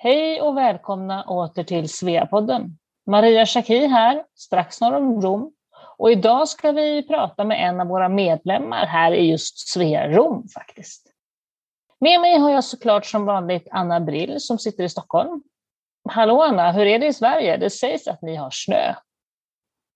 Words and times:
Hej 0.00 0.40
och 0.40 0.56
välkomna 0.56 1.24
åter 1.24 1.64
till 1.64 1.88
Sveapodden. 1.88 2.78
Maria 3.06 3.46
Schacki 3.46 3.86
här, 3.86 4.24
strax 4.34 4.80
norr 4.80 4.94
om 4.94 5.22
Rom. 5.22 5.52
Och 5.96 6.10
idag 6.10 6.48
ska 6.48 6.72
vi 6.72 7.02
prata 7.02 7.44
med 7.44 7.68
en 7.68 7.80
av 7.80 7.86
våra 7.86 8.08
medlemmar 8.08 8.86
här 8.86 9.12
i 9.12 9.30
just 9.30 9.68
Svea 9.68 10.08
Rom 10.08 10.48
faktiskt. 10.48 11.06
Med 12.00 12.20
mig 12.20 12.38
har 12.38 12.50
jag 12.50 12.64
såklart 12.64 13.06
som 13.06 13.24
vanligt 13.24 13.68
Anna 13.70 14.00
Brill 14.00 14.40
som 14.40 14.58
sitter 14.58 14.84
i 14.84 14.88
Stockholm. 14.88 15.42
Hallå 16.08 16.42
Anna, 16.42 16.72
hur 16.72 16.86
är 16.86 16.98
det 16.98 17.06
i 17.06 17.12
Sverige? 17.12 17.56
Det 17.56 17.70
sägs 17.70 18.06
att 18.06 18.22
ni 18.22 18.36
har 18.36 18.50
snö. 18.50 18.94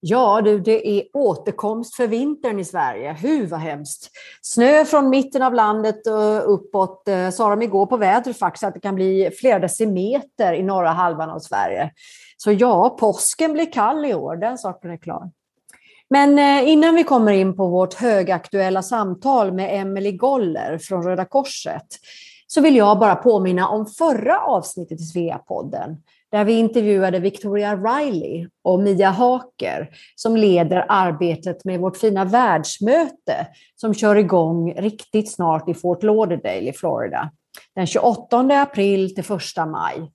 Ja 0.05 0.41
du, 0.45 0.59
det 0.59 0.89
är 0.89 1.05
återkomst 1.12 1.95
för 1.95 2.07
vintern 2.07 2.59
i 2.59 2.64
Sverige. 2.64 3.12
Hu 3.12 3.46
vad 3.46 3.61
hemskt! 3.61 4.11
Snö 4.43 4.85
från 4.85 5.11
mitten 5.11 5.43
av 5.43 5.55
landet 5.55 6.07
och 6.07 6.55
uppåt. 6.55 7.09
Eh, 7.09 7.30
sa 7.30 7.50
de 7.50 7.62
igår 7.62 7.86
på 7.86 7.96
vädret 7.96 8.39
faktiskt 8.39 8.64
att 8.64 8.75
det 8.75 8.80
kan 8.80 8.95
bli 8.95 9.30
flera 9.41 9.59
decimeter 9.59 10.53
i 10.53 10.62
norra 10.62 10.89
halvan 10.89 11.30
av 11.30 11.39
Sverige. 11.39 11.90
Så 12.36 12.53
ja, 12.53 12.96
påsken 13.00 13.53
blir 13.53 13.73
kall 13.73 14.04
i 14.04 14.14
år, 14.14 14.36
den 14.36 14.59
saken 14.59 14.90
är 14.90 14.96
klar. 14.96 15.31
Men 16.11 16.39
eh, 16.39 16.68
innan 16.68 16.95
vi 16.95 17.04
kommer 17.04 17.32
in 17.32 17.57
på 17.57 17.67
vårt 17.67 17.95
högaktuella 17.95 18.82
samtal 18.82 19.53
med 19.53 19.81
Emelie 19.81 20.12
Goller 20.12 20.79
från 20.79 21.03
Röda 21.03 21.25
Korset 21.25 21.87
så 22.46 22.61
vill 22.61 22.76
jag 22.76 22.98
bara 22.98 23.14
påminna 23.14 23.68
om 23.68 23.87
förra 23.87 24.40
avsnittet 24.40 25.00
i 25.00 25.04
Sveapodden 25.04 25.96
där 26.32 26.45
vi 26.45 26.53
intervjuade 26.53 27.18
Victoria 27.18 27.77
Riley 27.77 28.49
och 28.64 28.81
Mia 28.81 29.11
Haker 29.11 29.89
som 30.17 30.36
leder 30.36 30.86
arbetet 30.89 31.64
med 31.64 31.81
vårt 31.81 31.96
fina 31.96 32.25
världsmöte 32.25 33.47
som 33.75 33.95
kör 33.95 34.17
igång 34.17 34.75
riktigt 34.75 35.33
snart 35.33 35.69
i 35.69 35.75
Fort 35.75 36.03
Lauderdale 36.03 36.69
i 36.69 36.73
Florida. 36.73 37.31
Den 37.75 37.87
28 37.87 38.39
april 38.62 39.14
till 39.14 39.25
1 39.25 39.41
maj. 39.56 40.12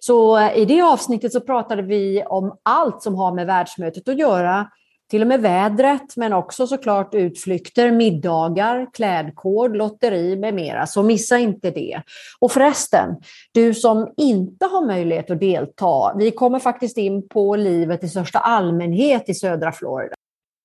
Så 0.00 0.38
eh, 0.38 0.56
i 0.56 0.64
det 0.64 0.82
avsnittet 0.82 1.32
så 1.32 1.40
pratade 1.40 1.82
vi 1.82 2.24
om 2.26 2.58
allt 2.62 3.02
som 3.02 3.14
har 3.14 3.34
med 3.34 3.46
världsmötet 3.46 4.08
att 4.08 4.18
göra 4.18 4.70
till 5.10 5.22
och 5.22 5.28
med 5.28 5.40
vädret, 5.40 6.16
men 6.16 6.32
också 6.32 6.66
såklart 6.66 7.14
utflykter, 7.14 7.90
middagar, 7.90 8.86
klädkod, 8.92 9.76
lotteri 9.76 10.36
med 10.36 10.54
mera. 10.54 10.86
Så 10.86 11.02
missa 11.02 11.38
inte 11.38 11.70
det. 11.70 12.02
Och 12.40 12.52
förresten, 12.52 13.16
du 13.52 13.74
som 13.74 14.12
inte 14.16 14.66
har 14.66 14.86
möjlighet 14.86 15.30
att 15.30 15.40
delta, 15.40 16.14
vi 16.18 16.30
kommer 16.30 16.58
faktiskt 16.58 16.98
in 16.98 17.28
på 17.28 17.56
livet 17.56 18.04
i 18.04 18.08
största 18.08 18.38
allmänhet 18.38 19.28
i 19.28 19.34
södra 19.34 19.72
Florida. 19.72 20.14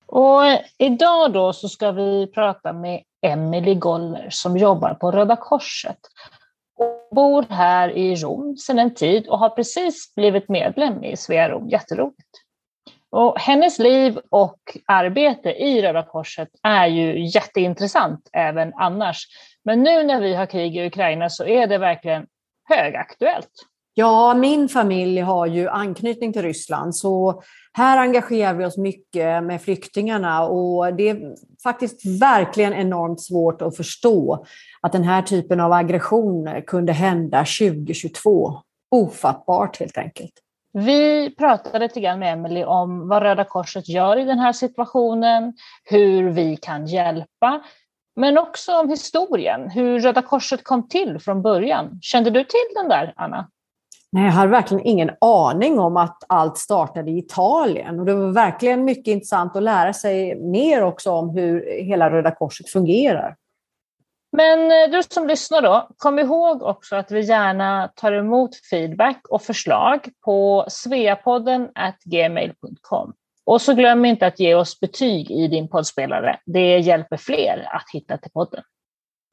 Och 0.05 0.41
idag 0.77 1.33
då 1.33 1.53
så 1.53 1.69
ska 1.69 1.91
vi 1.91 2.27
prata 2.27 2.73
med 2.73 3.01
Emily 3.21 3.75
Goller 3.75 4.27
som 4.31 4.57
jobbar 4.57 4.93
på 4.93 5.11
Röda 5.11 5.35
Korset 5.35 5.99
och 6.77 7.15
bor 7.15 7.45
här 7.49 7.89
i 7.89 8.15
Rom 8.15 8.57
sedan 8.57 8.79
en 8.79 8.93
tid 8.93 9.27
och 9.27 9.39
har 9.39 9.49
precis 9.49 10.15
blivit 10.15 10.49
medlem 10.49 11.03
i 11.03 11.17
Svea 11.17 11.49
Rom. 11.49 11.69
Jätteroligt. 11.69 12.48
Och 13.11 13.39
hennes 13.39 13.79
liv 13.79 14.19
och 14.29 14.59
arbete 14.85 15.49
i 15.49 15.81
Röda 15.81 16.03
Korset 16.03 16.49
är 16.63 16.87
ju 16.87 17.25
jätteintressant 17.27 18.29
även 18.33 18.73
annars. 18.73 19.27
Men 19.65 19.83
nu 19.83 20.03
när 20.03 20.21
vi 20.21 20.35
har 20.35 20.45
krig 20.45 20.77
i 20.77 20.85
Ukraina 20.85 21.29
så 21.29 21.45
är 21.45 21.67
det 21.67 21.77
verkligen 21.77 22.25
högaktuellt. 22.69 23.51
Ja, 23.93 24.33
min 24.33 24.69
familj 24.69 25.19
har 25.19 25.45
ju 25.45 25.69
anknytning 25.69 26.33
till 26.33 26.41
Ryssland 26.41 26.95
så 26.95 27.41
här 27.73 27.97
engagerar 27.97 28.53
vi 28.53 28.65
oss 28.65 28.77
mycket 28.77 29.43
med 29.43 29.61
flyktingarna 29.61 30.43
och 30.43 30.93
det 30.93 31.09
är 31.09 31.35
faktiskt 31.63 32.05
verkligen 32.21 32.73
enormt 32.73 33.21
svårt 33.21 33.61
att 33.61 33.77
förstå 33.77 34.45
att 34.81 34.91
den 34.91 35.03
här 35.03 35.21
typen 35.21 35.59
av 35.59 35.73
aggressioner 35.73 36.61
kunde 36.61 36.93
hända 36.93 37.37
2022. 37.37 38.61
Ofattbart 38.91 39.79
helt 39.79 39.97
enkelt. 39.97 40.33
Vi 40.73 41.35
pratade 41.35 41.79
lite 41.79 41.99
grann 41.99 42.19
med 42.19 42.33
Emelie 42.33 42.65
om 42.65 43.07
vad 43.07 43.23
Röda 43.23 43.43
Korset 43.43 43.89
gör 43.89 44.17
i 44.17 44.25
den 44.25 44.39
här 44.39 44.53
situationen, 44.53 45.53
hur 45.83 46.29
vi 46.29 46.57
kan 46.57 46.85
hjälpa, 46.85 47.61
men 48.15 48.37
också 48.37 48.79
om 48.79 48.89
historien, 48.89 49.69
hur 49.69 49.99
Röda 49.99 50.21
Korset 50.21 50.63
kom 50.63 50.87
till 50.87 51.19
från 51.19 51.41
början. 51.41 51.99
Kände 52.01 52.29
du 52.29 52.43
till 52.43 52.75
den 52.75 52.89
där, 52.89 53.13
Anna? 53.15 53.49
Nej, 54.11 54.25
jag 54.25 54.31
hade 54.31 54.51
verkligen 54.51 54.85
ingen 54.85 55.11
aning 55.21 55.79
om 55.79 55.97
att 55.97 56.23
allt 56.29 56.57
startade 56.57 57.11
i 57.11 57.17
Italien. 57.17 57.99
Och 57.99 58.05
det 58.05 58.13
var 58.13 58.31
verkligen 58.31 58.85
mycket 58.85 59.07
intressant 59.07 59.55
att 59.55 59.63
lära 59.63 59.93
sig 59.93 60.35
mer 60.35 60.83
också 60.83 61.11
om 61.11 61.29
hur 61.29 61.83
hela 61.83 62.09
Röda 62.09 62.31
Korset 62.35 62.69
fungerar. 62.69 63.35
Men 64.31 64.71
eh, 64.71 64.91
du 64.91 65.03
som 65.03 65.27
lyssnar 65.27 65.61
då, 65.61 65.89
kom 65.97 66.19
ihåg 66.19 66.63
också 66.63 66.95
att 66.95 67.11
vi 67.11 67.21
gärna 67.25 67.87
tar 67.95 68.11
emot 68.11 68.55
feedback 68.69 69.21
och 69.29 69.41
förslag 69.41 70.09
på 70.25 70.65
sveapodden 70.69 71.69
gmail.com. 72.05 73.13
Och 73.45 73.61
så 73.61 73.73
glöm 73.73 74.05
inte 74.05 74.27
att 74.27 74.39
ge 74.39 74.55
oss 74.55 74.79
betyg 74.79 75.31
i 75.31 75.47
din 75.47 75.69
poddspelare. 75.69 76.39
Det 76.45 76.77
hjälper 76.79 77.17
fler 77.17 77.67
att 77.71 77.85
hitta 77.93 78.17
till 78.17 78.31
podden. 78.31 78.63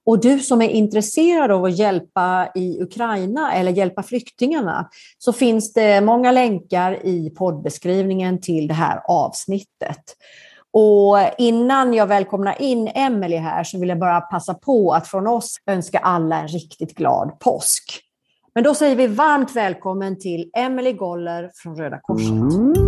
Och 0.06 0.20
du 0.20 0.38
som 0.38 0.62
är 0.62 0.68
intresserad 0.68 1.50
av 1.50 1.64
att 1.64 1.78
hjälpa 1.78 2.48
i 2.54 2.82
Ukraina 2.82 3.52
eller 3.52 3.72
hjälpa 3.72 4.02
flyktingarna 4.02 4.88
så 5.18 5.32
finns 5.32 5.72
det 5.72 6.00
många 6.00 6.32
länkar 6.32 7.06
i 7.06 7.30
poddbeskrivningen 7.30 8.40
till 8.40 8.68
det 8.68 8.74
här 8.74 9.00
avsnittet. 9.08 10.02
Och 10.78 11.18
innan 11.38 11.94
jag 11.94 12.06
välkomnar 12.06 12.62
in 12.62 12.88
Emelie 12.88 13.38
här 13.38 13.64
så 13.64 13.80
vill 13.80 13.88
jag 13.88 13.98
bara 13.98 14.20
passa 14.20 14.54
på 14.54 14.92
att 14.92 15.08
från 15.08 15.26
oss 15.26 15.56
önska 15.66 15.98
alla 15.98 16.40
en 16.40 16.48
riktigt 16.48 16.94
glad 16.94 17.40
påsk. 17.40 18.00
Men 18.54 18.64
då 18.64 18.74
säger 18.74 18.96
vi 18.96 19.06
varmt 19.06 19.56
välkommen 19.56 20.18
till 20.18 20.50
Emelie 20.56 20.92
Goller 20.92 21.50
från 21.54 21.76
Röda 21.76 22.00
Korset. 22.02 22.30
Mm. 22.30 22.85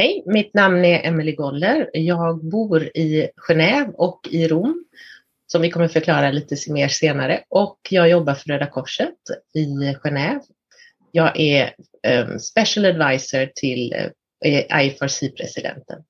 Hej, 0.00 0.22
mitt 0.26 0.54
namn 0.54 0.84
är 0.84 1.06
Emelie 1.06 1.34
Goller. 1.34 1.90
Jag 1.92 2.44
bor 2.44 2.82
i 2.82 3.30
Genève 3.48 3.92
och 3.94 4.28
i 4.30 4.48
Rom, 4.48 4.84
som 5.46 5.62
vi 5.62 5.70
kommer 5.70 5.88
förklara 5.88 6.30
lite 6.30 6.56
mer 6.72 6.88
senare. 6.88 7.44
Och 7.48 7.78
jag 7.90 8.10
jobbar 8.10 8.34
för 8.34 8.48
Röda 8.48 8.66
Korset 8.66 9.14
i 9.54 9.64
Genève. 10.04 10.40
Jag 11.12 11.40
är 11.40 11.74
um, 12.08 12.38
special 12.38 12.84
advisor 12.84 13.46
till 13.54 13.92
eh, 13.92 14.52
uh, 14.52 14.84
IFRC-presidenten. 14.86 16.04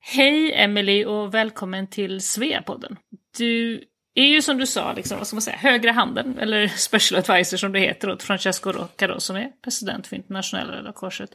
Hej 0.00 0.52
Emelie 0.52 1.06
och 1.06 1.34
välkommen 1.34 1.90
till 1.90 2.20
Sveapodden. 2.20 2.96
Du 3.38 3.84
är 4.20 4.26
ju 4.26 4.42
som 4.42 4.58
du 4.58 4.66
sa, 4.66 4.92
liksom, 4.92 5.18
vad 5.18 5.26
ska 5.26 5.36
man 5.36 5.42
säga, 5.42 5.56
högra 5.56 5.92
handen, 5.92 6.38
eller 6.38 6.68
special 6.76 7.18
advisor 7.18 7.56
som 7.56 7.72
det 7.72 7.80
heter, 7.80 8.10
åt 8.10 8.22
Francesco 8.22 8.72
Rocca 8.72 9.06
då, 9.06 9.20
som 9.20 9.36
är 9.36 9.50
president 9.64 10.06
för 10.06 10.16
internationella 10.16 10.72
Röda 10.72 10.92
Korset. 10.92 11.30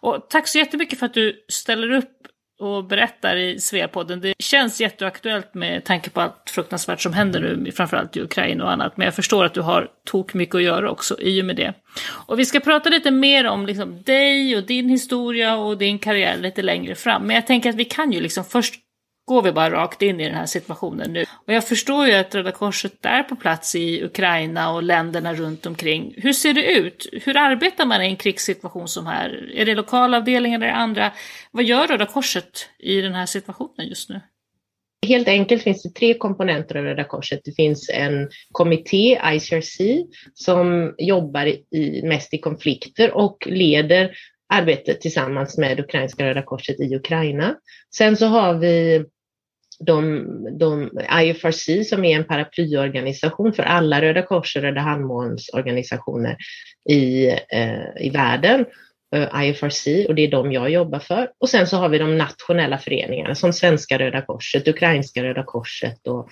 Och 0.00 0.26
tack 0.30 0.48
så 0.48 0.58
jättemycket 0.58 0.98
för 0.98 1.06
att 1.06 1.14
du 1.14 1.44
ställer 1.48 1.90
upp 1.90 2.22
och 2.62 2.84
berättar 2.84 3.36
i 3.36 3.60
Sveapodden. 3.60 4.20
Det 4.20 4.34
känns 4.38 4.80
jätteaktuellt 4.80 5.54
med 5.54 5.84
tanke 5.84 6.10
på 6.10 6.20
allt 6.20 6.50
fruktansvärt 6.50 7.00
som 7.00 7.12
händer 7.12 7.40
nu, 7.40 7.72
framförallt 7.72 8.16
i 8.16 8.20
Ukraina 8.20 8.64
och 8.64 8.72
annat. 8.72 8.96
Men 8.96 9.04
jag 9.04 9.14
förstår 9.14 9.44
att 9.44 9.54
du 9.54 9.60
har 9.60 9.88
tok 10.04 10.34
mycket 10.34 10.54
att 10.54 10.62
göra 10.62 10.90
också 10.90 11.20
i 11.20 11.42
och 11.42 11.46
med 11.46 11.56
det. 11.56 11.74
Och 12.26 12.38
vi 12.38 12.44
ska 12.44 12.60
prata 12.60 12.90
lite 12.90 13.10
mer 13.10 13.46
om 13.46 13.66
liksom 13.66 14.02
dig 14.02 14.56
och 14.56 14.62
din 14.62 14.88
historia 14.88 15.56
och 15.56 15.78
din 15.78 15.98
karriär 15.98 16.38
lite 16.38 16.62
längre 16.62 16.94
fram. 16.94 17.26
Men 17.26 17.36
jag 17.36 17.46
tänker 17.46 17.70
att 17.70 17.76
vi 17.76 17.84
kan 17.84 18.12
ju 18.12 18.20
liksom 18.20 18.44
först 18.44 18.74
går 19.24 19.42
vi 19.42 19.52
bara 19.52 19.70
rakt 19.70 20.02
in 20.02 20.20
i 20.20 20.24
den 20.24 20.34
här 20.34 20.46
situationen 20.46 21.12
nu. 21.12 21.24
Och 21.46 21.52
jag 21.52 21.68
förstår 21.68 22.06
ju 22.06 22.14
att 22.14 22.34
Röda 22.34 22.52
Korset 22.52 23.06
är 23.06 23.22
på 23.22 23.36
plats 23.36 23.74
i 23.74 24.04
Ukraina 24.04 24.72
och 24.72 24.82
länderna 24.82 25.34
runt 25.34 25.66
omkring. 25.66 26.14
Hur 26.16 26.32
ser 26.32 26.54
det 26.54 26.72
ut? 26.72 27.06
Hur 27.12 27.36
arbetar 27.36 27.86
man 27.86 28.02
i 28.02 28.06
en 28.06 28.16
krigssituation 28.16 28.88
som 28.88 29.06
här? 29.06 29.52
Är 29.54 29.66
det 29.66 29.74
lokala 29.74 30.16
avdelningar 30.16 30.60
eller 30.60 30.72
andra? 30.72 31.12
Vad 31.50 31.64
gör 31.64 31.86
Röda 31.86 32.06
Korset 32.06 32.68
i 32.78 33.00
den 33.00 33.14
här 33.14 33.26
situationen 33.26 33.88
just 33.88 34.08
nu? 34.08 34.20
Helt 35.06 35.28
enkelt 35.28 35.62
finns 35.62 35.82
det 35.82 35.90
tre 35.90 36.14
komponenter 36.14 36.76
av 36.76 36.84
Röda 36.84 37.04
Korset. 37.04 37.40
Det 37.44 37.52
finns 37.52 37.90
en 37.94 38.28
kommitté, 38.52 39.20
ICRC, 39.24 39.80
som 40.34 40.94
jobbar 40.98 41.46
i, 41.46 42.00
mest 42.04 42.34
i 42.34 42.38
konflikter 42.38 43.16
och 43.16 43.46
leder 43.46 44.10
arbetet 44.52 45.00
tillsammans 45.00 45.58
med 45.58 45.80
Ukrainska 45.80 46.24
Röda 46.24 46.42
Korset 46.42 46.80
i 46.80 46.96
Ukraina. 46.96 47.54
Sen 47.96 48.16
så 48.16 48.26
har 48.26 48.54
vi 48.54 49.04
de, 49.86 50.26
de, 50.58 50.90
IFRC 51.22 51.88
som 51.88 52.04
är 52.04 52.16
en 52.16 52.24
paraplyorganisation 52.24 53.52
för 53.52 53.62
alla 53.62 54.02
Röda 54.02 54.22
Kors 54.22 54.56
och 54.56 54.62
Röda 54.62 54.80
Halvmånens 54.80 55.50
organisationer 55.52 56.36
i, 56.88 57.28
eh, 57.28 58.00
i 58.00 58.10
världen. 58.10 58.64
eh, 59.14 59.44
IFRC 59.44 60.06
och 60.08 60.14
det 60.14 60.22
är 60.22 60.30
de 60.30 60.52
jag 60.52 60.70
jobbar 60.70 60.98
för. 60.98 61.30
Och 61.40 61.48
sen 61.48 61.66
så 61.66 61.76
har 61.76 61.88
vi 61.88 61.98
de 61.98 62.18
nationella 62.18 62.78
föreningarna 62.78 63.34
som 63.34 63.52
Svenska 63.52 63.98
Röda 63.98 64.22
Korset, 64.22 64.68
Ukrainska 64.68 65.24
Röda 65.24 65.42
Korset 65.42 66.06
och 66.06 66.30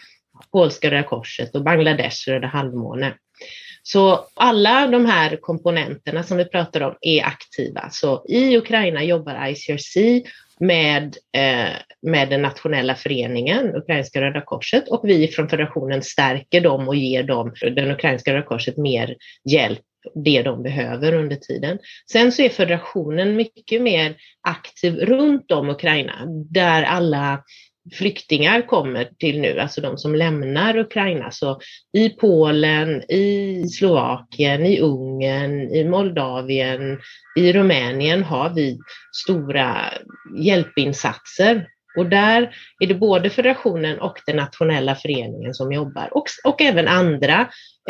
Polska 0.53 0.91
Röda 0.91 1.03
Korset 1.03 1.55
och 1.55 1.65
Bangladesh 1.65 2.29
Röda 2.29 2.47
Halvmåne. 2.47 3.15
Så 3.93 4.27
alla 4.35 4.87
de 4.87 5.07
här 5.07 5.37
komponenterna 5.37 6.23
som 6.23 6.37
vi 6.37 6.45
pratar 6.45 6.81
om 6.81 6.95
är 7.01 7.25
aktiva. 7.25 7.91
Så 7.91 8.25
i 8.29 8.57
Ukraina 8.57 9.05
jobbar 9.05 9.47
ICRC 9.49 9.97
med, 10.61 11.17
eh, 11.37 11.75
med 12.03 12.29
den 12.31 12.43
nationella 12.43 12.95
föreningen, 12.95 13.77
Ukrainska 13.77 14.21
Röda 14.21 14.41
Korset, 14.41 14.89
och 14.89 15.01
vi 15.05 15.29
från 15.29 15.49
federationen 15.49 16.03
stärker 16.03 16.61
dem 16.61 16.89
och 16.89 16.97
ger 16.97 17.23
dem, 17.23 17.53
den 17.61 17.91
Ukrainska 17.91 18.35
Röda 18.35 18.47
Korset, 18.47 18.77
mer 18.77 19.17
hjälp 19.51 19.81
det 20.15 20.43
de 20.43 20.63
behöver 20.63 21.15
under 21.15 21.37
tiden. 21.37 21.79
Sen 22.13 22.33
så 22.33 22.43
är 22.43 22.49
federationen 22.49 23.37
mycket 23.37 23.83
mer 23.83 24.17
aktiv 24.49 24.95
runt 24.95 25.53
om 25.53 25.71
Ukraina, 25.71 26.27
där 26.51 26.83
alla 26.83 27.43
flyktingar 27.93 28.67
kommer 28.67 29.05
till 29.19 29.41
nu, 29.41 29.59
alltså 29.59 29.81
de 29.81 29.99
som 29.99 30.15
lämnar 30.15 30.77
Ukraina. 30.77 31.31
Så 31.31 31.61
i 31.93 32.09
Polen, 32.09 33.11
i 33.11 33.65
Slovakien, 33.69 34.67
i 34.67 34.81
Ungern, 34.81 35.61
i 35.61 35.85
Moldavien, 35.85 36.99
i 37.39 37.53
Rumänien 37.53 38.25
har 38.25 38.51
vi 38.51 38.79
stora 39.25 39.77
hjälpinsatser. 40.39 41.67
Och 41.97 42.07
där 42.07 42.55
är 42.81 42.87
det 42.87 42.95
både 42.95 43.31
federationen 43.31 44.01
och 44.01 44.19
den 44.27 44.37
nationella 44.37 44.95
föreningen 44.95 45.55
som 45.55 45.73
jobbar 45.73 46.09
och, 46.13 46.25
och 46.45 46.63
även 46.63 46.89
andra. 46.89 47.41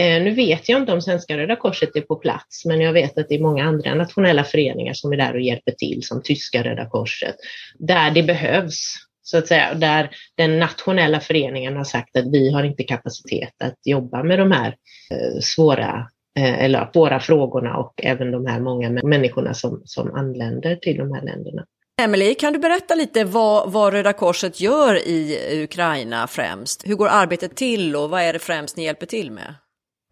Eh, 0.00 0.23
nu 0.23 0.31
vet 0.31 0.69
jag 0.69 0.81
inte 0.81 0.93
om 0.93 1.02
Svenska 1.02 1.38
Röda 1.38 1.56
Korset 1.56 1.97
är 1.97 2.00
på 2.00 2.17
plats, 2.17 2.64
men 2.64 2.81
jag 2.81 2.93
vet 2.93 3.19
att 3.19 3.29
det 3.29 3.35
är 3.35 3.43
många 3.43 3.64
andra 3.64 3.94
nationella 3.94 4.44
föreningar 4.44 4.94
som 4.94 5.12
är 5.12 5.17
där 5.17 5.35
och 5.35 5.41
hjälper 5.41 5.73
till, 5.73 6.02
som 6.02 6.23
Tyska 6.23 6.64
Röda 6.64 6.87
Korset, 6.87 7.37
där 7.79 8.11
det 8.11 8.23
behövs 8.23 8.94
så 9.23 9.39
att 9.39 9.47
säga, 9.47 9.75
där 9.75 10.11
den 10.37 10.59
nationella 10.59 11.21
föreningen 11.21 11.77
har 11.77 11.85
sagt 11.85 12.17
att 12.17 12.33
vi 12.33 12.53
har 12.53 12.65
inte 12.65 12.83
kapacitet 12.83 13.55
att 13.65 13.79
jobba 13.85 14.23
med 14.23 14.39
de 14.39 14.53
här 14.53 14.69
eh, 15.11 15.41
svåra 15.41 16.09
eh, 16.39 16.65
eller 16.65 16.91
svåra 16.93 17.21
frågorna 17.21 17.77
och 17.77 17.95
även 18.03 18.31
de 18.31 18.47
här 18.47 18.61
många 18.61 18.91
människorna 18.91 19.55
som, 19.55 19.83
som 19.85 20.15
anländer 20.15 20.77
till 20.77 20.97
de 20.97 21.13
här 21.15 21.23
länderna. 21.23 21.65
Emelie, 22.03 22.35
kan 22.35 22.53
du 22.53 22.59
berätta 22.59 22.95
lite 22.95 23.25
vad, 23.25 23.73
vad 23.73 23.93
Röda 23.93 24.13
Korset 24.13 24.61
gör 24.61 24.95
i 25.09 25.39
Ukraina 25.65 26.27
främst? 26.27 26.87
Hur 26.87 26.95
går 26.95 27.09
arbetet 27.09 27.57
till 27.57 27.97
och 27.97 28.11
vad 28.11 28.23
är 28.23 28.33
det 28.33 28.39
främst 28.39 28.77
ni 28.77 28.85
hjälper 28.85 29.07
till 29.07 29.31
med? 29.31 29.55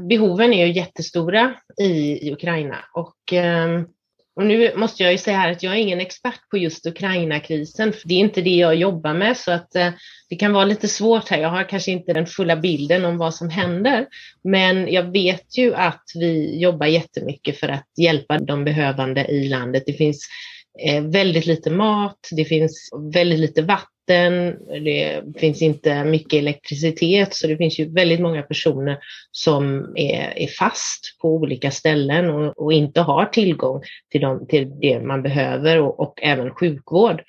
Behoven 0.08 0.52
är 0.52 0.66
ju 0.66 0.72
jättestora 0.72 1.54
i, 1.80 2.28
i 2.28 2.32
Ukraina 2.32 2.76
och 2.94 3.32
eh, 3.32 3.82
och 4.38 4.46
nu 4.46 4.72
måste 4.76 5.02
jag 5.02 5.12
ju 5.12 5.18
säga 5.18 5.36
här 5.36 5.52
att 5.52 5.62
jag 5.62 5.74
är 5.74 5.78
ingen 5.78 6.00
expert 6.00 6.50
på 6.50 6.58
just 6.58 6.86
Ukraina-krisen, 6.86 7.92
för 7.92 8.08
det 8.08 8.14
är 8.14 8.18
inte 8.18 8.40
det 8.40 8.56
jag 8.56 8.74
jobbar 8.74 9.14
med, 9.14 9.36
så 9.36 9.50
att 9.50 9.76
eh, 9.76 9.90
det 10.28 10.36
kan 10.36 10.52
vara 10.52 10.64
lite 10.64 10.88
svårt 10.88 11.28
här. 11.28 11.38
Jag 11.38 11.48
har 11.48 11.68
kanske 11.68 11.90
inte 11.90 12.12
den 12.12 12.26
fulla 12.26 12.56
bilden 12.56 13.04
om 13.04 13.18
vad 13.18 13.34
som 13.34 13.50
händer, 13.50 14.06
men 14.44 14.92
jag 14.92 15.12
vet 15.12 15.58
ju 15.58 15.74
att 15.74 16.04
vi 16.14 16.60
jobbar 16.60 16.86
jättemycket 16.86 17.60
för 17.60 17.68
att 17.68 17.86
hjälpa 17.96 18.38
de 18.38 18.64
behövande 18.64 19.26
i 19.26 19.48
landet. 19.48 19.82
Det 19.86 19.92
finns 19.92 20.28
eh, 20.86 21.02
väldigt 21.02 21.46
lite 21.46 21.70
mat, 21.70 22.28
det 22.30 22.44
finns 22.44 22.90
väldigt 23.12 23.40
lite 23.40 23.62
vatten 23.62 23.97
vatten, 24.08 24.56
det 24.84 25.22
finns 25.40 25.62
inte 25.62 26.04
mycket 26.04 26.38
elektricitet 26.38 27.34
så 27.34 27.46
det 27.46 27.56
finns 27.56 27.78
ju 27.78 27.92
väldigt 27.92 28.20
många 28.20 28.42
personer 28.42 28.98
som 29.30 29.92
är, 29.96 30.32
är 30.36 30.46
fast 30.46 31.18
på 31.22 31.28
olika 31.28 31.70
ställen 31.70 32.30
och, 32.30 32.58
och, 32.58 32.72
inte 32.72 33.00
har 33.00 33.24
tillgång 33.24 33.82
till, 34.10 34.20
de, 34.20 34.46
till 34.46 34.70
det 34.80 35.00
man 35.00 35.22
behöver 35.22 35.80
och, 35.80 36.00
och, 36.00 36.18
även 36.22 36.50
sjukvård. 36.50 37.22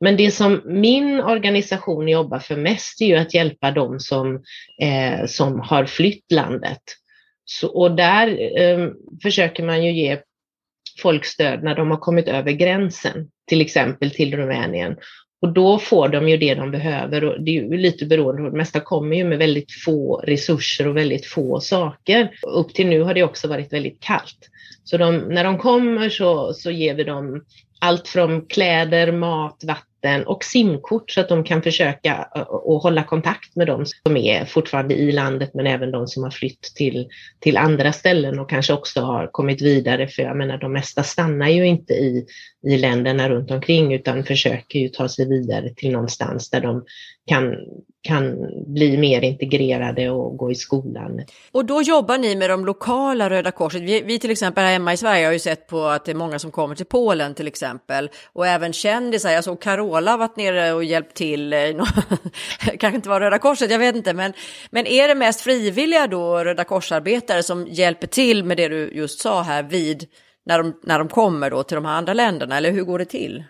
Men 0.00 0.16
det 0.16 0.30
som 0.30 0.62
min 0.64 1.20
organisation 1.20 2.08
jobbar 2.08 2.38
för 2.38 2.56
mest 2.56 3.00
är 3.00 3.06
ju 3.06 3.16
att 3.16 3.34
hjälpa 3.34 3.70
dem 3.70 4.00
som, 4.00 4.42
eh, 4.82 5.26
som 5.26 5.60
har 5.60 5.84
flytt 5.84 6.32
landet. 6.32 6.82
Så, 7.44 7.68
och 7.68 7.96
där 7.96 8.58
eh, 8.60 8.88
försöker 9.22 9.62
man 9.62 9.84
ju 9.84 9.92
ge 9.92 10.18
folk 11.02 11.24
stöd 11.24 11.62
när 11.62 11.74
de 11.74 11.90
har 11.90 11.98
kommit 11.98 12.28
över 12.28 12.52
gränsen, 12.52 13.28
till 13.48 13.60
exempel 13.60 14.10
till 14.10 14.36
Rumänien. 14.36 14.96
Och 15.42 15.52
då 15.52 15.78
får 15.78 16.08
de 16.08 16.28
ju 16.28 16.36
det 16.36 16.54
de 16.54 16.70
behöver 16.70 17.24
och 17.24 17.40
det 17.40 17.50
är 17.50 17.54
ju 17.62 17.76
lite 17.76 18.06
beroende 18.06 18.42
på, 18.42 18.50
det 18.50 18.56
mesta 18.56 18.80
kommer 18.80 19.16
ju 19.16 19.24
med 19.24 19.38
väldigt 19.38 19.72
få 19.84 20.16
resurser 20.26 20.88
och 20.88 20.96
väldigt 20.96 21.26
få 21.26 21.60
saker. 21.60 22.30
Upp 22.42 22.74
till 22.74 22.86
nu 22.86 23.02
har 23.02 23.14
det 23.14 23.22
också 23.22 23.48
varit 23.48 23.72
väldigt 23.72 24.00
kallt. 24.00 24.50
Så 24.84 24.96
de, 24.96 25.18
när 25.18 25.44
de 25.44 25.58
kommer 25.58 26.08
så, 26.08 26.52
så 26.52 26.70
ger 26.70 26.94
vi 26.94 27.04
dem 27.04 27.44
allt 27.78 28.08
från 28.08 28.46
kläder, 28.46 29.12
mat, 29.12 29.64
vatten 29.64 29.95
och 30.26 30.44
simkort 30.44 31.10
så 31.10 31.20
att 31.20 31.28
de 31.28 31.44
kan 31.44 31.62
försöka 31.62 32.28
eh, 32.36 32.42
och 32.42 32.82
hålla 32.82 33.04
kontakt 33.04 33.56
med 33.56 33.66
de 33.66 33.86
som 33.86 34.16
är 34.16 34.44
fortfarande 34.44 34.94
i 34.94 35.12
landet 35.12 35.50
men 35.54 35.66
även 35.66 35.90
de 35.90 36.06
som 36.06 36.22
har 36.22 36.30
flytt 36.30 36.62
till, 36.74 37.08
till 37.40 37.56
andra 37.56 37.92
ställen 37.92 38.38
och 38.38 38.50
kanske 38.50 38.72
också 38.72 39.00
har 39.00 39.26
kommit 39.26 39.62
vidare 39.62 40.08
för 40.08 40.22
jag 40.22 40.36
menar 40.36 40.58
de 40.58 40.72
mesta 40.72 41.02
stannar 41.02 41.48
ju 41.48 41.66
inte 41.66 41.94
i, 41.94 42.26
i 42.66 42.78
länderna 42.78 43.28
runt 43.28 43.50
omkring 43.50 43.94
utan 43.94 44.24
försöker 44.24 44.78
ju 44.78 44.88
ta 44.88 45.08
sig 45.08 45.28
vidare 45.28 45.74
till 45.74 45.90
någonstans 45.90 46.50
där 46.50 46.60
de 46.60 46.84
kan, 47.26 47.56
kan 48.02 48.36
bli 48.66 48.96
mer 48.96 49.22
integrerade 49.22 50.10
och 50.10 50.36
gå 50.36 50.50
i 50.50 50.54
skolan. 50.54 51.20
Och 51.52 51.64
då 51.64 51.82
jobbar 51.82 52.18
ni 52.18 52.36
med 52.36 52.50
de 52.50 52.66
lokala 52.66 53.30
Röda 53.30 53.50
Korset. 53.50 53.82
Vi, 53.82 54.02
vi 54.02 54.18
till 54.18 54.30
exempel 54.30 54.64
här 54.64 54.72
hemma 54.72 54.92
i 54.92 54.96
Sverige 54.96 55.26
har 55.26 55.32
ju 55.32 55.38
sett 55.38 55.66
på 55.66 55.84
att 55.84 56.04
det 56.04 56.10
är 56.10 56.14
många 56.14 56.38
som 56.38 56.50
kommer 56.50 56.74
till 56.74 56.86
Polen 56.86 57.34
till 57.34 57.46
exempel 57.46 58.10
och 58.32 58.46
även 58.46 58.72
kändisar. 58.72 59.28
Alltså 59.28 59.34
jag 59.34 59.44
såg 59.44 59.62
Carola 59.62 59.85
Carola 59.86 60.16
varit 60.16 60.36
nere 60.36 60.72
och 60.72 60.84
hjälpt 60.84 61.14
till. 61.14 61.54
Kanske 62.78 62.96
inte 62.96 63.08
var 63.08 63.20
Röda 63.20 63.38
Korset, 63.38 63.70
jag 63.70 63.78
vet 63.78 63.96
inte, 63.96 64.14
men, 64.14 64.32
men 64.70 64.86
är 64.86 65.08
det 65.08 65.14
mest 65.14 65.40
frivilliga 65.40 66.06
då 66.06 66.44
Röda 66.44 66.64
Korsarbetare 66.64 67.42
som 67.42 67.66
hjälper 67.66 68.06
till 68.06 68.44
med 68.44 68.56
det 68.56 68.68
du 68.68 68.90
just 68.94 69.20
sa 69.20 69.42
här 69.42 69.62
vid 69.62 70.04
när 70.46 70.58
de, 70.58 70.80
när 70.82 70.98
de 70.98 71.08
kommer 71.08 71.50
då 71.50 71.62
till 71.62 71.74
de 71.74 71.84
här 71.84 71.92
andra 71.92 72.14
länderna, 72.14 72.56
eller 72.56 72.70
hur 72.70 72.84
går 72.84 72.98
det 72.98 73.04
till? 73.04 73.44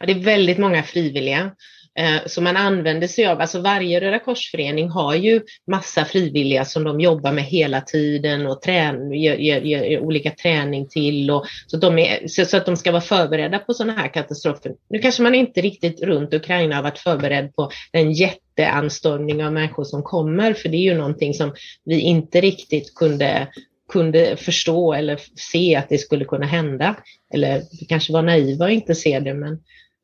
Ja, 0.00 0.06
det 0.06 0.12
är 0.12 0.24
väldigt 0.24 0.58
många 0.58 0.82
frivilliga 0.82 1.50
Eh, 1.98 2.22
så 2.22 2.28
som 2.28 2.44
man 2.44 2.56
använder 2.56 3.06
sig 3.06 3.26
av. 3.26 3.40
Alltså 3.40 3.60
varje 3.60 4.00
Röda 4.00 4.18
korsförening 4.18 4.88
har 4.88 5.14
ju 5.14 5.40
massa 5.70 6.04
frivilliga 6.04 6.64
som 6.64 6.84
de 6.84 7.00
jobbar 7.00 7.32
med 7.32 7.44
hela 7.44 7.80
tiden 7.80 8.46
och 8.46 8.62
trän, 8.62 9.12
gör, 9.12 9.34
gör, 9.34 9.60
gör 9.60 10.00
olika 10.00 10.30
träning 10.30 10.88
till 10.88 11.30
och 11.30 11.46
så, 11.66 11.76
de 11.76 11.98
är, 11.98 12.28
så, 12.28 12.44
så, 12.44 12.56
att 12.56 12.66
de 12.66 12.76
ska 12.76 12.92
vara 12.92 13.02
förberedda 13.02 13.58
på 13.58 13.74
sådana 13.74 13.92
här 13.92 14.08
katastrofer. 14.08 14.72
Nu 14.90 14.98
kanske 14.98 15.22
man 15.22 15.34
inte 15.34 15.60
riktigt 15.60 16.02
runt 16.02 16.34
Ukraina 16.34 16.76
har 16.76 16.82
varit 16.82 16.98
förberedd 16.98 17.54
på 17.54 17.70
den 17.92 18.12
jätteanstormning 18.12 19.44
av 19.44 19.52
människor 19.52 19.84
som 19.84 20.02
kommer, 20.02 20.52
för 20.52 20.68
det 20.68 20.76
är 20.76 20.92
ju 20.92 20.94
någonting 20.94 21.34
som 21.34 21.54
vi 21.84 22.00
inte 22.00 22.40
riktigt 22.40 22.94
kunde 22.94 23.48
kunde 23.92 24.36
förstå 24.36 24.94
eller 24.94 25.20
se 25.36 25.76
att 25.76 25.88
det 25.88 25.98
skulle 25.98 26.24
kunna 26.24 26.46
hända. 26.46 26.96
Eller 27.34 27.62
vi 27.80 27.86
kanske 27.86 28.12
var 28.12 28.22
naiva 28.22 28.64
och 28.64 28.70
inte 28.70 28.94
se 28.94 29.20
det, 29.20 29.34
men, 29.34 29.58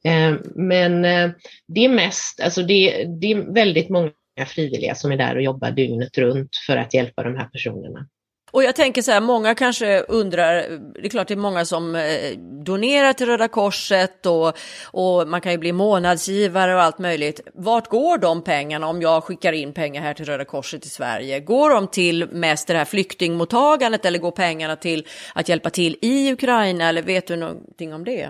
Eh, 0.04 0.34
men 0.54 1.04
eh, 1.04 1.30
det 1.66 1.84
är 1.84 1.88
mest, 1.88 2.40
alltså 2.40 2.62
det, 2.62 3.04
det 3.20 3.32
är 3.32 3.54
väldigt 3.54 3.88
många 3.88 4.12
frivilliga 4.46 4.94
som 4.94 5.12
är 5.12 5.16
där 5.16 5.36
och 5.36 5.42
jobbar 5.42 5.70
dygnet 5.70 6.18
runt 6.18 6.50
för 6.66 6.76
att 6.76 6.94
hjälpa 6.94 7.22
de 7.22 7.36
här 7.36 7.44
personerna. 7.44 8.06
Och 8.50 8.62
jag 8.62 8.76
tänker 8.76 9.02
så 9.02 9.12
här, 9.12 9.20
många 9.20 9.54
kanske 9.54 10.00
undrar, 10.00 10.54
det 10.94 11.06
är 11.06 11.08
klart 11.08 11.28
det 11.28 11.34
är 11.34 11.38
många 11.38 11.64
som 11.64 11.94
eh, 11.94 12.38
donerar 12.64 13.12
till 13.12 13.26
Röda 13.26 13.48
Korset 13.48 14.26
och, 14.26 14.58
och 14.84 15.28
man 15.28 15.40
kan 15.40 15.52
ju 15.52 15.58
bli 15.58 15.72
månadsgivare 15.72 16.74
och 16.74 16.82
allt 16.82 16.98
möjligt. 16.98 17.40
Vart 17.54 17.88
går 17.88 18.18
de 18.18 18.44
pengarna 18.44 18.86
om 18.86 19.02
jag 19.02 19.24
skickar 19.24 19.52
in 19.52 19.72
pengar 19.72 20.02
här 20.02 20.14
till 20.14 20.24
Röda 20.24 20.44
Korset 20.44 20.86
i 20.86 20.88
Sverige? 20.88 21.40
Går 21.40 21.70
de 21.70 21.86
till 21.86 22.26
mest 22.32 22.68
det 22.68 22.74
här 22.74 22.84
flyktingmottagandet 22.84 24.04
eller 24.04 24.18
går 24.18 24.30
pengarna 24.30 24.76
till 24.76 25.06
att 25.34 25.48
hjälpa 25.48 25.70
till 25.70 25.96
i 26.02 26.32
Ukraina 26.32 26.88
eller 26.88 27.02
vet 27.02 27.26
du 27.26 27.36
någonting 27.36 27.94
om 27.94 28.04
det? 28.04 28.28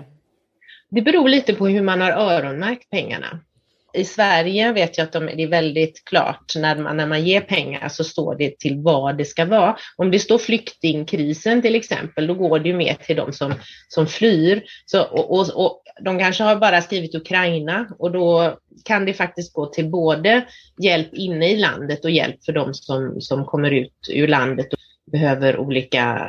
Det 0.91 1.01
beror 1.01 1.29
lite 1.29 1.53
på 1.53 1.67
hur 1.67 1.81
man 1.81 2.01
har 2.01 2.11
öronmärkt 2.11 2.89
pengarna. 2.89 3.39
I 3.93 4.03
Sverige 4.03 4.71
vet 4.73 4.97
jag 4.97 5.05
att 5.05 5.13
de, 5.13 5.25
det 5.25 5.43
är 5.43 5.47
väldigt 5.47 6.05
klart 6.05 6.53
när 6.55 6.75
man, 6.75 6.97
när 6.97 7.07
man 7.07 7.25
ger 7.25 7.41
pengar 7.41 7.89
så 7.89 8.03
står 8.03 8.35
det 8.35 8.59
till 8.59 8.81
vad 8.81 9.17
det 9.17 9.25
ska 9.25 9.45
vara. 9.45 9.77
Om 9.97 10.11
det 10.11 10.19
står 10.19 10.37
flyktingkrisen 10.37 11.61
till 11.61 11.75
exempel, 11.75 12.27
då 12.27 12.33
går 12.33 12.59
det 12.59 12.69
ju 12.69 12.75
mer 12.75 12.93
till 12.93 13.15
de 13.15 13.33
som, 13.33 13.53
som 13.87 14.07
flyr. 14.07 14.63
Så, 14.85 15.03
och, 15.03 15.31
och, 15.31 15.65
och 15.65 15.83
de 16.01 16.19
kanske 16.19 16.43
har 16.43 16.55
bara 16.55 16.81
skrivit 16.81 17.15
Ukraina 17.15 17.87
och 17.99 18.11
då 18.11 18.57
kan 18.85 19.05
det 19.05 19.13
faktiskt 19.13 19.53
gå 19.53 19.65
till 19.65 19.89
både 19.89 20.45
hjälp 20.81 21.13
inne 21.13 21.49
i 21.49 21.57
landet 21.57 22.05
och 22.05 22.11
hjälp 22.11 22.45
för 22.45 22.53
de 22.53 22.73
som, 22.73 23.21
som 23.21 23.45
kommer 23.45 23.71
ut 23.71 24.09
ur 24.09 24.27
landet 24.27 24.73
och 24.73 24.79
behöver 25.11 25.57
olika 25.57 26.19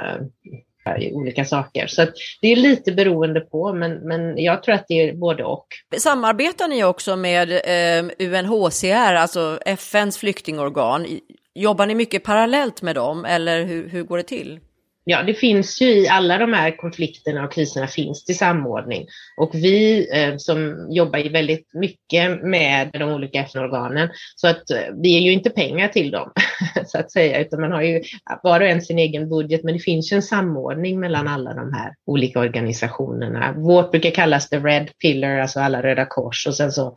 olika 1.12 1.44
saker. 1.44 1.86
Så 1.86 2.06
det 2.40 2.52
är 2.52 2.56
lite 2.56 2.92
beroende 2.92 3.40
på, 3.40 3.72
men, 3.72 3.92
men 3.92 4.42
jag 4.42 4.62
tror 4.62 4.74
att 4.74 4.84
det 4.88 5.08
är 5.08 5.14
både 5.14 5.44
och. 5.44 5.66
Samarbetar 5.98 6.68
ni 6.68 6.84
också 6.84 7.16
med 7.16 7.50
eh, 7.52 8.10
UNHCR, 8.18 9.14
alltså 9.14 9.58
FNs 9.66 10.18
flyktingorgan? 10.18 11.06
Jobbar 11.54 11.86
ni 11.86 11.94
mycket 11.94 12.24
parallellt 12.24 12.82
med 12.82 12.94
dem 12.94 13.24
eller 13.24 13.64
hur, 13.64 13.88
hur 13.88 14.02
går 14.02 14.16
det 14.16 14.22
till? 14.22 14.60
Ja, 15.04 15.22
det 15.22 15.34
finns 15.34 15.80
ju 15.80 15.86
i 15.86 16.08
alla 16.08 16.38
de 16.38 16.52
här 16.52 16.76
konflikterna 16.76 17.44
och 17.44 17.52
kriserna 17.52 17.86
finns 17.86 18.24
det 18.24 18.34
samordning. 18.34 19.06
Och 19.36 19.54
vi 19.54 20.08
eh, 20.12 20.36
som 20.36 20.86
jobbar 20.90 21.32
väldigt 21.32 21.74
mycket 21.74 22.42
med 22.42 22.90
de 22.92 23.02
olika 23.02 23.40
FN-organen, 23.40 24.08
så 24.36 24.48
att 24.48 24.70
eh, 24.70 24.78
vi 25.02 25.08
ger 25.08 25.20
ju 25.20 25.32
inte 25.32 25.50
pengar 25.50 25.88
till 25.88 26.10
dem, 26.10 26.32
så 26.86 26.98
att 26.98 27.12
säga, 27.12 27.40
utan 27.40 27.60
man 27.60 27.72
har 27.72 27.82
ju 27.82 28.02
var 28.42 28.60
och 28.60 28.66
en 28.66 28.82
sin 28.82 28.98
egen 28.98 29.28
budget, 29.28 29.64
men 29.64 29.74
det 29.74 29.80
finns 29.80 30.12
ju 30.12 30.14
en 30.14 30.22
samordning 30.22 31.00
mellan 31.00 31.28
alla 31.28 31.54
de 31.54 31.72
här 31.72 31.94
olika 32.06 32.40
organisationerna. 32.40 33.52
Vårt 33.52 33.90
brukar 33.90 34.10
kallas 34.10 34.48
the 34.48 34.58
Red 34.58 34.90
Pillar, 34.98 35.38
alltså 35.38 35.60
alla 35.60 35.82
Röda 35.82 36.06
Kors, 36.06 36.46
och 36.46 36.54
sen 36.54 36.72
så 36.72 36.94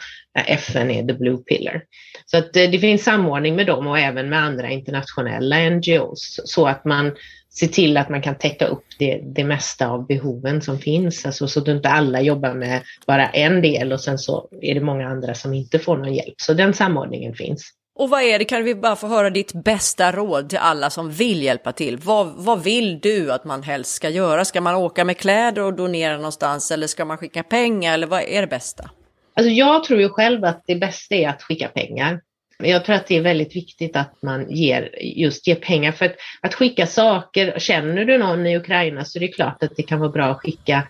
FN 0.47 0.91
är 0.91 1.07
the 1.07 1.13
Blue 1.13 1.37
Pillar. 1.37 1.83
Så 2.25 2.37
att 2.37 2.55
eh, 2.55 2.69
det 2.69 2.79
finns 2.79 3.03
samordning 3.03 3.55
med 3.55 3.67
dem 3.67 3.87
och 3.87 3.99
även 3.99 4.29
med 4.29 4.39
andra 4.39 4.69
internationella 4.69 5.69
NGOs, 5.69 6.39
så 6.45 6.67
att 6.67 6.85
man 6.85 7.11
se 7.53 7.67
till 7.67 7.97
att 7.97 8.09
man 8.09 8.21
kan 8.21 8.35
täcka 8.35 8.67
upp 8.67 8.85
det, 8.99 9.21
det 9.35 9.43
mesta 9.43 9.87
av 9.87 10.07
behoven 10.07 10.61
som 10.61 10.79
finns. 10.79 11.25
Alltså, 11.25 11.47
så 11.47 11.59
att 11.59 11.67
inte 11.67 11.89
alla 11.89 12.21
jobbar 12.21 12.53
med 12.53 12.81
bara 13.07 13.29
en 13.29 13.61
del 13.61 13.91
och 13.91 14.01
sen 14.01 14.17
så 14.17 14.49
är 14.61 14.73
det 14.73 14.81
många 14.81 15.07
andra 15.07 15.33
som 15.33 15.53
inte 15.53 15.79
får 15.79 15.97
någon 15.97 16.13
hjälp. 16.13 16.35
Så 16.37 16.53
den 16.53 16.73
samordningen 16.73 17.33
finns. 17.33 17.71
Och 17.95 18.09
vad 18.09 18.21
är 18.21 18.39
det, 18.39 18.45
kan 18.45 18.63
vi 18.63 18.75
bara 18.75 18.95
få 18.95 19.07
höra 19.07 19.29
ditt 19.29 19.53
bästa 19.53 20.11
råd 20.11 20.49
till 20.49 20.57
alla 20.57 20.89
som 20.89 21.11
vill 21.11 21.43
hjälpa 21.43 21.71
till? 21.71 21.97
Vad, 21.97 22.33
vad 22.35 22.63
vill 22.63 22.99
du 22.99 23.31
att 23.31 23.45
man 23.45 23.63
helst 23.63 23.91
ska 23.91 24.09
göra? 24.09 24.45
Ska 24.45 24.61
man 24.61 24.75
åka 24.75 25.05
med 25.05 25.17
kläder 25.17 25.61
och 25.61 25.73
donera 25.73 26.17
någonstans 26.17 26.71
eller 26.71 26.87
ska 26.87 27.05
man 27.05 27.17
skicka 27.17 27.43
pengar 27.43 27.93
eller 27.93 28.07
vad 28.07 28.21
är 28.21 28.41
det 28.41 28.47
bästa? 28.47 28.89
Alltså 29.35 29.49
jag 29.51 29.83
tror 29.83 29.99
ju 30.01 30.09
själv 30.09 30.45
att 30.45 30.63
det 30.67 30.75
bästa 30.75 31.15
är 31.15 31.29
att 31.29 31.43
skicka 31.43 31.67
pengar. 31.67 32.21
Jag 32.57 32.85
tror 32.85 32.95
att 32.95 33.07
det 33.07 33.17
är 33.17 33.21
väldigt 33.21 33.55
viktigt 33.55 33.95
att 33.95 34.21
man 34.21 34.51
ger, 34.51 34.95
just 35.01 35.47
ger 35.47 35.55
pengar 35.55 35.91
för 35.91 36.05
att, 36.05 36.15
att 36.41 36.53
skicka 36.53 36.87
saker. 36.87 37.59
Känner 37.59 38.05
du 38.05 38.17
någon 38.17 38.47
i 38.47 38.57
Ukraina 38.57 39.05
så 39.05 39.19
är 39.19 39.21
det 39.21 39.27
klart 39.27 39.63
att 39.63 39.75
det 39.75 39.83
kan 39.83 39.99
vara 39.99 40.11
bra 40.11 40.25
att 40.25 40.39
skicka 40.41 40.87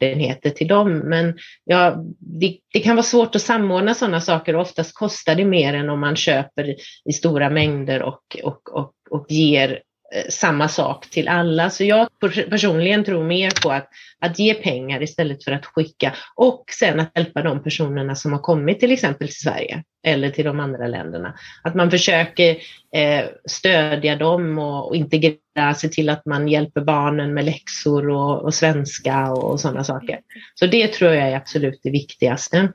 enheter 0.00 0.50
till 0.50 0.68
dem. 0.68 0.98
Men 0.98 1.38
ja, 1.64 2.04
det, 2.18 2.58
det, 2.72 2.80
kan 2.80 2.96
vara 2.96 3.04
svårt 3.04 3.34
att 3.34 3.42
samordna 3.42 3.94
sådana 3.94 4.20
saker 4.20 4.56
och 4.56 4.62
oftast 4.62 4.94
kostar 4.94 5.34
det 5.34 5.44
mer 5.44 5.74
än 5.74 5.90
om 5.90 6.00
man 6.00 6.16
köper 6.16 6.74
i 7.04 7.12
stora 7.12 7.50
mängder 7.50 8.02
och, 8.02 8.36
och, 8.42 8.74
och, 8.74 8.92
och 9.10 9.26
ger 9.28 9.80
Eh, 10.12 10.24
samma 10.28 10.68
sak 10.68 11.10
till 11.10 11.28
alla. 11.28 11.70
Så 11.70 11.84
jag 11.84 12.08
personligen 12.50 13.04
tror 13.04 13.24
mer 13.24 13.62
på 13.62 13.70
att, 13.70 13.88
att 14.20 14.38
ge 14.38 14.54
pengar 14.54 15.02
istället 15.02 15.44
för 15.44 15.52
att 15.52 15.66
skicka 15.66 16.14
och 16.36 16.64
sen 16.78 17.00
att 17.00 17.12
hjälpa 17.14 17.42
de 17.42 17.62
personerna 17.62 18.14
som 18.14 18.32
har 18.32 18.38
kommit 18.38 18.80
till 18.80 18.92
exempel 18.92 19.28
till 19.28 19.40
Sverige 19.40 19.82
eller 20.06 20.30
till 20.30 20.44
de 20.44 20.60
andra 20.60 20.86
länderna. 20.86 21.34
Att 21.62 21.74
man 21.74 21.90
försöker 21.90 22.50
eh, 22.96 23.24
stödja 23.48 24.16
dem 24.16 24.58
och, 24.58 24.88
och 24.88 24.96
integrera, 24.96 25.74
se 25.76 25.88
till 25.88 26.08
att 26.08 26.26
man 26.26 26.48
hjälper 26.48 26.80
barnen 26.80 27.34
med 27.34 27.44
läxor 27.44 28.10
och, 28.10 28.42
och 28.42 28.54
svenska 28.54 29.32
och, 29.32 29.50
och 29.50 29.60
sådana 29.60 29.84
saker. 29.84 30.20
Så 30.54 30.66
det 30.66 30.92
tror 30.92 31.14
jag 31.14 31.28
är 31.28 31.36
absolut 31.36 31.80
det 31.82 31.90
viktigaste. 31.90 32.72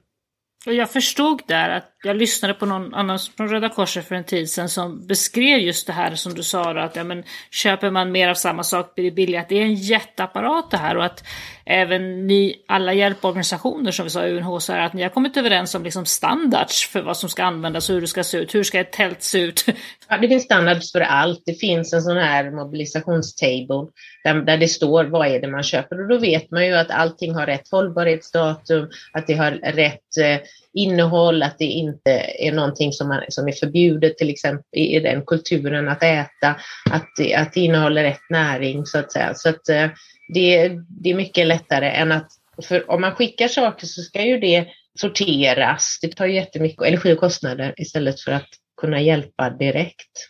Och 0.66 0.74
jag 0.74 0.92
förstod 0.92 1.42
där 1.48 1.70
att 1.70 1.96
jag 2.04 2.16
lyssnade 2.16 2.54
på 2.54 2.66
någon 2.66 2.94
annan 2.94 3.20
från 3.38 3.50
Röda 3.50 3.70
Korset 3.70 4.08
för 4.08 4.16
en 4.16 4.24
tid 4.24 4.50
sedan 4.50 4.70
som 4.70 5.08
beskrev 5.08 5.60
just 5.60 5.88
det 5.88 5.94
här 5.94 6.16
som 6.16 6.34
du 6.34 6.44
sa 6.44 6.74
då, 6.74 6.80
att 6.80 6.96
ja, 6.96 7.04
men, 7.04 7.24
köper 7.52 7.92
man 7.92 8.12
mer 8.12 8.30
av 8.30 8.34
samma 8.34 8.64
sak 8.64 8.96
blir 8.96 9.06
det 9.06 9.12
billigare. 9.12 9.42
Att 9.42 9.50
det 9.50 9.56
är 9.56 9.62
en 9.62 9.76
jätteapparat 9.76 10.72
det 10.72 10.78
här 10.78 10.98
och 10.98 11.06
att 11.06 11.24
även 11.66 12.28
ni, 12.28 12.64
alla 12.68 12.94
hjälporganisationer 12.94 13.92
som 13.92 14.04
vi 14.04 14.10
sa, 14.10 14.28
UNHCR, 14.28 14.80
att 14.80 14.94
ni 14.94 15.04
har 15.04 15.10
kommit 15.10 15.38
överens 15.38 15.76
om 15.76 15.84
liksom 15.84 16.06
standards 16.06 16.88
för 16.88 17.02
vad 17.02 17.18
som 17.18 17.30
ska 17.30 17.44
användas 17.44 17.90
och 17.90 17.94
hur 17.94 18.02
det 18.02 18.08
ska 18.08 18.24
se 18.24 18.38
ut. 18.38 18.56
Hur 18.56 18.64
ska 18.64 18.80
ett 18.80 18.92
tält 18.92 19.24
se 19.24 19.40
ut? 19.40 19.66
Ja, 20.12 20.18
det 20.18 20.28
finns 20.28 20.44
standards 20.44 20.92
för 20.92 21.02
allt. 21.02 21.44
Det 21.46 21.54
finns 21.54 21.94
en 21.94 22.02
sån 22.02 22.18
här 22.18 22.52
mobilisationstable 22.52 23.88
där, 24.24 24.34
där 24.34 24.58
det 24.58 24.68
står 24.68 25.06
vad 25.06 25.28
är 25.28 25.42
det 25.42 25.48
man 25.48 25.64
köper 25.64 26.02
och 26.02 26.08
då 26.08 26.18
vet 26.18 26.52
man 26.52 26.66
ju 26.66 26.74
att 26.74 26.92
allting 26.92 27.36
har 27.36 27.46
rätt 27.46 27.72
hållbarhetsdatum, 27.72 28.90
att 29.14 29.28
det 29.28 29.34
har 29.34 29.52
rätt 29.52 30.18
eh, 30.18 30.40
innehåll, 30.80 31.44
att 31.44 31.58
det 31.58 31.66
inte 31.66 32.12
är 32.40 32.52
någonting 32.52 32.92
som, 32.92 33.08
man, 33.08 33.24
som 33.30 33.48
är 33.48 33.52
förbjudet 33.52 34.18
till 34.18 34.30
exempel 34.30 34.66
i 34.72 35.00
den 35.00 35.26
kulturen 35.26 35.90
att 35.90 36.04
äta, 36.04 36.56
att 36.92 37.08
det, 37.18 37.36
att 37.36 37.54
det 37.54 37.60
innehåller 37.60 38.04
rätt 38.04 38.30
näring 38.30 38.86
så 38.86 39.00
att 39.00 39.12
säga. 39.12 39.34
Så 39.36 39.50
att, 39.50 39.70
eh, 39.70 39.90
det, 40.34 40.70
det 40.90 41.10
är 41.10 41.16
mycket 41.16 41.48
lättare 41.48 41.90
än 41.90 42.12
att, 42.12 42.28
för 42.64 42.92
om 42.92 43.02
man 43.02 43.16
skickar 43.16 43.48
saker 43.48 43.88
så 43.88 44.02
ska 44.02 44.26
ju 44.26 44.40
det 44.40 44.68
sorteras. 45.00 46.00
Det 46.02 46.16
tar 46.16 46.26
jättemycket 46.26 46.88
energi 46.88 47.14
och 47.14 47.20
kostnader 47.20 47.74
istället 47.78 48.22
för 48.22 48.32
att 48.32 48.50
kunna 48.82 49.02
hjälpa 49.02 49.50
direkt. 49.50 50.30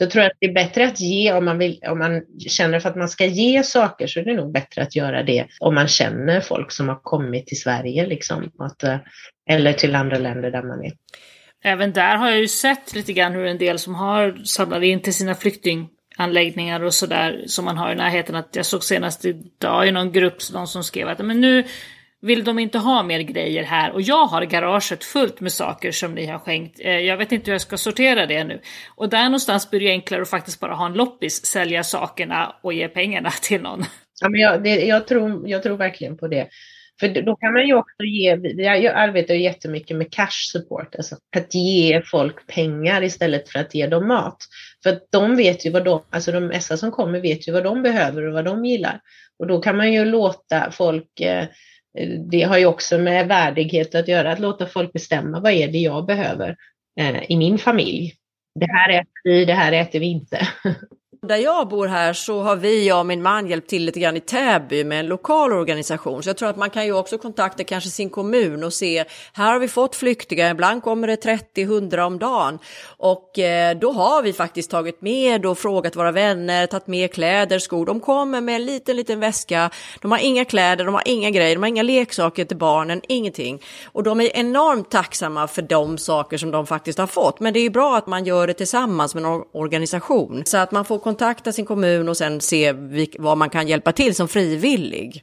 Så 0.00 0.04
jag 0.04 0.10
tror 0.10 0.22
att 0.22 0.32
det 0.40 0.46
är 0.46 0.52
bättre 0.52 0.86
att 0.86 1.00
ge 1.00 1.32
om 1.32 1.44
man, 1.44 1.58
vill, 1.58 1.80
om 1.88 1.98
man 1.98 2.22
känner 2.48 2.80
för 2.80 2.88
att 2.88 2.96
man 2.96 3.08
ska 3.08 3.26
ge 3.26 3.62
saker 3.62 4.06
så 4.06 4.20
är 4.20 4.24
det 4.24 4.34
nog 4.34 4.52
bättre 4.52 4.82
att 4.82 4.96
göra 4.96 5.22
det 5.22 5.46
om 5.58 5.74
man 5.74 5.88
känner 5.88 6.40
folk 6.40 6.72
som 6.72 6.88
har 6.88 7.00
kommit 7.02 7.46
till 7.46 7.60
Sverige 7.60 8.06
liksom, 8.06 8.50
att, 8.58 8.82
eh, 8.82 8.96
eller 9.50 9.72
till 9.72 9.94
andra 9.94 10.18
länder 10.18 10.50
där 10.50 10.62
man 10.62 10.84
är. 10.84 10.92
Även 11.64 11.92
där 11.92 12.16
har 12.16 12.30
jag 12.30 12.38
ju 12.38 12.48
sett 12.48 12.94
lite 12.94 13.12
grann 13.12 13.32
hur 13.32 13.46
en 13.46 13.58
del 13.58 13.78
som 13.78 13.94
har 13.94 14.44
samlat 14.44 14.82
in 14.82 15.02
till 15.02 15.14
sina 15.14 15.34
flyktinganläggningar 15.34 16.82
och 16.82 16.94
sådär 16.94 17.44
som 17.46 17.64
man 17.64 17.78
har 17.78 17.92
i 17.92 17.94
närheten. 17.94 18.34
Att 18.34 18.56
jag 18.56 18.66
såg 18.66 18.84
senast 18.84 19.24
idag 19.24 19.88
i 19.88 19.92
någon 19.92 20.12
grupp 20.12 20.52
någon 20.52 20.68
som 20.68 20.84
skrev 20.84 21.08
att 21.08 21.18
men 21.18 21.40
nu 21.40 21.64
vill 22.22 22.44
de 22.44 22.58
inte 22.58 22.78
ha 22.78 23.02
mer 23.02 23.20
grejer 23.20 23.62
här 23.62 23.92
och 23.92 24.02
jag 24.02 24.26
har 24.26 24.42
garaget 24.42 25.04
fullt 25.04 25.40
med 25.40 25.52
saker 25.52 25.92
som 25.92 26.14
ni 26.14 26.26
har 26.26 26.38
skänkt. 26.38 26.80
Eh, 26.80 26.98
jag 26.98 27.16
vet 27.16 27.32
inte 27.32 27.50
hur 27.50 27.54
jag 27.54 27.60
ska 27.60 27.76
sortera 27.76 28.26
det 28.26 28.44
nu. 28.44 28.60
Och 28.94 29.08
där 29.08 29.24
någonstans 29.24 29.70
blir 29.70 29.80
det 29.80 29.90
enklare 29.90 30.22
att 30.22 30.30
faktiskt 30.30 30.60
bara 30.60 30.74
ha 30.74 30.86
en 30.86 30.92
loppis, 30.92 31.46
sälja 31.46 31.84
sakerna 31.84 32.56
och 32.62 32.72
ge 32.72 32.88
pengarna 32.88 33.30
till 33.42 33.62
någon. 33.62 33.84
Ja, 34.20 34.28
men 34.28 34.40
jag, 34.40 34.62
det, 34.62 34.86
jag, 34.86 35.06
tror, 35.06 35.48
jag 35.48 35.62
tror 35.62 35.76
verkligen 35.76 36.16
på 36.16 36.28
det. 36.28 36.48
För 37.00 37.08
då 37.08 37.36
kan 37.36 37.52
man 37.52 37.66
ju 37.66 37.74
också 37.74 38.02
ge, 38.04 38.36
jag 38.56 38.94
arbetar 38.94 39.34
ju 39.34 39.42
jättemycket 39.42 39.96
med 39.96 40.12
cash 40.12 40.50
support, 40.52 40.94
alltså 40.94 41.16
att 41.36 41.54
ge 41.54 42.02
folk 42.04 42.46
pengar 42.46 43.02
istället 43.02 43.48
för 43.48 43.58
att 43.58 43.74
ge 43.74 43.86
dem 43.86 44.08
mat. 44.08 44.36
För 44.82 44.90
att 44.90 45.02
de 45.12 45.36
vet 45.36 45.66
ju 45.66 45.70
vad 45.70 45.84
de, 45.84 46.02
alltså 46.10 46.32
de 46.32 46.46
mesta 46.46 46.76
som 46.76 46.90
kommer 46.90 47.20
vet 47.20 47.48
ju 47.48 47.52
vad 47.52 47.64
de 47.64 47.82
behöver 47.82 48.26
och 48.26 48.34
vad 48.34 48.44
de 48.44 48.64
gillar. 48.64 49.00
Och 49.38 49.46
då 49.46 49.60
kan 49.60 49.76
man 49.76 49.92
ju 49.92 50.04
låta 50.04 50.70
folk 50.70 51.20
eh, 51.20 51.46
Eh, 51.98 52.08
det 52.08 52.42
har 52.42 52.58
ju 52.58 52.66
också 52.66 52.98
med 52.98 53.28
värdighet 53.28 53.94
att 53.94 54.08
göra, 54.08 54.32
att 54.32 54.40
låta 54.40 54.66
folk 54.66 54.92
bestämma 54.92 55.40
vad 55.40 55.52
är 55.52 55.68
det 55.68 55.78
jag 55.78 56.06
behöver 56.06 56.56
eh, 57.00 57.22
i 57.28 57.36
min 57.36 57.58
familj. 57.58 58.14
Det 58.54 58.72
här 58.72 58.90
äter 58.90 59.10
vi, 59.24 59.44
det 59.44 59.54
här 59.54 59.72
äter 59.72 60.00
vi 60.00 60.06
inte. 60.06 60.48
Där 61.30 61.36
jag 61.36 61.68
bor 61.68 61.86
här 61.86 62.12
så 62.12 62.42
har 62.42 62.56
vi, 62.56 62.88
jag 62.88 62.98
och 62.98 63.06
min 63.06 63.22
man, 63.22 63.46
hjälpt 63.46 63.70
till 63.70 63.84
lite 63.84 64.00
grann 64.00 64.16
i 64.16 64.20
Täby 64.20 64.84
med 64.84 65.00
en 65.00 65.06
lokal 65.06 65.52
organisation. 65.52 66.22
Så 66.22 66.28
jag 66.28 66.36
tror 66.36 66.48
att 66.48 66.56
man 66.56 66.70
kan 66.70 66.84
ju 66.84 66.92
också 66.92 67.18
kontakta 67.18 67.64
kanske 67.64 67.90
sin 67.90 68.10
kommun 68.10 68.64
och 68.64 68.72
se, 68.72 69.04
här 69.32 69.52
har 69.52 69.58
vi 69.58 69.68
fått 69.68 69.96
flyktingar, 69.96 70.50
ibland 70.50 70.82
kommer 70.82 71.06
det 71.06 71.24
30-100 71.54 72.00
om 72.00 72.18
dagen. 72.18 72.58
Och 72.96 73.38
eh, 73.38 73.78
då 73.78 73.92
har 73.92 74.22
vi 74.22 74.32
faktiskt 74.32 74.70
tagit 74.70 75.02
med 75.02 75.46
och 75.46 75.58
frågat 75.58 75.96
våra 75.96 76.12
vänner, 76.12 76.66
tagit 76.66 76.86
med 76.86 77.12
kläder, 77.12 77.58
skor. 77.58 77.86
De 77.86 78.00
kommer 78.00 78.40
med 78.40 78.54
en 78.54 78.64
liten, 78.64 78.96
liten 78.96 79.20
väska. 79.20 79.70
De 80.00 80.10
har 80.10 80.18
inga 80.18 80.44
kläder, 80.44 80.84
de 80.84 80.94
har 80.94 81.02
inga 81.06 81.30
grejer, 81.30 81.54
de 81.54 81.62
har 81.62 81.68
inga 81.68 81.82
leksaker 81.82 82.44
till 82.44 82.56
barnen, 82.56 83.00
ingenting. 83.08 83.62
Och 83.92 84.02
de 84.02 84.20
är 84.20 84.36
enormt 84.36 84.90
tacksamma 84.90 85.48
för 85.48 85.62
de 85.62 85.98
saker 85.98 86.38
som 86.38 86.50
de 86.50 86.66
faktiskt 86.66 86.98
har 86.98 87.06
fått. 87.06 87.40
Men 87.40 87.52
det 87.52 87.60
är 87.60 87.64
ju 87.64 87.70
bra 87.70 87.96
att 87.96 88.06
man 88.06 88.24
gör 88.24 88.46
det 88.46 88.54
tillsammans 88.54 89.14
med 89.14 89.22
någon 89.22 89.42
organisation 89.52 90.42
så 90.46 90.56
att 90.56 90.72
man 90.72 90.84
får 90.84 90.98
kontakt 90.98 91.19
kontakta 91.20 91.52
sin 91.52 91.64
kommun 91.64 92.08
och 92.08 92.16
sen 92.16 92.40
se 92.40 92.74
vad 93.18 93.38
man 93.38 93.50
kan 93.50 93.68
hjälpa 93.68 93.92
till 93.92 94.14
som 94.14 94.28
frivillig. 94.28 95.22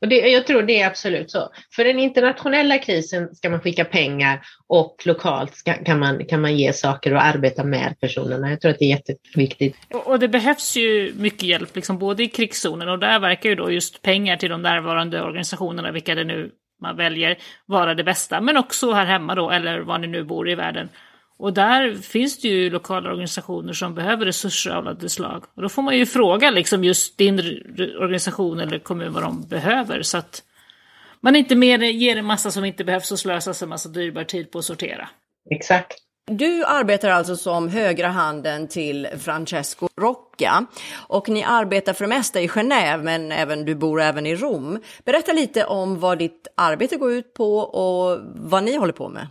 Och 0.00 0.08
det, 0.08 0.16
jag 0.16 0.46
tror 0.46 0.62
det 0.62 0.80
är 0.80 0.86
absolut 0.86 1.30
så. 1.30 1.48
För 1.76 1.84
den 1.84 1.98
internationella 1.98 2.78
krisen 2.78 3.34
ska 3.34 3.50
man 3.50 3.60
skicka 3.60 3.84
pengar 3.84 4.40
och 4.68 5.02
lokalt 5.04 5.56
ska, 5.56 5.72
kan, 5.72 5.98
man, 5.98 6.26
kan 6.26 6.40
man 6.40 6.56
ge 6.56 6.72
saker 6.72 7.14
och 7.14 7.24
arbeta 7.24 7.64
med 7.64 8.00
personerna. 8.00 8.50
Jag 8.50 8.60
tror 8.60 8.70
att 8.70 8.78
det 8.78 8.84
är 8.84 8.88
jätteviktigt. 8.88 9.76
Och, 9.90 10.06
och 10.06 10.18
det 10.18 10.28
behövs 10.28 10.76
ju 10.76 11.12
mycket 11.16 11.42
hjälp, 11.42 11.76
liksom, 11.76 11.98
både 11.98 12.22
i 12.22 12.28
krigszonen 12.28 12.88
och 12.88 12.98
där 12.98 13.18
verkar 13.18 13.48
ju 13.48 13.54
då 13.54 13.70
just 13.70 14.02
pengar 14.02 14.36
till 14.36 14.50
de 14.50 14.62
närvarande 14.62 15.22
organisationerna, 15.22 15.92
vilka 15.92 16.14
det 16.14 16.24
nu 16.24 16.50
man 16.82 16.96
väljer, 16.96 17.38
vara 17.66 17.94
det 17.94 18.04
bästa. 18.04 18.40
Men 18.40 18.56
också 18.56 18.92
här 18.92 19.06
hemma 19.06 19.34
då, 19.34 19.50
eller 19.50 19.80
var 19.80 19.98
ni 19.98 20.06
nu 20.06 20.24
bor 20.24 20.50
i 20.50 20.54
världen. 20.54 20.88
Och 21.40 21.52
där 21.52 21.94
finns 21.94 22.38
det 22.38 22.48
ju 22.48 22.70
lokala 22.70 23.10
organisationer 23.10 23.72
som 23.72 23.94
behöver 23.94 24.26
resurser 24.26 24.70
av 24.70 24.88
alla 24.88 25.08
slag. 25.08 25.44
Och 25.54 25.62
då 25.62 25.68
får 25.68 25.82
man 25.82 25.98
ju 25.98 26.06
fråga 26.06 26.50
liksom 26.50 26.84
just 26.84 27.18
din 27.18 27.38
organisation 28.00 28.60
eller 28.60 28.78
kommun 28.78 29.12
vad 29.12 29.22
de 29.22 29.48
behöver. 29.48 30.02
Så 30.02 30.18
att 30.18 30.42
man 31.20 31.36
inte 31.36 31.54
mer 31.56 31.78
ger 31.78 32.16
en 32.16 32.24
massa 32.24 32.50
som 32.50 32.64
inte 32.64 32.84
behövs 32.84 33.12
och 33.12 33.18
slösas 33.18 33.62
en 33.62 33.68
massa 33.68 33.88
dyrbar 33.88 34.24
tid 34.24 34.50
på 34.50 34.58
att 34.58 34.64
sortera. 34.64 35.08
Exakt. 35.50 35.92
Du 36.26 36.64
arbetar 36.64 37.10
alltså 37.10 37.36
som 37.36 37.68
högra 37.68 38.08
handen 38.08 38.68
till 38.68 39.08
Francesco 39.18 39.88
Rocca 40.00 40.66
och 41.08 41.28
ni 41.28 41.44
arbetar 41.44 41.92
för 41.92 42.04
det 42.04 42.08
mesta 42.08 42.40
i 42.40 42.48
Genève 42.48 43.02
men 43.02 43.32
även, 43.32 43.64
du 43.64 43.74
bor 43.74 44.00
även 44.00 44.26
i 44.26 44.36
Rom. 44.36 44.78
Berätta 45.04 45.32
lite 45.32 45.64
om 45.64 46.00
vad 46.00 46.18
ditt 46.18 46.48
arbete 46.54 46.96
går 46.96 47.12
ut 47.12 47.34
på 47.34 47.58
och 47.58 48.20
vad 48.34 48.64
ni 48.64 48.76
håller 48.76 48.92
på 48.92 49.08
med. 49.08 49.26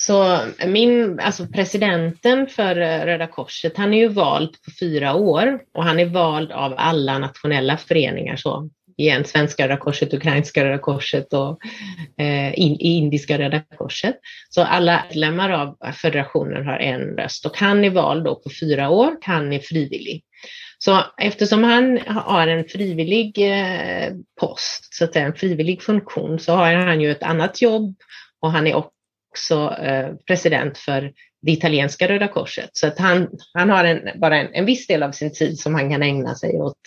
Så 0.00 0.38
min, 0.66 1.20
alltså 1.20 1.46
presidenten 1.46 2.46
för 2.46 2.80
eh, 2.80 3.04
Röda 3.04 3.26
Korset, 3.26 3.76
han 3.76 3.94
är 3.94 3.98
ju 3.98 4.08
vald 4.08 4.50
på 4.64 4.70
fyra 4.80 5.14
år 5.14 5.60
och 5.74 5.84
han 5.84 5.98
är 5.98 6.06
vald 6.06 6.52
av 6.52 6.74
alla 6.76 7.18
nationella 7.18 7.76
föreningar. 7.76 8.36
Så 8.36 8.70
igen, 8.96 9.24
Svenska 9.24 9.64
Röda 9.64 9.76
Korset, 9.76 10.14
Ukrainska 10.14 10.64
Röda 10.64 10.78
Korset 10.78 11.32
och 11.32 11.58
eh, 12.18 12.52
Indiska 12.56 13.38
Röda 13.38 13.62
Korset. 13.78 14.16
Så 14.50 14.62
alla 14.62 15.04
medlemmar 15.08 15.50
av 15.50 15.92
federationen 15.92 16.66
har 16.66 16.78
en 16.78 17.00
röst 17.00 17.46
och 17.46 17.56
han 17.56 17.84
är 17.84 17.90
vald 17.90 18.24
då 18.24 18.34
på 18.34 18.50
fyra 18.60 18.88
år, 18.88 19.16
han 19.20 19.52
är 19.52 19.58
frivillig. 19.58 20.22
Så 20.78 21.00
eftersom 21.18 21.64
han 21.64 21.98
har 22.06 22.46
en 22.46 22.64
frivillig 22.64 23.38
eh, 23.38 24.12
post, 24.40 24.94
så 24.94 25.04
att 25.04 25.12
säga, 25.12 25.26
en 25.26 25.34
frivillig 25.34 25.82
funktion, 25.82 26.38
så 26.38 26.52
har 26.52 26.74
han 26.74 27.00
ju 27.00 27.10
ett 27.10 27.22
annat 27.22 27.62
jobb 27.62 27.96
och 28.40 28.52
han 28.52 28.66
är 28.66 28.74
också 29.30 29.76
eh, 29.82 30.14
president 30.26 30.78
för 30.78 31.12
det 31.42 31.52
italienska 31.52 32.08
Röda 32.08 32.28
Korset. 32.28 32.70
Så 32.72 32.86
att 32.86 32.98
han, 32.98 33.28
han 33.54 33.70
har 33.70 33.84
en, 33.84 34.20
bara 34.20 34.40
en, 34.40 34.54
en 34.54 34.66
viss 34.66 34.86
del 34.86 35.02
av 35.02 35.12
sin 35.12 35.32
tid 35.32 35.58
som 35.58 35.74
han 35.74 35.90
kan 35.90 36.02
ägna 36.02 36.34
sig 36.34 36.56
åt 36.56 36.80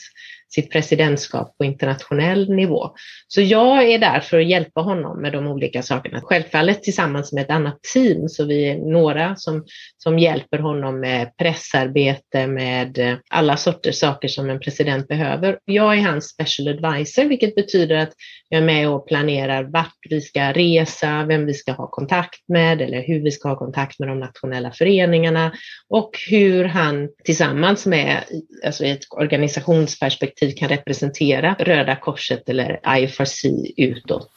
sitt 0.54 0.72
presidentskap 0.72 1.58
på 1.58 1.66
internationell 1.66 2.50
nivå. 2.50 2.92
Så 3.28 3.42
jag 3.42 3.84
är 3.84 4.00
där 4.00 4.20
för 4.20 4.40
att 4.40 4.48
hjälpa 4.48 4.82
honom 4.82 5.22
med 5.22 5.34
de 5.34 5.48
olika 5.48 5.82
sakerna. 5.82 6.22
Självfallet 6.22 6.84
tillsammans 6.84 7.34
med 7.34 7.44
ett 7.44 7.50
annat 7.50 7.80
team, 7.94 8.30
så 8.30 8.46
vi 8.46 8.70
är 8.70 8.78
några 8.78 9.36
som, 9.36 9.66
som 9.98 10.20
hjälper 10.20 10.58
honom 10.58 11.00
med 11.00 11.38
pressarbete, 11.38 12.48
med 12.48 12.98
eh, 12.98 13.18
alla 13.30 13.58
sorters 13.58 13.96
saker 13.96 14.28
som 14.28 14.50
en 14.50 14.60
president 14.60 15.08
behöver. 15.08 15.60
Jag 15.66 15.98
är 15.98 16.02
hans 16.02 16.30
special 16.30 16.68
advisor, 16.68 17.26
vilket 17.26 17.56
betyder 17.56 17.96
att 17.96 18.14
jag 18.50 18.62
är 18.62 18.66
med 18.66 18.90
och 18.90 19.08
planerar 19.08 19.64
vart 19.64 19.98
vi 20.10 20.22
ska 20.22 20.52
resa, 20.52 21.26
vem 21.28 21.46
vi 21.46 21.54
ska 21.54 21.72
ha 21.72 21.88
kontakt 21.88 22.40
med 22.48 22.82
eller 22.82 23.02
hur 23.08 23.24
vi 23.24 23.32
ska 23.32 23.50
ha 23.50 23.56
kontakt 23.56 24.00
med 24.00 24.10
de 24.10 24.20
nationella 24.20 24.72
föreningarna 24.72 25.54
och 25.90 26.12
hur 26.30 26.66
han 26.66 27.10
tillsammans 27.24 27.86
med, 27.86 28.24
alltså 28.66 28.84
i 28.86 28.92
ett 28.92 29.06
organisationsperspektiv, 29.10 30.43
kan 30.52 30.70
representera 30.70 31.56
Röda 31.60 31.96
Korset 31.96 32.50
eller 32.50 32.98
IFRC 32.98 33.46
utåt 33.78 34.34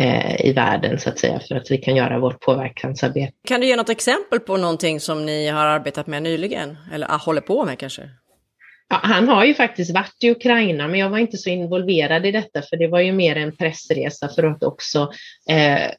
eh, 0.00 0.46
i 0.46 0.52
världen 0.52 0.98
så 0.98 1.08
att 1.08 1.18
säga 1.18 1.40
för 1.40 1.54
att 1.54 1.70
vi 1.70 1.78
kan 1.78 1.96
göra 1.96 2.18
vårt 2.18 2.40
påverkansarbete. 2.40 3.32
Kan 3.48 3.60
du 3.60 3.66
ge 3.66 3.76
något 3.76 3.88
exempel 3.88 4.40
på 4.40 4.56
någonting 4.56 5.00
som 5.00 5.26
ni 5.26 5.48
har 5.48 5.66
arbetat 5.66 6.06
med 6.06 6.22
nyligen 6.22 6.76
eller 6.92 7.06
ah, 7.10 7.16
håller 7.16 7.40
på 7.40 7.64
med 7.64 7.78
kanske? 7.78 8.02
Ja, 8.88 9.00
han 9.02 9.28
har 9.28 9.44
ju 9.44 9.54
faktiskt 9.54 9.94
varit 9.94 10.24
i 10.24 10.30
Ukraina, 10.30 10.88
men 10.88 11.00
jag 11.00 11.10
var 11.10 11.18
inte 11.18 11.36
så 11.36 11.50
involverad 11.50 12.26
i 12.26 12.30
detta, 12.30 12.62
för 12.62 12.76
det 12.76 12.88
var 12.88 13.00
ju 13.00 13.12
mer 13.12 13.36
en 13.36 13.56
pressresa 13.56 14.28
för 14.28 14.42
att 14.42 14.62
också 14.62 15.12
eh, 15.50 15.90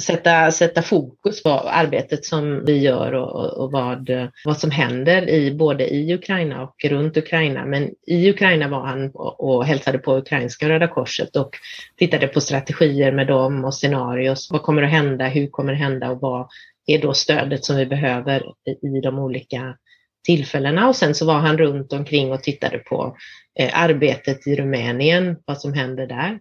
sätta, 0.00 0.50
sätta 0.50 0.82
fokus 0.82 1.42
på 1.42 1.50
arbetet 1.50 2.24
som 2.24 2.64
vi 2.64 2.78
gör 2.78 3.12
och, 3.12 3.58
och, 3.58 3.72
vad, 3.72 4.10
vad 4.44 4.58
som 4.58 4.70
händer 4.70 5.28
i, 5.28 5.54
både 5.54 5.94
i 5.94 6.14
Ukraina 6.14 6.62
och 6.62 6.84
runt 6.84 7.16
Ukraina. 7.16 7.64
Men 7.64 7.90
i 8.06 8.30
Ukraina 8.30 8.68
var 8.68 8.86
han 8.86 9.10
och, 9.10 9.40
och 9.40 9.64
hälsade 9.64 9.98
på 9.98 10.16
ukrainska 10.16 10.68
Röda 10.68 10.88
Korset 10.88 11.36
och 11.36 11.56
tittade 11.96 12.28
på 12.28 12.40
strategier 12.40 13.12
med 13.12 13.26
dem 13.26 13.64
och 13.64 13.74
scenarios. 13.74 14.48
Vad 14.50 14.62
kommer 14.62 14.82
att 14.82 14.90
hända? 14.90 15.28
Hur 15.28 15.46
kommer 15.46 15.72
det 15.72 15.78
hända? 15.78 16.10
Och 16.10 16.20
vad 16.20 16.48
är 16.86 16.98
då 16.98 17.14
stödet 17.14 17.64
som 17.64 17.76
vi 17.76 17.86
behöver 17.86 18.42
i 18.66 19.00
de 19.02 19.18
olika 19.18 19.76
tillfällena? 20.24 20.88
Och 20.88 20.96
sen 20.96 21.14
så 21.14 21.26
var 21.26 21.38
han 21.38 21.58
runt 21.58 21.92
omkring 21.92 22.32
och 22.32 22.42
tittade 22.42 22.78
på 22.78 23.16
eh, 23.58 23.70
arbetet 23.74 24.46
i 24.46 24.56
Rumänien, 24.56 25.36
vad 25.44 25.60
som 25.60 25.72
händer 25.72 26.06
där. 26.06 26.38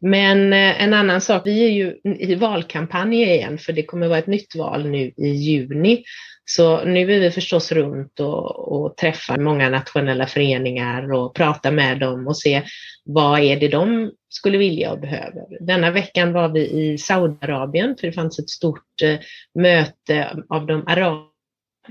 Men 0.00 0.52
eh, 0.52 0.82
en 0.82 0.94
annan 0.94 1.20
sak, 1.20 1.42
vi 1.44 1.64
är 1.64 1.70
ju 1.70 1.96
i 2.18 2.34
valkampanj 2.34 3.22
igen 3.22 3.58
för 3.58 3.72
det 3.72 3.82
kommer 3.82 4.08
vara 4.08 4.18
ett 4.18 4.26
nytt 4.26 4.56
val 4.56 4.88
nu 4.88 5.12
i 5.16 5.28
juni. 5.28 6.02
Så 6.44 6.84
nu 6.84 7.00
är 7.00 7.20
vi 7.20 7.30
förstås 7.30 7.72
runt 7.72 8.20
och, 8.20 8.72
och 8.72 8.96
träffar 8.96 9.38
många 9.38 9.70
nationella 9.70 10.26
föreningar 10.26 11.12
och 11.12 11.34
pratar 11.34 11.72
med 11.72 11.98
dem 11.98 12.26
och 12.26 12.38
se 12.38 12.62
vad 13.04 13.40
är 13.40 13.60
det 13.60 13.68
de 13.68 14.10
skulle 14.28 14.58
vilja 14.58 14.92
och 14.92 15.00
behöver. 15.00 15.66
Denna 15.66 15.90
veckan 15.90 16.32
var 16.32 16.48
vi 16.48 16.70
i 16.70 16.98
Saudiarabien 16.98 17.96
för 18.00 18.06
det 18.06 18.12
fanns 18.12 18.38
ett 18.38 18.50
stort 18.50 19.02
eh, 19.02 19.18
möte 19.54 20.36
av 20.48 20.66
de 20.66 20.86
arabiska 20.86 21.37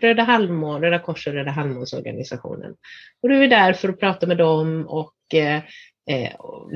Röda 0.01 0.23
Halvmån, 0.23 0.81
Röda 0.81 0.99
Kors 0.99 1.27
och 1.27 1.33
Röda 1.33 1.51
Halvmånsorganisationen. 1.51 2.75
Och 3.23 3.29
du 3.29 3.43
är 3.43 3.47
där 3.47 3.73
för 3.73 3.89
att 3.89 3.99
prata 3.99 4.27
med 4.27 4.37
dem 4.37 4.85
och 4.87 5.13
eh, 5.33 5.57
eh, 6.09 6.31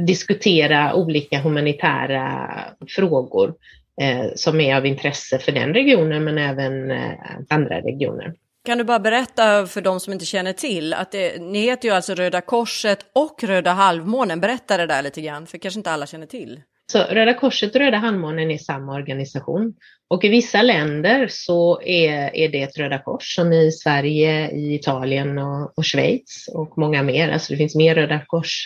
diskutera 0.06 0.94
olika 0.94 1.40
humanitära 1.40 2.50
frågor 2.88 3.54
eh, 4.02 4.26
som 4.36 4.60
är 4.60 4.76
av 4.76 4.86
intresse 4.86 5.40
för 5.40 5.52
den 5.52 5.74
regionen 5.74 6.24
men 6.24 6.38
även 6.38 6.92
eh, 6.92 7.14
andra 7.50 7.82
regioner. 7.82 8.34
Kan 8.66 8.78
du 8.78 8.84
bara 8.84 9.00
berätta 9.00 9.68
för 9.68 9.82
de 9.82 10.00
som 10.00 10.14
inte 10.14 10.26
känner 10.26 10.54
till 10.54 10.94
att 10.94 11.12
det, 11.12 11.42
ni 11.42 11.60
heter 11.60 11.88
ju 11.88 11.94
alltså 11.94 12.14
Röda 12.14 12.42
Korset 12.42 13.00
och 13.16 13.44
Röda 13.44 13.72
Halvmånen. 13.72 14.40
Berätta 14.40 14.78
det 14.78 14.86
där 14.86 15.02
lite 15.02 15.22
grann, 15.22 15.48
för 15.48 15.58
kanske 15.58 15.80
inte 15.80 15.92
alla 15.92 16.06
känner 16.06 16.26
till. 16.26 16.62
Så 16.92 17.00
Röda 17.04 17.34
Korset 17.34 17.76
och 17.76 17.82
Röda 17.82 17.98
Halvmånen 17.98 18.52
är 18.52 18.58
samma 18.58 18.94
organisation 18.94 19.74
och 20.12 20.24
i 20.24 20.30
vissa 20.30 20.62
länder 20.62 21.28
så 21.30 21.82
är, 21.82 22.36
är 22.36 22.50
det 22.50 22.62
ett 22.62 22.78
Röda 22.78 23.00
Kors 23.00 23.36
som 23.36 23.54
i 23.54 23.72
Sverige, 23.72 24.52
i 24.52 24.76
Italien 24.76 25.38
och, 25.38 25.78
och 25.78 25.86
Schweiz 25.86 26.50
och 26.54 26.78
många 26.78 27.04
mer. 27.04 27.30
Alltså 27.30 27.54
det 27.54 27.58
finns 27.58 27.76
mer 27.76 27.96
Röda 27.96 28.22
Kors 28.28 28.66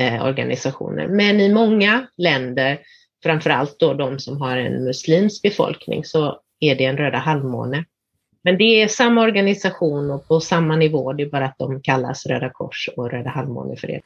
eh, 0.00 0.24
organisationer. 0.24 1.08
Men 1.08 1.40
i 1.40 1.54
många 1.54 2.06
länder, 2.16 2.78
framförallt 3.22 3.78
då 3.78 3.94
de 3.94 4.18
som 4.18 4.40
har 4.40 4.56
en 4.56 4.84
muslimsk 4.84 5.42
befolkning, 5.42 6.04
så 6.04 6.40
är 6.60 6.74
det 6.74 6.84
en 6.84 6.96
Röda 6.96 7.18
halvmåne. 7.18 7.84
Men 8.44 8.58
det 8.58 8.82
är 8.82 8.88
samma 8.88 9.22
organisation 9.22 10.10
och 10.10 10.28
på 10.28 10.40
samma 10.40 10.76
nivå, 10.76 11.12
det 11.12 11.22
är 11.22 11.30
bara 11.30 11.44
att 11.44 11.58
de 11.58 11.82
kallas 11.82 12.26
Röda 12.26 12.50
Kors 12.50 12.88
och 12.96 13.10
Röda 13.10 13.30
halvmåne 13.30 13.76
för 13.76 13.86
det. 13.86 14.00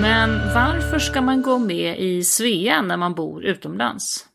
Men 0.00 0.54
varför 0.54 0.98
ska 0.98 1.20
man 1.20 1.42
gå 1.42 1.58
med 1.58 1.98
i 1.98 2.24
Svea 2.24 2.82
när 2.82 2.96
man 2.96 3.14
bor 3.14 3.44
utomlands? 3.44 4.26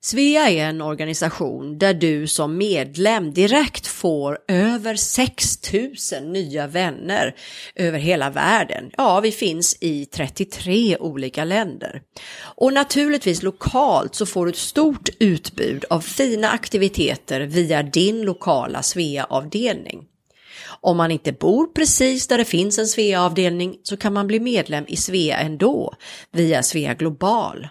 Svea 0.00 0.50
är 0.50 0.64
en 0.64 0.80
organisation 0.80 1.78
där 1.78 1.94
du 1.94 2.26
som 2.26 2.58
medlem 2.58 3.32
direkt 3.32 3.86
får 3.86 4.38
över 4.48 4.96
6000 4.96 6.32
nya 6.32 6.66
vänner 6.66 7.34
över 7.74 7.98
hela 7.98 8.30
världen. 8.30 8.90
Ja, 8.96 9.20
vi 9.20 9.32
finns 9.32 9.76
i 9.80 10.06
33 10.06 10.96
olika 10.96 11.44
länder. 11.44 12.02
Och 12.38 12.72
naturligtvis 12.72 13.42
lokalt 13.42 14.14
så 14.14 14.26
får 14.26 14.46
du 14.46 14.50
ett 14.50 14.56
stort 14.56 15.08
utbud 15.20 15.84
av 15.90 16.00
fina 16.00 16.50
aktiviteter 16.50 17.40
via 17.40 17.82
din 17.82 18.22
lokala 18.22 18.82
Svea-avdelning. 18.82 20.04
Om 20.80 20.96
man 20.96 21.10
inte 21.10 21.32
bor 21.32 21.66
precis 21.66 22.26
där 22.26 22.38
det 22.38 22.44
finns 22.44 22.78
en 22.78 22.86
Svea-avdelning 22.86 23.76
så 23.82 23.96
kan 23.96 24.12
man 24.12 24.26
bli 24.26 24.40
medlem 24.40 24.84
i 24.88 24.96
Svea 24.96 25.38
ändå 25.38 25.94
via 26.32 26.62
Svea 26.62 26.94
Global. 26.94 27.68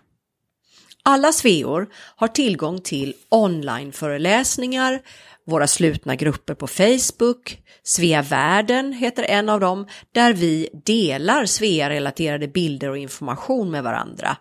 Alla 1.03 1.31
sveor 1.31 1.87
har 2.15 2.27
tillgång 2.27 2.81
till 2.81 3.13
onlineföreläsningar, 3.29 5.01
våra 5.47 5.67
slutna 5.67 6.15
grupper 6.15 6.53
på 6.53 6.67
Facebook, 6.67 7.57
Svea 7.83 8.21
Världen 8.21 8.93
heter 8.93 9.23
en 9.23 9.49
av 9.49 9.59
dem, 9.59 9.87
där 10.11 10.33
vi 10.33 10.69
delar 10.85 11.45
Svea-relaterade 11.45 12.47
bilder 12.47 12.89
och 12.89 12.97
information 12.97 13.71
med 13.71 13.83
varandra. 13.83 14.37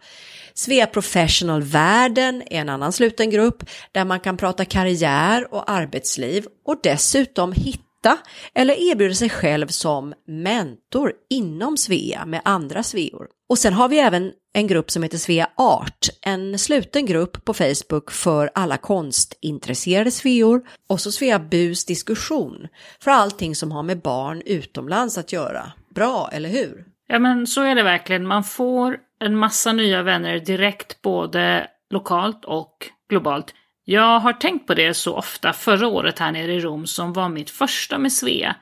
Svea 0.54 0.86
Professional 0.86 1.62
Världen 1.62 2.42
är 2.42 2.60
en 2.60 2.68
annan 2.68 2.92
sluten 2.92 3.30
grupp 3.30 3.64
där 3.92 4.04
man 4.04 4.20
kan 4.20 4.36
prata 4.36 4.64
karriär 4.64 5.54
och 5.54 5.70
arbetsliv 5.70 6.46
och 6.66 6.76
dessutom 6.82 7.52
hitta 7.52 7.83
eller 8.54 8.74
erbjuda 8.74 9.14
sig 9.14 9.30
själv 9.30 9.66
som 9.66 10.14
mentor 10.26 11.12
inom 11.30 11.76
Svea 11.76 12.26
med 12.26 12.40
andra 12.44 12.82
Sveor. 12.82 13.26
Och 13.48 13.58
sen 13.58 13.72
har 13.72 13.88
vi 13.88 13.98
även 13.98 14.32
en 14.52 14.66
grupp 14.66 14.90
som 14.90 15.02
heter 15.02 15.18
Svea 15.18 15.48
Art, 15.56 16.08
en 16.22 16.58
sluten 16.58 17.06
grupp 17.06 17.44
på 17.44 17.54
Facebook 17.54 18.10
för 18.10 18.50
alla 18.54 18.76
konstintresserade 18.76 20.10
sveor 20.10 20.62
och 20.88 21.00
så 21.00 21.12
Svea 21.12 21.38
Bus 21.38 21.84
diskussion 21.84 22.68
för 23.00 23.10
allting 23.10 23.54
som 23.54 23.72
har 23.72 23.82
med 23.82 24.00
barn 24.00 24.42
utomlands 24.46 25.18
att 25.18 25.32
göra. 25.32 25.72
Bra, 25.94 26.30
eller 26.32 26.48
hur? 26.48 26.84
Ja, 27.06 27.18
men 27.18 27.46
så 27.46 27.62
är 27.62 27.74
det 27.74 27.82
verkligen. 27.82 28.26
Man 28.26 28.44
får 28.44 28.96
en 29.20 29.36
massa 29.36 29.72
nya 29.72 30.02
vänner 30.02 30.38
direkt, 30.38 31.02
både 31.02 31.66
lokalt 31.90 32.44
och 32.44 32.90
globalt. 33.08 33.54
Jag 33.84 34.20
har 34.20 34.32
tänkt 34.32 34.66
på 34.66 34.74
det 34.74 34.94
så 34.94 35.16
ofta 35.16 35.52
förra 35.52 35.88
året 35.88 36.18
här 36.18 36.32
nere 36.32 36.54
i 36.54 36.60
Rom 36.60 36.86
som 36.86 37.12
var 37.12 37.28
mitt 37.28 37.50
första 37.50 37.98
med 37.98 38.12
Svea 38.12 38.56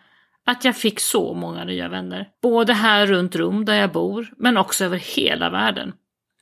att 0.46 0.64
jag 0.64 0.76
fick 0.76 1.00
så 1.00 1.34
många 1.34 1.64
nya 1.64 1.88
vänner. 1.88 2.28
Både 2.42 2.72
här 2.72 3.06
runt 3.06 3.36
Rom 3.36 3.64
där 3.64 3.74
jag 3.74 3.92
bor, 3.92 4.32
men 4.36 4.56
också 4.56 4.84
över 4.84 4.98
hela 4.98 5.50
världen. 5.50 5.92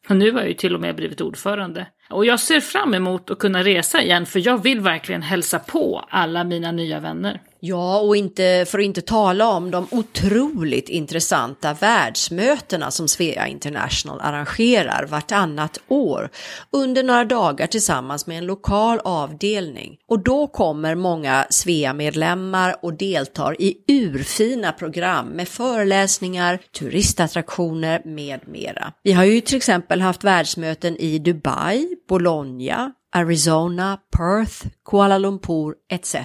Och 0.09 0.16
nu 0.16 0.33
har 0.33 0.40
jag 0.40 0.49
ju 0.49 0.55
till 0.55 0.75
och 0.75 0.81
med 0.81 0.97
blivit 0.97 1.21
ordförande. 1.21 1.87
Och 2.11 2.27
jag 2.27 2.40
ser 2.40 2.61
fram 2.61 2.95
emot 2.95 3.31
att 3.31 3.38
kunna 3.38 3.62
resa 3.62 4.03
igen 4.03 4.27
för 4.27 4.47
jag 4.47 4.62
vill 4.62 4.81
verkligen 4.81 5.23
hälsa 5.23 5.59
på 5.59 6.05
alla 6.09 6.45
mina 6.45 6.73
nya 6.73 7.01
vänner. 7.01 7.40
Ja, 7.62 8.01
och 8.01 8.16
inte, 8.16 8.64
för 8.68 8.79
att 8.79 8.85
inte 8.85 9.01
tala 9.01 9.49
om 9.49 9.70
de 9.70 9.87
otroligt 9.90 10.88
intressanta 10.88 11.75
världsmötena 11.75 12.90
som 12.90 13.09
Svea 13.09 13.46
International 13.46 14.20
arrangerar 14.20 15.07
vartannat 15.07 15.79
år 15.88 16.31
under 16.70 17.03
några 17.03 17.25
dagar 17.25 17.66
tillsammans 17.66 18.27
med 18.27 18.38
en 18.38 18.46
lokal 18.46 19.01
avdelning. 19.05 19.96
Och 20.09 20.18
då 20.25 20.46
kommer 20.46 20.94
många 20.94 21.46
Svea-medlemmar 21.51 22.77
och 22.83 22.94
deltar 22.94 23.62
i 23.62 23.77
urfina 23.88 24.73
program 24.73 25.29
med 25.29 25.49
föreläsningar, 25.49 26.59
turistattraktioner 26.79 28.03
med 28.05 28.49
mera. 28.49 28.92
Vi 29.03 29.12
har 29.12 29.25
ju 29.25 29.40
till 29.40 29.57
exempel 29.57 30.01
haft 30.01 30.25
världsmöten 30.25 30.96
i 30.96 31.18
Dubai, 31.18 31.96
Bologna, 32.09 32.92
Arizona, 33.12 33.99
Perth, 34.16 34.66
Kuala 34.85 35.18
Lumpur 35.18 35.75
etc. 35.88 36.16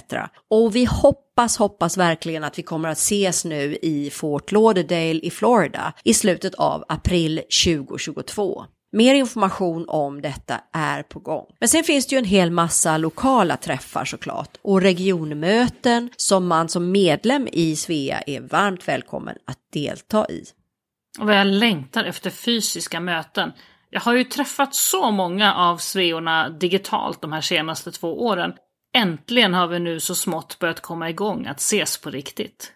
Och 0.50 0.76
vi 0.76 0.86
hoppas, 0.86 1.58
hoppas 1.58 1.98
verkligen 1.98 2.44
att 2.44 2.60
vi 2.60 2.64
kommer 2.64 2.90
att 2.90 2.98
ses 2.98 3.46
nu 3.46 3.78
i 3.82 4.10
Fort 4.10 4.52
Lauderdale 4.52 5.20
i 5.24 5.30
Florida 5.30 5.94
i 6.04 6.14
slutet 6.14 6.56
av 6.56 6.84
april 6.88 7.42
2022. 7.66 8.66
Mer 8.92 9.16
information 9.16 9.86
om 9.90 10.22
detta 10.22 10.62
är 10.74 11.04
på 11.04 11.20
gång. 11.20 11.46
Men 11.60 11.70
sen 11.70 11.84
finns 11.84 12.08
det 12.08 12.16
ju 12.16 12.20
en 12.20 12.26
hel 12.26 12.52
massa 12.52 12.98
lokala 12.98 13.58
träffar 13.58 14.06
såklart 14.06 14.58
och 14.62 14.82
regionmöten 14.82 16.10
som 16.18 16.48
man 16.48 16.70
som 16.70 16.92
medlem 16.92 17.48
i 17.52 17.76
Svea 17.76 18.22
är 18.22 18.42
varmt 18.42 18.88
välkommen 18.88 19.36
att 19.46 19.58
delta 19.74 20.28
i. 20.30 20.44
Och 21.20 21.34
jag 21.34 21.48
längtar 21.48 22.04
efter 22.04 22.30
fysiska 22.30 23.00
möten. 23.00 23.52
Jag 23.96 24.02
har 24.02 24.14
ju 24.14 24.24
träffat 24.24 24.76
så 24.76 25.12
många 25.12 25.54
av 25.54 25.78
sveorna 25.78 26.50
digitalt 26.50 27.22
de 27.22 27.32
här 27.32 27.42
senaste 27.42 27.92
två 27.92 28.26
åren. 28.26 28.54
Äntligen 28.98 29.54
har 29.54 29.68
vi 29.68 29.80
nu 29.80 30.00
så 30.00 30.16
smått 30.16 30.60
börjat 30.60 30.82
komma 30.82 31.10
igång 31.10 31.48
att 31.48 31.60
ses 31.60 32.02
på 32.02 32.10
riktigt. 32.10 32.72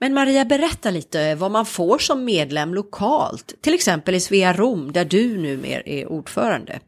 Men 0.00 0.14
Maria, 0.14 0.44
berätta 0.44 0.90
lite 0.90 1.34
vad 1.34 1.50
man 1.50 1.66
får 1.66 1.98
som 1.98 2.24
medlem 2.24 2.74
lokalt, 2.74 3.62
till 3.62 3.74
exempel 3.74 4.14
i 4.14 4.20
Svea 4.20 4.52
Rom 4.52 4.92
där 4.92 5.04
du 5.04 5.36
numera 5.38 5.80
är 5.80 6.06
ordförande. 6.06 6.80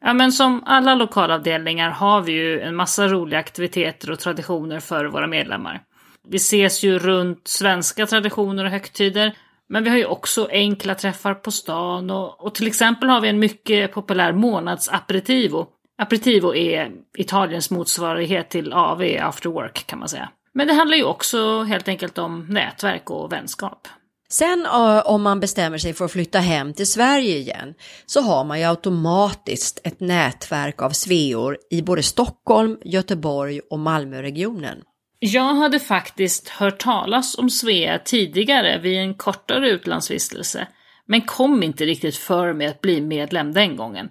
Ja, 0.00 0.12
men 0.12 0.32
som 0.32 0.62
alla 0.66 0.94
lokalavdelningar 0.94 1.90
har 1.90 2.20
vi 2.20 2.32
ju 2.32 2.60
en 2.60 2.76
massa 2.76 3.08
roliga 3.08 3.40
aktiviteter 3.40 4.10
och 4.10 4.18
traditioner 4.18 4.80
för 4.80 5.04
våra 5.04 5.26
medlemmar. 5.26 5.82
Vi 6.28 6.36
ses 6.36 6.82
ju 6.82 6.98
runt 6.98 7.48
svenska 7.48 8.06
traditioner 8.06 8.64
och 8.64 8.70
högtider, 8.70 9.36
men 9.70 9.84
vi 9.84 9.90
har 9.90 9.96
ju 9.96 10.04
också 10.04 10.48
enkla 10.50 10.94
träffar 10.94 11.34
på 11.34 11.50
stan 11.50 12.10
och, 12.10 12.44
och 12.44 12.54
till 12.54 12.66
exempel 12.66 13.08
har 13.08 13.20
vi 13.20 13.28
en 13.28 13.38
mycket 13.38 13.92
populär 13.92 14.32
månadsaperitivo. 14.32 15.66
Aperitivo 15.98 16.54
är 16.54 16.90
Italiens 17.18 17.70
motsvarighet 17.70 18.50
till 18.50 18.72
AV, 18.72 19.02
after 19.20 19.50
work 19.50 19.86
kan 19.86 19.98
man 19.98 20.08
säga. 20.08 20.28
Men 20.54 20.66
det 20.66 20.72
handlar 20.72 20.96
ju 20.96 21.04
också 21.04 21.62
helt 21.62 21.88
enkelt 21.88 22.18
om 22.18 22.46
nätverk 22.48 23.10
och 23.10 23.32
vänskap. 23.32 23.88
Sen 24.28 24.66
om 25.04 25.22
man 25.22 25.40
bestämmer 25.40 25.78
sig 25.78 25.94
för 25.94 26.04
att 26.04 26.12
flytta 26.12 26.38
hem 26.38 26.74
till 26.74 26.90
Sverige 26.90 27.36
igen 27.36 27.74
så 28.06 28.20
har 28.20 28.44
man 28.44 28.58
ju 28.60 28.64
automatiskt 28.64 29.80
ett 29.84 30.00
nätverk 30.00 30.82
av 30.82 30.90
sveor 30.90 31.58
i 31.70 31.82
både 31.82 32.02
Stockholm, 32.02 32.78
Göteborg 32.84 33.60
och 33.70 33.78
Malmöregionen. 33.78 34.78
Jag 35.22 35.54
hade 35.54 35.78
faktiskt 35.78 36.48
hört 36.48 36.78
talas 36.78 37.38
om 37.38 37.50
Svea 37.50 37.98
tidigare 37.98 38.78
vid 38.78 38.98
en 38.98 39.14
kortare 39.14 39.70
utlandsvistelse, 39.70 40.66
men 41.06 41.20
kom 41.20 41.62
inte 41.62 41.86
riktigt 41.86 42.16
för 42.16 42.52
mig 42.52 42.66
att 42.66 42.80
bli 42.80 43.00
medlem 43.00 43.52
den 43.52 43.76
gången. 43.76 44.08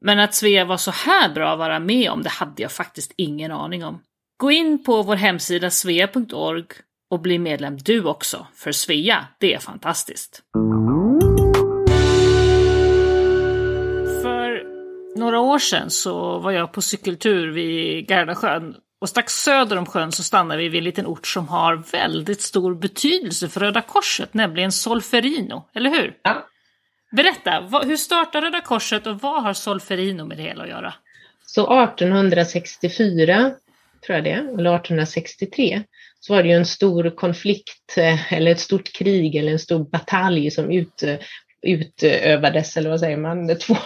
Men 0.00 0.18
att 0.18 0.34
Svea 0.34 0.64
var 0.64 0.76
så 0.76 0.90
här 0.90 1.34
bra 1.34 1.52
att 1.52 1.58
vara 1.58 1.80
med 1.80 2.10
om, 2.10 2.22
det 2.22 2.28
hade 2.28 2.62
jag 2.62 2.72
faktiskt 2.72 3.12
ingen 3.16 3.52
aning 3.52 3.84
om. 3.84 4.00
Gå 4.36 4.50
in 4.50 4.84
på 4.84 5.02
vår 5.02 5.16
hemsida 5.16 5.70
svea.org 5.70 6.64
och 7.10 7.20
bli 7.20 7.38
medlem 7.38 7.76
du 7.76 8.04
också, 8.04 8.46
för 8.54 8.72
Svea, 8.72 9.26
det 9.38 9.54
är 9.54 9.58
fantastiskt. 9.58 10.42
För 14.22 14.64
några 15.18 15.40
år 15.40 15.58
sedan 15.58 15.90
så 15.90 16.38
var 16.38 16.50
jag 16.50 16.72
på 16.72 16.82
cykeltur 16.82 17.52
vid 17.52 18.08
Gardasjön 18.08 18.74
och 19.00 19.08
strax 19.08 19.32
söder 19.32 19.76
om 19.76 19.86
sjön 19.86 20.12
så 20.12 20.22
stannar 20.22 20.56
vi 20.56 20.68
vid 20.68 20.78
en 20.78 20.84
liten 20.84 21.06
ort 21.06 21.26
som 21.26 21.48
har 21.48 21.76
väldigt 21.92 22.42
stor 22.42 22.74
betydelse 22.74 23.48
för 23.48 23.60
Röda 23.60 23.82
Korset, 23.82 24.34
nämligen 24.34 24.72
Solferino, 24.72 25.68
eller 25.74 25.90
hur? 25.90 26.16
Ja. 26.22 26.46
Berätta, 27.10 27.80
hur 27.84 27.96
startade 27.96 28.46
Röda 28.46 28.60
Korset 28.60 29.06
och 29.06 29.20
vad 29.20 29.42
har 29.42 29.52
Solferino 29.52 30.24
med 30.24 30.36
det 30.36 30.42
hela 30.42 30.62
att 30.62 30.68
göra? 30.68 30.94
Så 31.46 31.82
1864, 31.84 33.50
tror 34.06 34.16
jag 34.16 34.24
det, 34.24 34.30
eller 34.30 34.74
1863, 34.74 35.82
så 36.20 36.34
var 36.34 36.42
det 36.42 36.48
ju 36.48 36.54
en 36.54 36.66
stor 36.66 37.10
konflikt 37.10 37.98
eh, 37.98 38.32
eller 38.32 38.50
ett 38.50 38.60
stort 38.60 38.92
krig 38.92 39.36
eller 39.36 39.52
en 39.52 39.58
stor 39.58 39.84
batalj 39.84 40.50
som 40.50 40.70
ut, 40.70 41.02
utövades, 41.62 42.76
eller 42.76 42.90
vad 42.90 43.00
säger 43.00 43.16
man, 43.16 43.58
två, 43.58 43.76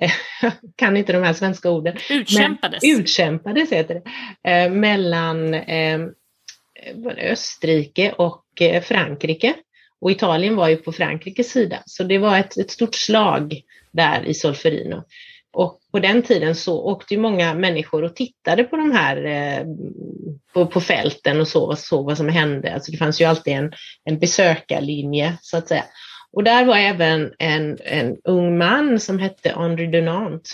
kan 0.76 0.96
inte 0.96 1.12
de 1.12 1.22
här 1.22 1.32
svenska 1.32 1.70
orden. 1.70 1.96
Utkämpades. 2.10 2.82
Men, 2.82 3.00
utkämpades 3.00 3.72
heter 3.72 4.02
det, 4.42 4.50
eh, 4.50 4.70
mellan 4.70 5.54
eh, 5.54 6.00
Österrike 7.18 8.12
och 8.12 8.44
eh, 8.60 8.82
Frankrike. 8.82 9.54
Och 10.00 10.10
Italien 10.10 10.56
var 10.56 10.68
ju 10.68 10.76
på 10.76 10.92
Frankrikes 10.92 11.50
sida, 11.50 11.82
så 11.86 12.04
det 12.04 12.18
var 12.18 12.38
ett, 12.38 12.58
ett 12.58 12.70
stort 12.70 12.94
slag 12.94 13.60
där 13.92 14.24
i 14.24 14.34
Solferino. 14.34 15.04
Och 15.52 15.80
på 15.92 15.98
den 15.98 16.22
tiden 16.22 16.54
så 16.54 16.84
åkte 16.84 17.14
ju 17.14 17.20
många 17.20 17.54
människor 17.54 18.02
och 18.02 18.16
tittade 18.16 18.64
på 18.64 18.76
de 18.76 18.92
här 18.92 19.24
eh, 19.24 19.66
på, 20.54 20.66
på 20.66 20.80
fälten 20.80 21.40
och 21.40 21.48
så, 21.48 21.76
såg 21.76 22.06
vad 22.06 22.16
som 22.16 22.28
hände. 22.28 22.74
Alltså 22.74 22.92
det 22.92 22.98
fanns 22.98 23.20
ju 23.20 23.24
alltid 23.24 23.52
en, 23.52 23.72
en 24.04 24.18
besökarlinje 24.18 25.38
så 25.40 25.56
att 25.56 25.68
säga. 25.68 25.84
Och 26.34 26.44
där 26.44 26.64
var 26.64 26.76
även 26.76 27.32
en, 27.38 27.78
en 27.84 28.16
ung 28.24 28.58
man 28.58 29.00
som 29.00 29.18
hette 29.18 29.52
André 29.52 29.86
Dunant 29.86 30.48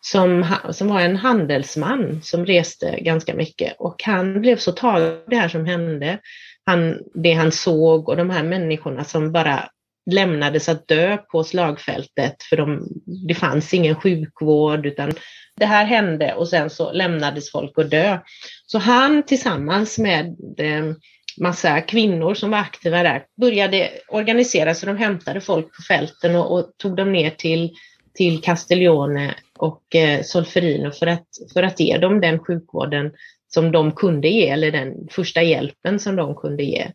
som, 0.00 0.46
som 0.70 0.88
var 0.88 1.00
en 1.00 1.16
handelsman 1.16 2.20
som 2.22 2.46
reste 2.46 2.98
ganska 3.00 3.34
mycket 3.34 3.74
och 3.78 4.02
han 4.04 4.40
blev 4.40 4.56
så 4.56 4.72
tagen 4.72 5.08
av 5.08 5.18
det 5.26 5.36
här 5.36 5.48
som 5.48 5.66
hände, 5.66 6.18
han, 6.66 6.98
det 7.14 7.32
han 7.32 7.52
såg 7.52 8.08
och 8.08 8.16
de 8.16 8.30
här 8.30 8.42
människorna 8.42 9.04
som 9.04 9.32
bara 9.32 9.68
lämnades 10.10 10.68
att 10.68 10.88
dö 10.88 11.16
på 11.16 11.44
slagfältet 11.44 12.42
för 12.42 12.56
de, 12.56 12.88
det 13.28 13.34
fanns 13.34 13.74
ingen 13.74 13.94
sjukvård 13.94 14.86
utan 14.86 15.12
det 15.56 15.66
här 15.66 15.84
hände 15.84 16.34
och 16.34 16.48
sen 16.48 16.70
så 16.70 16.92
lämnades 16.92 17.52
folk 17.52 17.78
att 17.78 17.90
dö. 17.90 18.18
Så 18.66 18.78
han 18.78 19.22
tillsammans 19.22 19.98
med 19.98 20.26
eh, 20.58 20.94
massa 21.40 21.80
kvinnor 21.80 22.34
som 22.34 22.50
var 22.50 22.58
aktiva 22.58 23.02
där 23.02 23.24
började 23.40 23.90
organisera 24.08 24.74
sig, 24.74 24.86
de 24.86 24.96
hämtade 24.96 25.40
folk 25.40 25.76
på 25.76 25.82
fälten 25.82 26.36
och, 26.36 26.58
och 26.58 26.70
tog 26.76 26.96
dem 26.96 27.12
ner 27.12 27.30
till, 27.30 27.70
till 28.14 28.42
Castiglione 28.42 29.34
och 29.58 29.94
eh, 29.94 30.22
Solferino 30.22 30.90
för 30.90 31.06
att, 31.06 31.26
för 31.52 31.62
att 31.62 31.80
ge 31.80 31.98
dem 31.98 32.20
den 32.20 32.38
sjukvården 32.38 33.12
som 33.48 33.72
de 33.72 33.92
kunde 33.92 34.28
ge 34.28 34.48
eller 34.48 34.70
den 34.70 35.08
första 35.10 35.42
hjälpen 35.42 35.98
som 35.98 36.16
de 36.16 36.34
kunde 36.34 36.62
ge. 36.62 36.86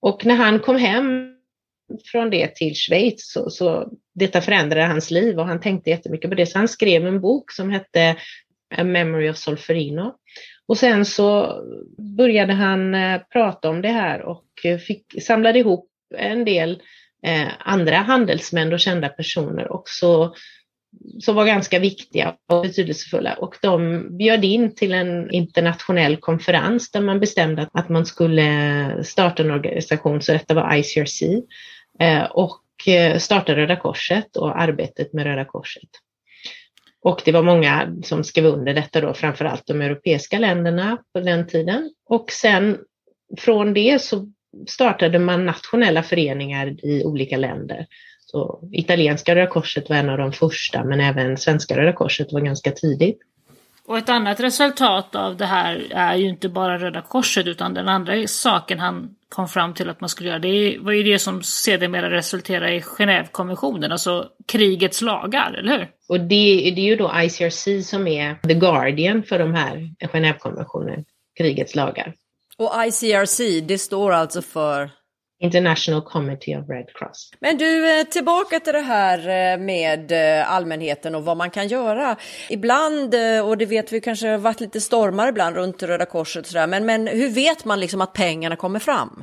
Och 0.00 0.26
när 0.26 0.34
han 0.34 0.58
kom 0.58 0.76
hem 0.76 1.34
från 2.12 2.30
det 2.30 2.54
till 2.54 2.74
Schweiz 2.74 3.32
så, 3.32 3.50
så 3.50 3.88
detta 4.14 4.40
förändrade 4.40 4.86
hans 4.86 5.10
liv 5.10 5.38
och 5.38 5.46
han 5.46 5.60
tänkte 5.60 5.90
jättemycket 5.90 6.30
på 6.30 6.36
det 6.36 6.46
så 6.46 6.58
han 6.58 6.68
skrev 6.68 7.06
en 7.06 7.20
bok 7.20 7.52
som 7.52 7.70
hette 7.70 8.16
A 8.76 8.84
Memory 8.84 9.30
of 9.30 9.36
Solferino 9.36 10.14
och 10.68 10.78
sen 10.78 11.04
så 11.04 11.60
började 12.16 12.52
han 12.52 12.94
eh, 12.94 13.20
prata 13.32 13.68
om 13.68 13.82
det 13.82 13.88
här 13.88 14.22
och 14.22 14.44
eh, 14.64 14.78
fick, 14.78 15.22
samlade 15.22 15.58
ihop 15.58 15.88
en 16.16 16.44
del 16.44 16.82
eh, 17.26 17.48
andra 17.58 17.96
handelsmän 17.96 18.72
och 18.72 18.80
kända 18.80 19.08
personer 19.08 19.72
också 19.72 20.34
som 21.20 21.34
var 21.34 21.46
ganska 21.46 21.78
viktiga 21.78 22.34
och 22.48 22.62
betydelsefulla 22.62 23.34
och 23.34 23.56
de 23.62 24.06
bjöd 24.18 24.44
in 24.44 24.74
till 24.74 24.92
en 24.92 25.30
internationell 25.30 26.16
konferens 26.16 26.90
där 26.90 27.00
man 27.00 27.20
bestämde 27.20 27.68
att 27.72 27.88
man 27.88 28.06
skulle 28.06 29.04
starta 29.04 29.42
en 29.42 29.50
organisation, 29.50 30.22
så 30.22 30.32
detta 30.32 30.54
var 30.54 30.74
ICRC, 30.76 31.22
och 32.30 32.62
starta 33.18 33.56
Röda 33.56 33.76
Korset 33.76 34.36
och 34.36 34.60
arbetet 34.60 35.12
med 35.12 35.24
Röda 35.24 35.44
Korset. 35.44 35.90
Och 37.02 37.22
det 37.24 37.32
var 37.32 37.42
många 37.42 37.96
som 38.02 38.24
skrev 38.24 38.46
under 38.46 38.74
detta 38.74 39.00
då, 39.00 39.14
framförallt 39.14 39.66
de 39.66 39.80
europeiska 39.80 40.38
länderna 40.38 40.98
på 41.12 41.20
den 41.20 41.46
tiden. 41.46 41.90
Och 42.08 42.30
sen 42.30 42.78
från 43.38 43.74
det 43.74 44.02
så 44.02 44.32
startade 44.68 45.18
man 45.18 45.46
nationella 45.46 46.02
föreningar 46.02 46.84
i 46.86 47.04
olika 47.04 47.36
länder. 47.36 47.86
Så 48.20 48.68
italienska 48.72 49.34
Röda 49.34 49.46
Korset 49.46 49.88
var 49.88 49.96
en 49.96 50.08
av 50.08 50.18
de 50.18 50.32
första, 50.32 50.84
men 50.84 51.00
även 51.00 51.36
svenska 51.36 51.76
Röda 51.76 51.92
Korset 51.92 52.32
var 52.32 52.40
ganska 52.40 52.70
tidigt. 52.70 53.18
Och 53.86 53.98
ett 53.98 54.08
annat 54.08 54.40
resultat 54.40 55.14
av 55.14 55.36
det 55.36 55.46
här 55.46 55.88
är 55.90 56.16
ju 56.16 56.28
inte 56.28 56.48
bara 56.48 56.78
Röda 56.78 57.02
Korset 57.02 57.46
utan 57.46 57.74
den 57.74 57.88
andra 57.88 58.26
saken 58.26 58.78
han 58.78 59.14
kom 59.28 59.48
fram 59.48 59.74
till 59.74 59.90
att 59.90 60.00
man 60.00 60.08
skulle 60.08 60.28
göra, 60.28 60.38
det 60.38 60.78
var 60.80 60.92
ju 60.92 61.02
det 61.02 61.18
som 61.18 61.42
sedermera 61.42 62.10
resulterade 62.10 62.74
i 62.74 62.80
Genèvekonventionen, 62.80 63.92
alltså 63.92 64.28
krigets 64.46 65.02
lagar, 65.02 65.52
eller 65.52 65.78
hur? 65.78 65.88
Och 66.08 66.20
det, 66.20 66.72
det 66.74 66.80
är 66.80 66.86
ju 66.86 66.96
då 66.96 67.12
ICRC 67.16 67.88
som 67.88 68.06
är 68.06 68.34
the 68.34 68.54
guardian 68.54 69.22
för 69.22 69.38
de 69.38 69.54
här 69.54 69.90
Genèvekonventionen, 70.12 71.04
krigets 71.38 71.74
lagar. 71.74 72.14
Och 72.58 72.72
ICRC, 72.86 73.60
det 73.60 73.78
står 73.78 74.12
alltså 74.12 74.42
för? 74.42 74.90
International 75.42 76.02
Committee 76.02 76.56
of 76.56 76.68
Red 76.68 76.86
Cross. 76.94 77.30
Men 77.40 77.58
du, 77.58 78.00
eh, 78.00 78.06
tillbaka 78.06 78.60
till 78.60 78.72
det 78.72 78.80
här 78.80 79.18
eh, 79.18 79.58
med 79.58 80.12
eh, 80.12 80.52
allmänheten 80.52 81.14
och 81.14 81.24
vad 81.24 81.36
man 81.36 81.50
kan 81.50 81.68
göra. 81.68 82.16
Ibland, 82.48 83.14
och 83.44 83.58
det 83.58 83.66
vet 83.66 83.92
vi 83.92 84.00
kanske 84.00 84.28
har 84.28 84.38
varit 84.38 84.60
lite 84.60 84.80
stormar 84.80 85.28
ibland 85.28 85.56
runt 85.56 85.82
Röda 85.82 86.06
Korset 86.06 86.46
sådär, 86.46 86.66
men, 86.66 86.86
men 86.86 87.06
hur 87.06 87.28
vet 87.28 87.64
man 87.64 87.80
liksom 87.80 88.00
att 88.00 88.12
pengarna 88.12 88.56
kommer 88.56 88.78
fram? 88.78 89.22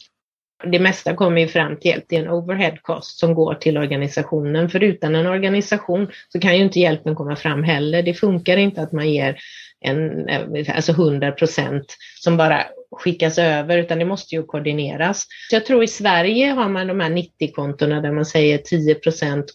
Det 0.64 0.80
mesta 0.80 1.16
kommer 1.16 1.42
ju 1.42 1.48
fram 1.48 1.80
till 1.80 1.92
hjälp. 1.92 2.06
Det 2.08 2.16
är 2.16 2.22
en 2.22 2.30
overhead 2.30 2.78
cost 2.82 3.20
som 3.20 3.34
går 3.34 3.54
till 3.54 3.78
organisationen. 3.78 4.70
För 4.70 4.84
utan 4.84 5.16
en 5.16 5.28
organisation 5.28 6.08
så 6.30 6.40
kan 6.40 6.58
ju 6.58 6.64
inte 6.64 6.80
hjälpen 6.80 7.16
komma 7.16 7.36
fram 7.36 7.64
heller. 7.64 8.04
Det 8.04 8.14
funkar 8.14 8.58
inte 8.58 8.82
att 8.82 8.92
man 8.92 9.10
ger 9.10 9.38
en, 9.82 10.30
alltså 10.76 10.92
100 10.92 11.32
procent 11.32 11.98
som 12.20 12.38
bara 12.38 12.66
skickas 13.00 13.38
över 13.38 13.78
utan 13.78 14.00
det 14.00 14.06
måste 14.06 14.36
ju 14.36 14.44
koordineras. 14.44 15.26
Så 15.50 15.56
jag 15.56 15.66
tror 15.66 15.84
i 15.84 15.88
Sverige 15.88 16.52
har 16.52 16.70
man 16.70 16.88
de 16.88 17.00
här 17.00 17.10
90-kontona 17.10 18.02
där 18.02 18.12
man 18.12 18.26
säger 18.26 18.58
10 18.58 18.96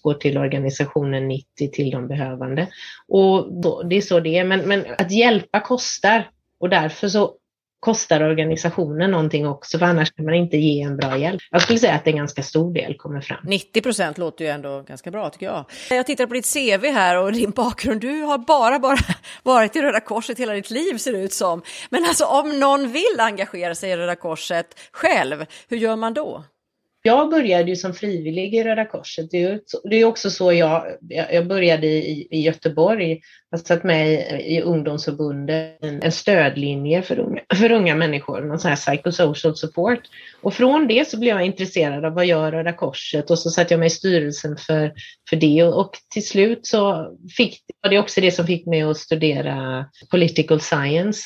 går 0.02 0.14
till 0.14 0.38
organisationen, 0.38 1.28
90 1.28 1.70
till 1.72 1.90
de 1.90 2.08
behövande. 2.08 2.66
Och 3.08 3.62
då, 3.62 3.82
det 3.82 3.96
är 3.96 4.00
så 4.00 4.20
det 4.20 4.38
är, 4.38 4.44
men, 4.44 4.60
men 4.60 4.84
att 4.98 5.10
hjälpa 5.10 5.60
kostar 5.60 6.30
och 6.60 6.68
därför 6.68 7.08
så 7.08 7.34
kostar 7.84 8.20
organisationen 8.22 9.10
någonting 9.10 9.46
också, 9.46 9.78
för 9.78 9.86
annars 9.86 10.12
kan 10.12 10.24
man 10.24 10.34
inte 10.34 10.56
ge 10.56 10.82
en 10.82 10.96
bra 10.96 11.18
hjälp. 11.18 11.42
Jag 11.50 11.62
skulle 11.62 11.78
säga 11.78 11.94
att 11.94 12.06
en 12.06 12.16
ganska 12.16 12.42
stor 12.42 12.74
del 12.74 12.96
kommer 12.96 13.20
fram. 13.20 13.38
90 13.44 13.82
procent 13.82 14.18
låter 14.18 14.44
ju 14.44 14.50
ändå 14.50 14.82
ganska 14.82 15.10
bra 15.10 15.30
tycker 15.30 15.46
jag. 15.46 15.64
Jag 15.90 16.06
tittar 16.06 16.26
på 16.26 16.34
ditt 16.34 16.52
CV 16.52 16.86
här 16.86 17.18
och 17.18 17.32
din 17.32 17.50
bakgrund. 17.50 18.00
Du 18.00 18.20
har 18.20 18.38
bara, 18.38 18.78
bara 18.78 18.98
varit 19.42 19.76
i 19.76 19.82
Röda 19.82 20.00
Korset 20.00 20.38
hela 20.38 20.52
ditt 20.52 20.70
liv 20.70 20.98
ser 20.98 21.12
det 21.12 21.18
ut 21.18 21.32
som. 21.32 21.62
Men 21.90 22.04
alltså 22.04 22.24
om 22.24 22.60
någon 22.60 22.92
vill 22.92 23.20
engagera 23.20 23.74
sig 23.74 23.90
i 23.90 23.96
Röda 23.96 24.16
Korset 24.16 24.66
själv, 24.92 25.46
hur 25.68 25.76
gör 25.76 25.96
man 25.96 26.14
då? 26.14 26.44
Jag 27.06 27.30
började 27.30 27.70
ju 27.70 27.76
som 27.76 27.94
frivillig 27.94 28.54
i 28.54 28.64
Röda 28.64 28.84
Korset. 28.84 29.30
Det 29.30 30.00
är, 30.00 30.04
också 30.04 30.30
så 30.30 30.52
jag, 30.52 30.84
jag 31.08 31.46
började 31.46 31.86
i, 31.86 32.28
i 32.30 32.40
Göteborg. 32.40 33.20
Jag 33.50 33.60
satt 33.60 33.84
med 33.84 34.12
i, 34.12 34.16
i 34.56 34.60
ungdomsförbundet, 34.60 35.78
en, 35.82 36.12
stödlinje 36.12 37.02
för 37.02 37.18
unga, 37.18 37.40
för 37.54 37.72
unga 37.72 37.94
människor, 37.94 38.40
någon 38.40 38.58
sån 38.58 38.68
här 38.68 38.76
psychosocial 38.76 39.56
support. 39.56 40.00
Och 40.42 40.54
från 40.54 40.86
det 40.86 41.08
så 41.08 41.18
blev 41.18 41.36
jag 41.36 41.46
intresserad 41.46 42.04
av 42.04 42.14
vad 42.14 42.26
gör 42.26 42.52
Röda 42.52 42.72
Korset 42.72 43.30
och 43.30 43.38
så 43.38 43.50
satte 43.50 43.74
jag 43.74 43.78
mig 43.78 43.86
i 43.86 43.90
styrelsen 43.90 44.56
för, 44.56 44.92
för 45.30 45.36
det 45.36 45.64
och, 45.64 45.80
och 45.80 45.90
till 46.12 46.26
slut 46.26 46.66
så 46.66 47.12
fick, 47.36 47.60
det 47.90 47.98
också 47.98 48.20
det 48.20 48.30
som 48.30 48.46
fick 48.46 48.66
mig 48.66 48.82
att 48.82 48.96
studera 48.96 49.86
political 50.10 50.60
science 50.60 51.22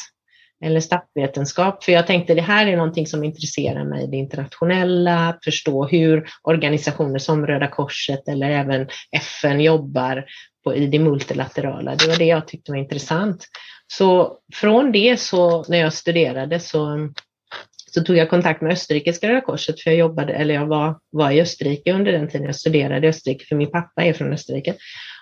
eller 0.64 0.81
statsvetenskap, 0.81 1.85
för 1.85 1.92
jag 1.92 2.07
tänkte 2.07 2.35
det 2.35 2.42
här 2.42 2.66
är 2.66 2.77
någonting 2.77 3.07
som 3.07 3.25
intresserar 3.25 3.85
mig, 3.85 4.07
det 4.07 4.16
internationella, 4.16 5.29
att 5.29 5.44
förstå 5.44 5.87
hur 5.87 6.29
organisationer 6.42 7.18
som 7.18 7.47
Röda 7.47 7.68
Korset 7.68 8.29
eller 8.29 8.51
även 8.51 8.88
FN 9.12 9.61
jobbar 9.61 10.25
på, 10.64 10.75
i 10.75 10.87
det 10.87 10.99
multilaterala. 10.99 11.94
Det 11.94 12.09
var 12.09 12.16
det 12.16 12.25
jag 12.25 12.49
tyckte 12.49 12.73
var 12.73 12.79
intressant. 12.79 13.44
Så 13.87 14.38
från 14.55 14.92
det 14.92 15.21
så 15.21 15.64
när 15.68 15.79
jag 15.79 15.92
studerade 15.92 16.61
så, 16.61 17.09
så 17.90 18.03
tog 18.03 18.16
jag 18.16 18.31
kontakt 18.31 18.61
med 18.61 18.73
Österrikiska 18.73 19.29
Röda 19.29 19.40
Korset, 19.40 19.81
för 19.81 19.90
jag 19.90 19.99
jobbade, 19.99 20.33
eller 20.33 20.55
jag 20.55 20.66
var, 20.66 20.99
var 21.11 21.31
i 21.31 21.40
Österrike 21.40 21.92
under 21.92 22.12
den 22.12 22.29
tiden 22.29 22.47
jag 22.47 22.57
studerade 22.57 23.07
i 23.07 23.11
Österrike, 23.11 23.44
för 23.44 23.57
min 23.57 23.71
pappa 23.71 24.05
är 24.05 24.12
från 24.12 24.33
Österrike. 24.33 24.75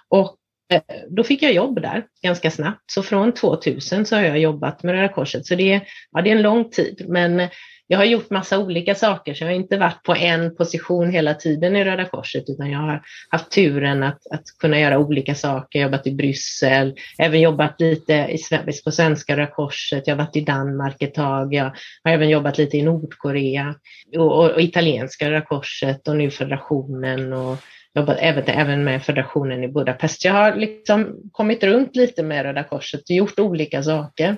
Och 0.09 0.37
Eh, 0.73 0.81
då 1.09 1.25
fick 1.25 1.43
jag 1.43 1.53
jobb 1.53 1.83
där 1.83 2.05
ganska 2.23 2.51
snabbt. 2.51 2.91
Så 2.91 3.03
från 3.03 3.33
2000 3.33 4.07
så 4.07 4.17
har 4.17 4.23
jag 4.23 4.39
jobbat 4.39 4.83
med 4.83 4.95
Röda 4.95 5.09
Korset. 5.09 5.47
Så 5.47 5.55
det, 5.55 5.81
ja, 6.13 6.23
det 6.23 6.31
är 6.31 6.37
en 6.37 6.43
lång 6.43 6.71
tid. 6.71 7.05
Men 7.09 7.49
jag 7.89 7.99
har 7.99 8.05
gjort 8.05 8.31
massa 8.31 8.59
olika 8.59 8.95
saker, 8.95 9.35
så 9.35 9.45
jag 9.45 9.49
har 9.49 9.55
inte 9.55 9.77
varit 9.79 10.03
på 10.03 10.15
en 10.15 10.57
position 10.57 11.11
hela 11.11 11.35
tiden 11.35 11.77
i 11.77 11.85
Röda 11.85 12.05
Korset, 12.05 12.45
utan 12.49 12.71
jag 12.71 12.79
har 12.79 13.03
haft 13.31 13.51
turen 13.51 14.03
att, 14.03 14.27
att 14.31 14.45
kunna 14.61 14.81
göra 14.81 14.99
olika 14.99 15.35
saker. 15.35 15.79
Jag 15.79 15.87
har 15.87 15.91
jobbat 15.91 16.07
i 16.07 16.15
Bryssel, 16.15 16.95
även 17.19 17.41
jobbat 17.41 17.81
lite 17.81 18.13
i, 18.13 18.39
på 18.85 18.91
svenska 18.91 19.37
Röda 19.37 19.51
Korset, 19.51 20.07
jag 20.07 20.15
har 20.15 20.25
varit 20.25 20.37
i 20.37 20.41
Danmark 20.41 21.03
ett 21.03 21.15
tag, 21.15 21.55
jag 21.55 21.73
har 22.05 22.13
även 22.13 22.29
jobbat 22.29 22.59
lite 22.59 22.77
i 22.77 22.83
Nordkorea 22.83 23.75
och, 24.17 24.39
och, 24.39 24.51
och 24.51 24.61
italienska 24.61 25.31
Röda 25.31 25.47
Korset 25.47 26.09
och 26.09 26.17
nu 26.17 26.31
federationen 26.31 27.33
och 27.33 27.57
jobbat 27.97 28.17
även, 28.21 28.45
även 28.47 28.85
med 28.85 29.03
federationen 29.03 29.65
i 29.65 29.69
Budapest. 29.69 30.25
Jag 30.25 30.33
har 30.33 30.55
liksom 30.55 31.17
kommit 31.33 31.65
runt 31.65 31.97
lite 31.97 32.23
med 32.23 32.43
Röda 32.43 32.65
Korset 32.65 33.01
och 33.01 33.11
gjort 33.11 33.39
olika 33.39 33.83
saker. 33.83 34.37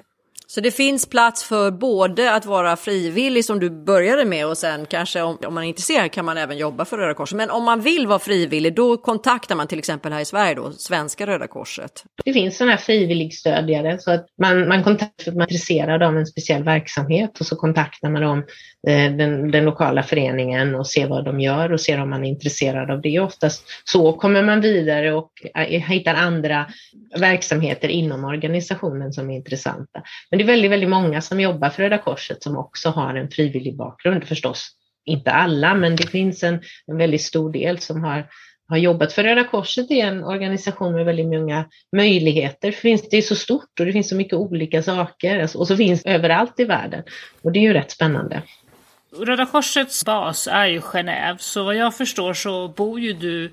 Så 0.50 0.60
det 0.60 0.70
finns 0.70 1.06
plats 1.06 1.44
för 1.44 1.70
både 1.70 2.34
att 2.34 2.46
vara 2.46 2.76
frivillig 2.76 3.44
som 3.44 3.60
du 3.60 3.70
började 3.70 4.24
med 4.24 4.46
och 4.46 4.58
sen 4.58 4.86
kanske 4.86 5.22
om, 5.22 5.38
om 5.46 5.54
man 5.54 5.64
är 5.64 5.68
intresserad 5.68 6.12
kan 6.12 6.24
man 6.24 6.38
även 6.38 6.58
jobba 6.58 6.84
för 6.84 6.98
Röda 6.98 7.14
Korset. 7.14 7.36
Men 7.36 7.50
om 7.50 7.64
man 7.64 7.80
vill 7.80 8.06
vara 8.06 8.18
frivillig 8.18 8.74
då 8.74 8.96
kontaktar 8.96 9.54
man 9.54 9.66
till 9.66 9.78
exempel 9.78 10.12
här 10.12 10.20
i 10.20 10.24
Sverige 10.24 10.54
då, 10.54 10.72
Svenska 10.72 11.26
Röda 11.26 11.46
Korset. 11.46 12.04
Det 12.24 12.32
finns 12.32 12.56
sådana 12.56 12.72
här 12.72 12.78
frivilligstödjare 12.78 13.98
så 13.98 14.10
att 14.10 14.26
man, 14.40 14.68
man 14.68 14.84
kontaktar 14.84 15.24
för 15.24 15.30
att 15.30 15.36
man 15.36 15.42
är 15.42 15.52
intresserad 15.52 16.02
av 16.02 16.16
en 16.16 16.26
speciell 16.26 16.62
verksamhet 16.62 17.40
och 17.40 17.46
så 17.46 17.56
kontaktar 17.56 18.10
man 18.10 18.22
dem, 18.22 18.38
eh, 18.88 19.16
den, 19.16 19.50
den 19.50 19.64
lokala 19.64 20.02
föreningen 20.02 20.74
och 20.74 20.86
ser 20.86 21.06
vad 21.08 21.24
de 21.24 21.40
gör 21.40 21.72
och 21.72 21.80
ser 21.80 22.00
om 22.00 22.10
man 22.10 22.24
är 22.24 22.28
intresserad 22.28 22.90
av 22.90 23.00
det. 23.00 23.20
Oftast 23.20 23.64
så 23.84 24.12
kommer 24.12 24.42
man 24.42 24.60
vidare 24.60 25.12
och 25.12 25.30
eh, 25.54 25.82
hittar 25.82 26.14
andra 26.14 26.66
verksamheter 27.16 27.88
inom 27.88 28.24
organisationen 28.24 29.12
som 29.12 29.30
är 29.30 29.36
intressanta. 29.36 30.02
Men 30.30 30.37
det 30.38 30.44
är 30.44 30.46
väldigt, 30.46 30.70
väldigt 30.70 30.90
många 30.90 31.20
som 31.20 31.40
jobbar 31.40 31.70
för 31.70 31.82
Röda 31.82 31.98
Korset 31.98 32.42
som 32.42 32.56
också 32.56 32.90
har 32.90 33.14
en 33.14 33.30
frivillig 33.30 33.76
bakgrund 33.76 34.24
förstås. 34.24 34.70
Inte 35.04 35.30
alla, 35.30 35.74
men 35.74 35.96
det 35.96 36.06
finns 36.06 36.42
en, 36.42 36.60
en 36.86 36.96
väldigt 36.96 37.22
stor 37.22 37.52
del 37.52 37.78
som 37.78 38.04
har, 38.04 38.26
har 38.68 38.76
jobbat 38.76 39.12
för 39.12 39.24
Röda 39.24 39.44
Korset 39.44 39.90
är 39.90 40.06
en 40.06 40.24
organisation 40.24 40.94
med 40.94 41.04
väldigt 41.04 41.26
många 41.26 41.64
möjligheter. 41.96 42.74
det 43.10 43.16
är 43.16 43.22
så 43.22 43.36
stort 43.36 43.80
och 43.80 43.86
det 43.86 43.92
finns 43.92 44.08
så 44.08 44.16
mycket 44.16 44.38
olika 44.38 44.82
saker 44.82 45.40
alltså, 45.40 45.58
och 45.58 45.68
så 45.68 45.76
finns 45.76 46.02
det 46.02 46.10
överallt 46.10 46.60
i 46.60 46.64
världen. 46.64 47.02
Och 47.42 47.52
det 47.52 47.58
är 47.58 47.62
ju 47.62 47.72
rätt 47.72 47.90
spännande. 47.90 48.42
Röda 49.16 49.46
Korsets 49.46 50.04
bas 50.04 50.48
är 50.50 50.66
ju 50.66 50.80
Genève, 50.80 51.36
så 51.38 51.64
vad 51.64 51.76
jag 51.76 51.96
förstår 51.96 52.34
så 52.34 52.68
bor 52.68 53.00
ju 53.00 53.12
du 53.12 53.52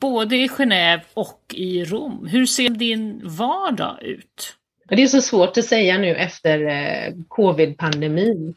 både 0.00 0.36
i 0.36 0.48
Genève 0.48 1.00
och 1.14 1.40
i 1.54 1.84
Rom. 1.84 2.26
Hur 2.30 2.46
ser 2.46 2.68
din 2.68 3.20
vardag 3.24 4.02
ut? 4.02 4.56
Det 4.88 5.02
är 5.02 5.06
så 5.06 5.20
svårt 5.20 5.58
att 5.58 5.64
säga 5.64 5.98
nu 5.98 6.14
efter 6.14 6.66
eh, 6.66 7.14
covid-pandemin. 7.28 8.54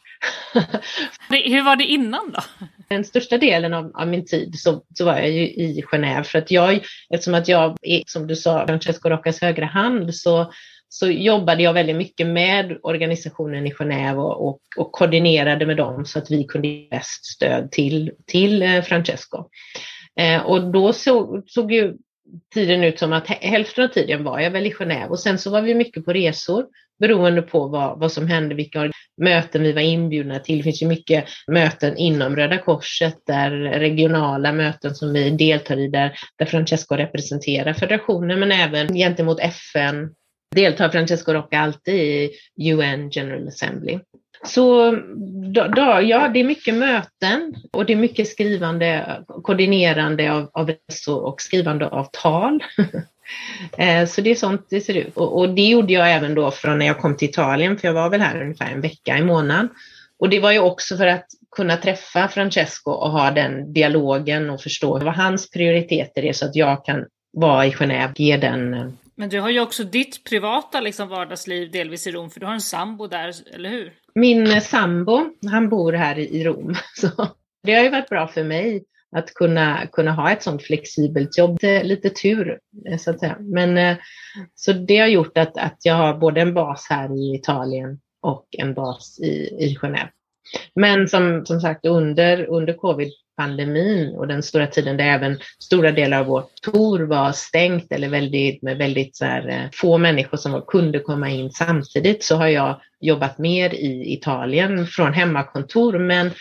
Hur 1.30 1.64
var 1.64 1.76
det 1.76 1.86
innan 1.86 2.32
då? 2.32 2.42
Den 2.90 3.04
största 3.04 3.38
delen 3.38 3.74
av, 3.74 3.92
av, 3.96 4.08
min 4.08 4.26
tid 4.26 4.60
så, 4.60 4.84
så 4.96 5.06
var 5.06 5.18
jag 5.18 5.32
ju 5.32 5.42
i 5.42 5.84
Genève 5.92 6.24
för 6.24 6.40
att 6.40 6.52
jag, 6.52 6.84
eftersom 7.10 7.34
att 7.34 7.48
jag 7.48 7.78
är, 7.82 8.04
som 8.08 8.28
du 8.28 8.36
sa, 8.36 8.66
Francesco 8.68 9.10
Roccas 9.10 9.42
högra 9.42 9.66
hand 9.66 10.16
så 10.16 10.52
så 10.92 11.08
jobbade 11.08 11.64
jag 11.64 11.74
väldigt 11.74 11.96
mycket 11.96 12.28
med 12.28 12.78
organisationen 12.84 13.68
i 13.68 13.74
Genève 13.74 14.18
och, 14.18 14.48
och, 14.48 14.60
och 14.78 14.92
koordinerade 14.92 15.66
med 15.66 15.78
dem 15.78 16.06
så 16.06 16.20
att 16.20 16.32
vi 16.32 16.44
kunde 16.44 16.68
ge 16.68 16.88
bäst 16.90 17.26
stöd 17.26 17.72
till, 17.72 18.12
till 18.28 18.62
eh, 18.62 18.82
Francesco. 18.82 19.46
Eh, 20.20 20.42
och 20.42 20.72
då 20.72 20.94
såg, 20.94 21.44
såg 21.48 21.72
ju 21.72 21.94
tiden 22.54 22.84
ut 22.84 23.00
som 23.00 23.14
att 23.14 23.28
hälften 23.28 23.84
av 23.84 23.88
tiden 23.88 24.24
var 24.24 24.40
jag 24.40 24.52
väl 24.52 24.66
i 24.66 24.74
Genève 24.74 25.08
och 25.08 25.20
sen 25.20 25.38
så 25.38 25.50
var 25.50 25.62
vi 25.62 25.76
mycket 25.76 26.06
på 26.06 26.14
resor 26.14 26.66
beroende 27.00 27.42
på 27.42 27.68
vad, 27.68 28.00
vad 28.00 28.12
som 28.12 28.28
hände, 28.28 28.56
vilka 28.56 28.92
möten 29.22 29.64
vi 29.64 29.72
var 29.72 29.82
inbjudna 29.82 30.40
till. 30.40 30.58
Det 30.58 30.64
finns 30.64 30.82
ju 30.82 30.88
mycket 30.88 31.26
möten 31.48 31.98
inom 31.98 32.36
Röda 32.36 32.58
Korset, 32.58 33.16
där 33.26 33.52
regionala 33.80 34.52
möten 34.52 34.96
som 34.96 35.14
vi 35.14 35.30
deltar 35.30 35.80
i, 35.80 35.88
där, 35.88 36.20
där 36.38 36.46
Francesco 36.46 36.96
representerar 36.96 37.74
federationen, 37.74 38.40
men 38.40 38.52
även 38.52 38.94
gentemot 38.94 39.40
FN 39.40 40.14
deltar 40.56 40.90
Francesco 40.90 41.34
Rocca 41.34 41.60
alltid 41.60 41.96
i 41.96 42.72
UN 42.72 43.10
General 43.10 43.48
Assembly. 43.48 44.00
Så 44.44 44.92
då, 45.54 45.68
då, 45.68 46.02
ja, 46.04 46.28
det 46.34 46.40
är 46.40 46.44
mycket 46.44 46.76
möten 46.76 47.56
och 47.72 47.86
det 47.86 47.94
är 47.94 47.98
mycket 47.98 48.28
skrivande, 48.28 49.24
koordinerande 49.44 50.32
av, 50.32 50.50
av 50.54 50.72
och 51.08 51.42
skrivande 51.42 51.88
av 51.88 52.08
tal. 52.12 52.64
Eh, 53.78 54.08
så 54.08 54.22
det 54.22 54.32
är 54.32 54.36
sånt 54.36 54.68
det 54.70 54.82
ser 54.82 54.94
ut. 54.94 55.18
Och, 55.18 55.40
och, 55.40 55.50
det 55.50 55.62
gjorde 55.62 55.94
jag 55.94 56.12
även 56.12 56.36
då 56.36 56.52
från 56.52 56.80
när 56.80 56.86
jag 56.86 56.98
kom 56.98 57.18
till 57.18 57.30
Italien, 57.30 57.78
för 57.78 57.88
jag 57.88 57.94
var 57.94 58.10
väl 58.10 58.22
här 58.22 58.42
ungefär 58.42 58.72
en 58.72 58.82
vecka 58.82 59.18
i 59.18 59.22
månaden. 59.22 59.70
Och 60.20 60.30
det 60.30 60.40
var 60.40 60.52
ju 60.52 60.60
också 60.60 60.98
för 60.98 61.08
att 61.08 61.26
kunna 61.56 61.78
träffa 61.78 62.28
Francesco 62.28 62.92
och 62.92 63.12
ha 63.12 63.32
den 63.32 63.74
dialogen 63.74 64.50
och 64.50 64.62
förstå 64.62 65.00
vad 65.00 65.14
hans 65.14 65.52
prioriteter 65.52 66.26
är 66.26 66.34
så 66.34 66.46
att 66.46 66.56
jag 66.56 66.86
kan 66.86 67.06
vara 67.34 67.66
i 67.66 67.72
Genève, 67.72 68.14
ge 68.16 68.38
den 68.38 68.74
eh, 68.74 68.88
men 69.20 69.30
du 69.30 69.40
har 69.40 69.50
ju 69.50 69.60
också 69.60 69.84
ditt 69.84 70.24
privata 70.24 70.82
liksom, 70.82 71.10
vardagsliv 71.10 71.72
delvis 71.72 72.08
i 72.08 72.12
Rom, 72.12 72.30
för 72.30 72.40
du 72.40 72.46
har 72.46 72.54
en 72.54 72.62
sambo 72.62 73.08
där, 73.08 73.34
eller 73.54 73.70
hur? 73.70 73.94
Min 74.20 74.62
sambo, 74.62 75.30
han 75.50 75.70
bor 75.70 75.94
här 75.94 76.20
i 76.20 76.44
Rom. 76.44 76.76
Så 76.96 77.28
det 77.64 77.74
har 77.74 77.84
ju 77.84 77.90
varit 77.90 78.10
bra 78.10 78.28
för 78.28 78.44
mig 78.44 78.84
att 79.16 79.34
kunna, 79.34 79.88
kunna 79.92 80.12
ha 80.12 80.32
ett 80.32 80.44
sånt 80.44 80.64
flexibelt 80.64 81.38
jobb. 81.38 81.58
Det 81.62 81.78
är 81.78 81.84
lite 81.84 82.10
tur, 82.10 82.60
eh, 82.90 82.98
så 82.98 83.12
att 83.12 83.20
säga. 83.20 83.38
Men, 83.40 83.78
eh, 83.78 83.98
så 84.56 84.74
det 84.74 84.98
har 84.98 85.08
gjort 85.08 85.38
att, 85.38 85.58
att 85.58 85.78
jag 85.84 85.96
har 85.96 86.18
både 86.18 86.42
en 86.42 86.54
bas 86.54 86.88
här 86.90 87.18
i 87.18 87.36
Italien 87.36 88.00
och 88.22 88.48
en 88.52 88.74
bas 88.74 89.20
i, 89.20 89.66
i 89.66 89.78
Genève. 89.82 90.10
Men 90.76 91.10
som, 91.10 91.46
som 91.46 91.62
sagt 91.62 91.86
under, 91.86 92.46
under 92.46 92.74
covid-pandemin 92.74 94.16
och 94.16 94.28
den 94.28 94.44
stora 94.44 94.68
tiden 94.68 94.98
där 94.98 95.06
även 95.06 95.40
stora 95.60 95.92
delar 95.92 96.20
av 96.20 96.26
vårt 96.26 96.62
tour 96.62 97.00
var 97.00 97.32
stängt 97.32 97.92
eller 97.92 98.10
väldigt, 98.10 98.62
med 98.62 98.78
väldigt 98.78 99.16
så 99.16 99.26
här, 99.26 99.48
eh, 99.48 99.70
få 99.74 99.98
människor 99.98 100.38
som 100.38 100.62
kunde 100.68 101.00
komma 101.00 101.30
in 101.30 101.52
samtidigt 101.52 102.24
så 102.24 102.36
har 102.36 102.48
jag 102.48 102.82
jobbat 103.00 103.38
mer 103.38 103.74
i 103.74 104.14
Italien 104.14 104.88
från 104.88 105.14
hemmakontor. 105.14 106.00
Men 106.00 106.32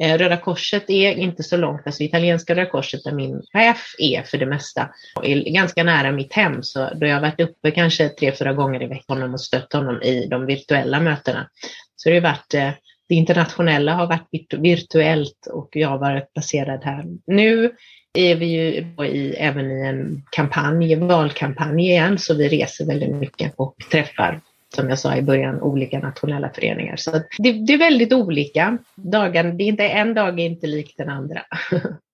eh, 0.00 0.18
Röda 0.18 0.36
Korset 0.36 0.90
är 0.90 1.12
inte 1.12 1.42
så 1.42 1.56
långt, 1.56 1.82
alltså 1.86 2.02
italienska 2.02 2.54
Röda 2.54 2.70
Korset 2.70 3.04
där 3.04 3.12
min 3.12 3.42
chef 3.52 3.94
är 3.98 4.22
för 4.22 4.38
det 4.38 4.46
mesta, 4.46 4.90
och 5.16 5.26
är 5.26 5.52
ganska 5.54 5.84
nära 5.84 6.12
mitt 6.12 6.32
hem, 6.32 6.62
så 6.62 6.88
då 6.94 7.06
jag 7.06 7.14
har 7.14 7.20
varit 7.20 7.40
uppe 7.40 7.70
kanske 7.70 8.08
tre, 8.08 8.32
fyra 8.32 8.52
gånger 8.52 8.82
i 8.82 8.86
veckan 8.86 9.34
och 9.34 9.40
stött 9.40 9.72
honom 9.72 10.02
i 10.02 10.26
de 10.26 10.46
virtuella 10.46 11.00
mötena. 11.00 11.48
Så 11.96 12.08
det 12.08 12.14
har 12.14 12.22
varit, 12.22 12.54
eh, 12.54 12.70
det 13.08 13.14
internationella 13.14 13.94
har 13.94 14.06
varit 14.06 14.54
virtuellt 14.54 15.46
och 15.52 15.68
jag 15.72 15.88
har 15.88 15.98
varit 15.98 16.32
placerad 16.32 16.84
här. 16.84 17.04
Nu 17.26 17.70
är 18.12 18.36
vi 18.36 18.46
ju 18.46 19.04
i, 19.06 19.34
även 19.38 19.70
i 19.70 19.86
en 19.86 20.22
kampanj, 20.30 20.96
valkampanj 20.96 21.90
igen, 21.90 22.18
så 22.18 22.34
vi 22.34 22.48
reser 22.48 22.86
väldigt 22.86 23.14
mycket 23.14 23.52
och 23.56 23.76
träffar 23.90 24.40
som 24.74 24.88
jag 24.88 24.98
sa 24.98 25.16
i 25.16 25.22
början, 25.22 25.60
olika 25.60 25.98
nationella 25.98 26.50
föreningar. 26.50 26.96
Så 26.96 27.10
det, 27.38 27.52
det, 27.52 27.72
är 27.72 27.78
väldigt 27.78 28.12
olika. 28.12 28.78
Dagen, 28.94 29.56
det 29.56 29.64
är 29.64 29.68
inte, 29.68 29.88
en 29.88 30.14
dag 30.14 30.40
är 30.40 30.44
inte 30.44 30.66
lik 30.66 30.94
den 30.96 31.08
andra. 31.08 31.42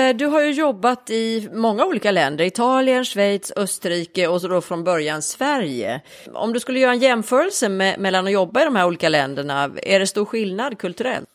Eh, 0.00 0.16
du 0.16 0.26
har 0.26 0.42
ju 0.42 0.52
jobbat 0.52 1.10
i 1.10 1.48
många 1.52 1.84
olika 1.84 2.10
länder, 2.10 2.44
Italien, 2.44 3.04
Schweiz, 3.04 3.52
Österrike 3.56 4.28
och 4.28 4.40
så 4.40 4.48
då 4.48 4.60
från 4.60 4.84
början 4.84 5.22
Sverige. 5.22 6.00
Om 6.32 6.52
du 6.52 6.60
skulle 6.60 6.80
göra 6.80 6.92
en 6.92 6.98
jämförelse 6.98 7.68
med, 7.68 7.98
mellan 7.98 8.26
att 8.26 8.32
jobba 8.32 8.62
i 8.62 8.64
de 8.64 8.76
här 8.76 8.86
olika 8.86 9.08
länderna, 9.08 9.70
är 9.82 9.98
det 9.98 10.06
stor 10.06 10.24
skillnad 10.24 10.78
kulturellt? 10.78 11.28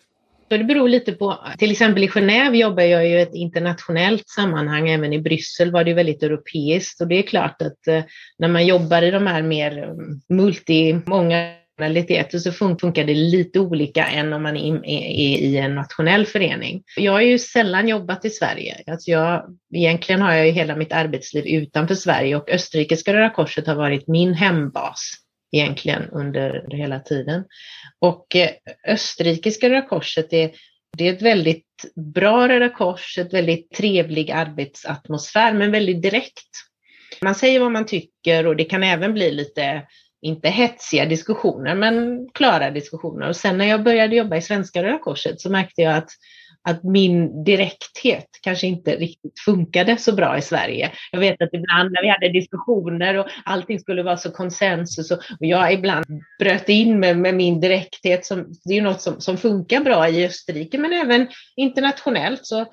Så 0.49 0.57
det 0.57 0.63
beror 0.63 0.89
lite 0.89 1.11
på, 1.11 1.37
till 1.57 1.71
exempel 1.71 2.03
i 2.03 2.07
Genève 2.07 2.55
jobbar 2.55 2.83
jag 2.83 3.07
ju 3.07 3.19
i 3.19 3.21
ett 3.21 3.35
internationellt 3.35 4.29
sammanhang, 4.29 4.89
även 4.89 5.13
i 5.13 5.19
Bryssel 5.19 5.71
var 5.71 5.83
det 5.83 5.93
väldigt 5.93 6.23
europeiskt 6.23 7.01
och 7.01 7.07
det 7.07 7.15
är 7.15 7.23
klart 7.23 7.61
att 7.61 7.87
eh, 7.87 8.03
när 8.37 8.47
man 8.47 8.65
jobbar 8.65 9.01
i 9.01 9.11
de 9.11 9.27
här 9.27 9.41
mer 9.41 9.83
mm, 9.83 10.21
multi, 10.29 11.01
många 11.05 11.58
så 12.39 12.51
funkar 12.51 13.03
det 13.03 13.13
lite 13.13 13.59
olika 13.59 14.07
än 14.07 14.33
om 14.33 14.43
man 14.43 14.57
är 14.57 14.85
i 14.85 15.57
en 15.57 15.75
nationell 15.75 16.25
förening. 16.25 16.83
Jag 16.95 17.11
har 17.11 17.21
ju 17.21 17.39
sällan 17.39 17.87
jobbat 17.87 18.25
i 18.25 18.29
Sverige. 18.29 18.83
Alltså 18.87 19.11
jag, 19.11 19.57
egentligen 19.75 20.21
har 20.21 20.33
jag 20.33 20.45
ju 20.45 20.51
hela 20.51 20.75
mitt 20.75 20.91
arbetsliv 20.91 21.45
utanför 21.47 21.95
Sverige 21.95 22.35
och 22.35 22.49
Österrikiska 22.49 23.13
Röda 23.13 23.29
Korset 23.29 23.67
har 23.67 23.75
varit 23.75 24.07
min 24.07 24.33
hembas 24.33 25.11
egentligen 25.51 26.09
under 26.11 26.75
hela 26.75 26.99
tiden. 26.99 27.43
Och 27.99 28.35
eh, 28.35 28.49
Österrikiska 28.87 29.69
Röda 29.69 29.87
Korset 29.87 30.33
är, 30.33 30.51
det 30.97 31.07
är 31.07 31.13
ett 31.13 31.21
väldigt 31.21 31.65
bra 32.13 32.47
Röda 32.47 32.69
Kors, 32.69 33.17
ett 33.17 33.33
väldigt 33.33 33.71
trevlig 33.71 34.31
arbetsatmosfär, 34.31 35.53
men 35.53 35.71
väldigt 35.71 36.01
direkt. 36.01 36.49
Man 37.21 37.35
säger 37.35 37.59
vad 37.59 37.71
man 37.71 37.85
tycker 37.85 38.47
och 38.47 38.55
det 38.55 38.63
kan 38.63 38.83
även 38.83 39.13
bli 39.13 39.31
lite, 39.31 39.83
inte 40.21 40.49
hetsiga 40.49 41.05
diskussioner, 41.05 41.75
men 41.75 42.27
klara 42.33 42.71
diskussioner. 42.71 43.29
Och 43.29 43.35
sen 43.35 43.57
när 43.57 43.65
jag 43.65 43.83
började 43.83 44.15
jobba 44.15 44.35
i 44.35 44.41
Svenska 44.41 44.83
Röda 44.83 44.99
Korset 44.99 45.41
så 45.41 45.49
märkte 45.49 45.81
jag 45.81 45.95
att 45.95 46.09
att 46.63 46.83
min 46.83 47.43
direkthet 47.43 48.27
kanske 48.41 48.67
inte 48.67 48.95
riktigt 48.95 49.39
funkade 49.45 49.97
så 49.97 50.15
bra 50.15 50.37
i 50.37 50.41
Sverige. 50.41 50.91
Jag 51.11 51.19
vet 51.19 51.41
att 51.41 51.53
ibland 51.53 51.91
när 51.91 52.01
vi 52.01 52.09
hade 52.09 52.29
diskussioner 52.29 53.17
och 53.17 53.25
allting 53.45 53.79
skulle 53.79 54.03
vara 54.03 54.17
så 54.17 54.31
konsensus 54.31 55.11
och, 55.11 55.17
och 55.17 55.45
jag 55.45 55.73
ibland 55.73 56.05
bröt 56.39 56.69
in 56.69 56.99
med, 56.99 57.17
med 57.17 57.35
min 57.35 57.61
direkthet. 57.61 58.25
Som, 58.25 58.53
det 58.63 58.73
är 58.73 58.75
ju 58.75 58.81
något 58.81 59.01
som, 59.01 59.21
som 59.21 59.37
funkar 59.37 59.79
bra 59.79 60.09
i 60.09 60.25
Österrike 60.25 60.77
men 60.77 60.93
även 60.93 61.27
internationellt 61.55 62.45
så 62.45 62.65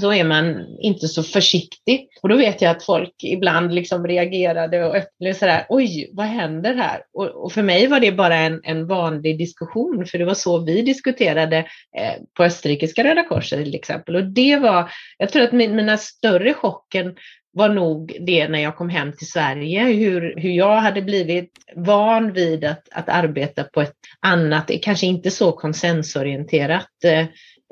så 0.00 0.12
är 0.12 0.24
man 0.24 0.66
inte 0.80 1.08
så 1.08 1.22
försiktig. 1.22 2.08
Och 2.22 2.28
då 2.28 2.36
vet 2.36 2.62
jag 2.62 2.70
att 2.70 2.84
folk 2.84 3.14
ibland 3.22 3.74
liksom 3.74 4.06
reagerade 4.06 4.84
och 4.84 4.96
öppnade 4.96 5.34
sådär, 5.34 5.66
oj, 5.68 6.10
vad 6.12 6.26
händer 6.26 6.74
här? 6.74 7.02
Och, 7.12 7.26
och, 7.26 7.52
för 7.52 7.62
mig 7.62 7.86
var 7.86 8.00
det 8.00 8.12
bara 8.12 8.36
en, 8.36 8.60
en 8.64 8.86
vanlig 8.86 9.38
diskussion, 9.38 10.06
för 10.06 10.18
det 10.18 10.24
var 10.24 10.34
så 10.34 10.58
vi 10.58 10.82
diskuterade 10.82 11.58
eh, 11.98 12.22
på 12.36 12.44
Österrikiska 12.44 13.04
Röda 13.04 13.22
Korset 13.22 13.64
till 13.64 13.74
exempel. 13.74 14.16
Och 14.16 14.24
det 14.24 14.56
var, 14.56 14.90
jag 15.18 15.28
tror 15.28 15.42
att 15.42 15.52
min, 15.52 15.76
mina 15.76 15.96
större 15.96 16.54
chocken 16.54 17.14
var 17.52 17.68
nog 17.68 18.16
det 18.20 18.48
när 18.48 18.58
jag 18.58 18.76
kom 18.76 18.88
hem 18.88 19.12
till 19.12 19.26
Sverige, 19.26 19.84
hur, 19.84 20.34
hur 20.36 20.50
jag 20.50 20.76
hade 20.76 21.02
blivit 21.02 21.50
van 21.76 22.32
vid 22.32 22.64
att, 22.64 22.88
att 22.92 23.08
arbeta 23.08 23.64
på 23.64 23.80
ett 23.80 23.94
annat, 24.20 24.70
kanske 24.82 25.06
inte 25.06 25.30
så 25.30 25.52
konsensorienterat 25.52 27.04
eh, 27.04 27.26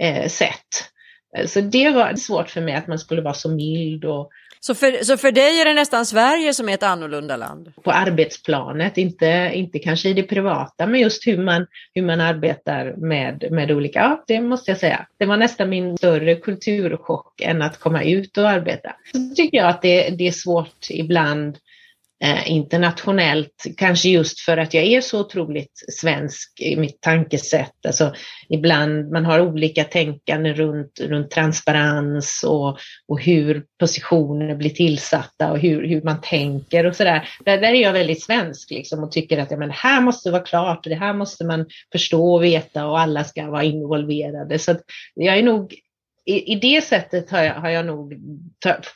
eh 0.09 0.29
sätt. 0.29 0.94
Så 1.47 1.61
det 1.61 1.91
var 1.91 2.15
svårt 2.15 2.51
för 2.51 2.61
mig 2.61 2.75
att 2.75 2.87
man 2.87 2.99
skulle 2.99 3.23
vara 3.23 3.35
så 3.35 3.51
mild. 3.51 4.05
Och, 4.05 4.31
så, 4.61 4.75
för, 4.75 5.05
så 5.05 5.17
för 5.17 5.33
dig 5.33 5.61
är 5.61 5.65
det 5.65 5.75
nästan 5.75 6.07
Sverige 6.07 6.55
som 6.55 6.69
är 6.69 6.75
ett 6.75 6.83
annorlunda 6.83 7.37
land? 7.37 7.73
På 7.83 7.91
arbetsplanet, 7.91 8.99
inte, 8.99 9.51
inte 9.55 9.79
kanske 9.79 10.09
i 10.09 10.13
det 10.13 10.23
privata, 10.23 10.87
men 10.87 11.01
just 11.01 11.27
hur 11.27 11.39
man, 11.39 11.67
hur 11.95 12.03
man 12.03 12.21
arbetar 12.21 12.95
med, 12.97 13.45
med 13.51 13.71
olika, 13.71 13.99
ja 13.99 14.25
det 14.27 14.41
måste 14.41 14.71
jag 14.71 14.79
säga. 14.79 15.07
Det 15.19 15.27
var 15.27 15.37
nästan 15.37 15.71
min 15.71 15.99
större 15.99 16.35
kulturchock 16.35 17.41
än 17.41 17.63
att 17.63 17.81
komma 17.81 18.03
ut 18.03 18.39
och 18.39 18.51
arbeta. 18.51 18.97
Så 19.13 19.35
tycker 19.37 19.59
jag 19.59 19.69
att 19.69 19.83
det, 19.83 20.11
det 20.11 20.27
är 20.27 20.33
svårt 20.33 20.87
ibland 20.91 21.59
eh, 22.25 22.51
internationellt, 22.51 23.65
kanske 23.77 24.09
just 24.09 24.41
för 24.41 24.57
att 24.57 24.75
jag 24.75 24.85
är 24.85 25.01
så 25.01 25.21
otroligt 25.21 25.85
svensk 26.01 26.61
i 26.61 26.77
mitt 26.77 27.01
tankesätt. 27.01 27.87
Alltså, 27.87 28.15
ibland 28.49 29.11
man 29.11 29.25
har 29.25 29.41
olika 29.41 29.85
tänkande 29.85 30.53
runt, 30.53 31.01
runt 31.01 31.31
transparens 31.31 32.45
och, 32.47 32.79
och 33.09 33.21
hur 33.21 33.65
positioner 33.81 34.55
blir 34.55 34.71
tillsatta 34.71 35.53
och 35.53 35.59
hur, 35.59 35.89
hur 35.89 36.03
man 36.03 36.21
tänker 36.21 36.87
och 36.87 36.97
sådär. 36.97 37.29
Där, 37.45 37.59
där 37.59 37.73
är 37.73 37.83
jag 37.83 37.93
väldigt 37.93 38.23
svensk 38.23 38.71
liksom, 38.71 39.05
och 39.05 39.13
tycker 39.13 39.39
att 39.39 39.51
ja, 39.51 39.57
men 39.57 39.69
det 39.69 39.75
här 39.75 40.01
måste 40.01 40.31
vara 40.31 40.43
klart 40.43 40.87
och 40.87 40.91
det 40.91 40.97
här 40.97 41.15
måste 41.15 41.45
man 41.45 41.67
förstå 41.93 42.35
och 42.35 42.45
veta 42.45 42.87
och 42.87 43.01
alla 43.01 43.25
ska 43.25 43.51
vara 43.51 43.65
involverade. 43.65 44.59
Så 44.59 44.77
jag 45.15 45.39
är 45.39 45.43
nog 45.43 45.75
i, 46.27 46.53
i 46.53 46.55
det 46.55 46.85
sättet 46.85 47.31
har 47.31 47.43
jag, 47.43 47.55
har 47.55 47.71
jag 47.71 47.87
nog, 47.87 48.15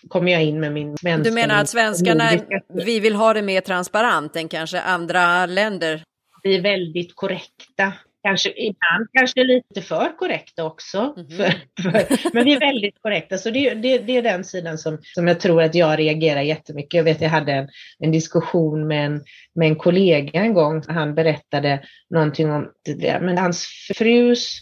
kommer 0.08 0.32
jag 0.32 0.42
in 0.42 0.60
med 0.60 0.72
min 0.72 0.96
svenska. 0.96 1.30
Du 1.30 1.34
menar 1.34 1.60
att 1.60 1.68
svenskarna, 1.68 2.30
vi 2.68 3.00
vill 3.00 3.14
ha 3.14 3.34
det 3.34 3.42
mer 3.42 3.60
transparent 3.60 4.36
än 4.36 4.48
kanske 4.48 4.80
andra 4.80 5.46
länder? 5.46 6.02
Vi 6.42 6.56
är 6.56 6.62
väldigt 6.62 7.16
korrekta. 7.16 7.92
Kanske, 8.22 8.50
ibland 8.50 9.08
kanske 9.12 9.44
lite 9.44 9.82
för 9.82 10.16
korrekta 10.18 10.64
också. 10.64 11.14
Mm 11.16 11.28
för, 11.30 11.50
för, 11.82 12.34
men 12.34 12.44
vi 12.44 12.52
är 12.52 12.60
väldigt 12.60 13.02
korrekta, 13.02 13.38
så 13.38 13.50
det, 13.50 13.74
det, 13.74 13.98
det, 13.98 14.16
är 14.16 14.22
den 14.22 14.44
sidan 14.44 14.78
som, 14.78 14.98
som 15.02 15.28
jag 15.28 15.40
tror 15.40 15.62
att 15.62 15.74
jag 15.74 15.98
reagerar 15.98 16.40
jättemycket. 16.40 16.94
Jag 16.94 17.04
vet 17.04 17.20
jag 17.20 17.28
hade 17.28 17.52
en, 17.52 17.68
en 17.98 18.12
diskussion 18.12 18.86
med 18.86 19.06
en, 19.06 19.24
med 19.54 19.68
en 19.68 19.76
kollega 19.76 20.40
en 20.40 20.54
gång. 20.54 20.82
Han 20.88 21.14
berättade 21.14 21.82
någonting 22.10 22.50
om 22.50 22.72
det, 22.84 23.20
men 23.20 23.38
hans 23.38 23.66
frus 23.96 24.58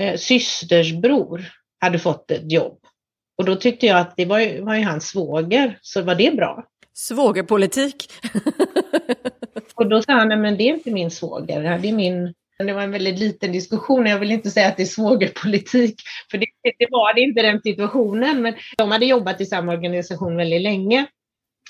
eh, 0.00 0.16
systers 0.16 0.92
bror 0.92 1.42
hade 1.82 1.98
fått 1.98 2.30
ett 2.30 2.52
jobb. 2.52 2.78
Och 3.38 3.44
då 3.44 3.56
tyckte 3.56 3.86
jag 3.86 3.98
att 3.98 4.16
det 4.16 4.24
var 4.24 4.38
ju, 4.38 4.60
var 4.60 4.74
ju 4.74 4.84
hans 4.84 5.08
svåger, 5.08 5.78
så 5.82 6.02
var 6.02 6.14
det 6.14 6.36
bra. 6.36 6.64
Svågerpolitik. 6.94 8.12
och 9.74 9.88
då 9.88 10.02
sa 10.02 10.12
han, 10.12 10.28
nej 10.28 10.36
men 10.36 10.56
det 10.56 10.64
är 10.64 10.74
inte 10.74 10.90
min 10.90 11.10
svåger, 11.10 11.78
det 11.78 11.88
är 11.88 11.92
min... 11.92 12.34
Det 12.58 12.72
var 12.72 12.82
en 12.82 12.90
väldigt 12.90 13.18
liten 13.18 13.52
diskussion, 13.52 14.06
jag 14.06 14.18
vill 14.18 14.30
inte 14.30 14.50
säga 14.50 14.68
att 14.68 14.76
det 14.76 14.82
är 14.82 14.86
svågerpolitik, 14.86 15.94
för 16.30 16.38
det, 16.38 16.46
det 16.78 16.86
var 16.90 17.14
det 17.14 17.20
inte 17.20 17.42
den 17.42 17.60
situationen, 17.62 18.42
men 18.42 18.54
de 18.78 18.90
hade 18.90 19.06
jobbat 19.06 19.40
i 19.40 19.46
samma 19.46 19.72
organisation 19.72 20.36
väldigt 20.36 20.62
länge. 20.62 21.06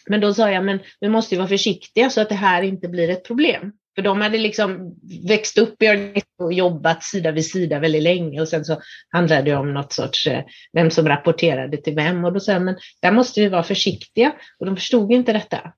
Men 0.07 0.21
då 0.21 0.35
sa 0.35 0.51
jag, 0.51 0.65
men 0.65 0.79
vi 1.01 1.09
måste 1.09 1.35
ju 1.35 1.39
vara 1.39 1.49
försiktiga 1.49 2.11
så 2.11 2.21
att 2.21 2.29
det 2.29 2.35
här 2.35 2.63
inte 2.63 2.89
blir 2.89 3.11
ett 3.11 3.25
problem. 3.25 3.73
För 3.95 4.03
de 4.03 4.21
hade 4.21 4.39
liksom 4.39 4.95
växt 5.29 5.59
upp 5.59 5.83
i 5.83 6.23
och 6.39 6.53
jobbat 6.53 7.05
sida 7.05 7.31
vid 7.31 7.47
sida 7.47 7.79
väldigt 7.79 8.03
länge 8.03 8.41
och 8.41 8.49
sen 8.49 8.65
så 8.65 8.81
handlade 9.09 9.43
det 9.43 9.55
om 9.55 9.75
något 9.75 9.93
sorts, 9.93 10.27
eh, 10.27 10.45
vem 10.73 10.91
som 10.91 11.09
rapporterade 11.09 11.77
till 11.77 11.95
vem 11.95 12.25
och 12.25 12.33
då 12.33 12.41
sa 12.41 12.53
jag, 12.53 12.63
men 12.63 12.77
där 13.03 13.13
måste 13.13 13.41
vi 13.41 13.49
vara 13.49 13.63
försiktiga 13.63 14.33
och 14.59 14.67
de 14.67 14.77
förstod 14.77 15.13
inte 15.13 15.33
detta. 15.33 15.73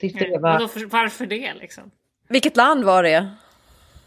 Tyckte 0.00 0.24
det 0.24 0.38
var... 0.38 0.86
varför 0.86 1.26
det 1.26 1.54
liksom? 1.54 1.90
Vilket 2.28 2.56
land 2.56 2.84
var 2.84 3.02
det? 3.02 3.30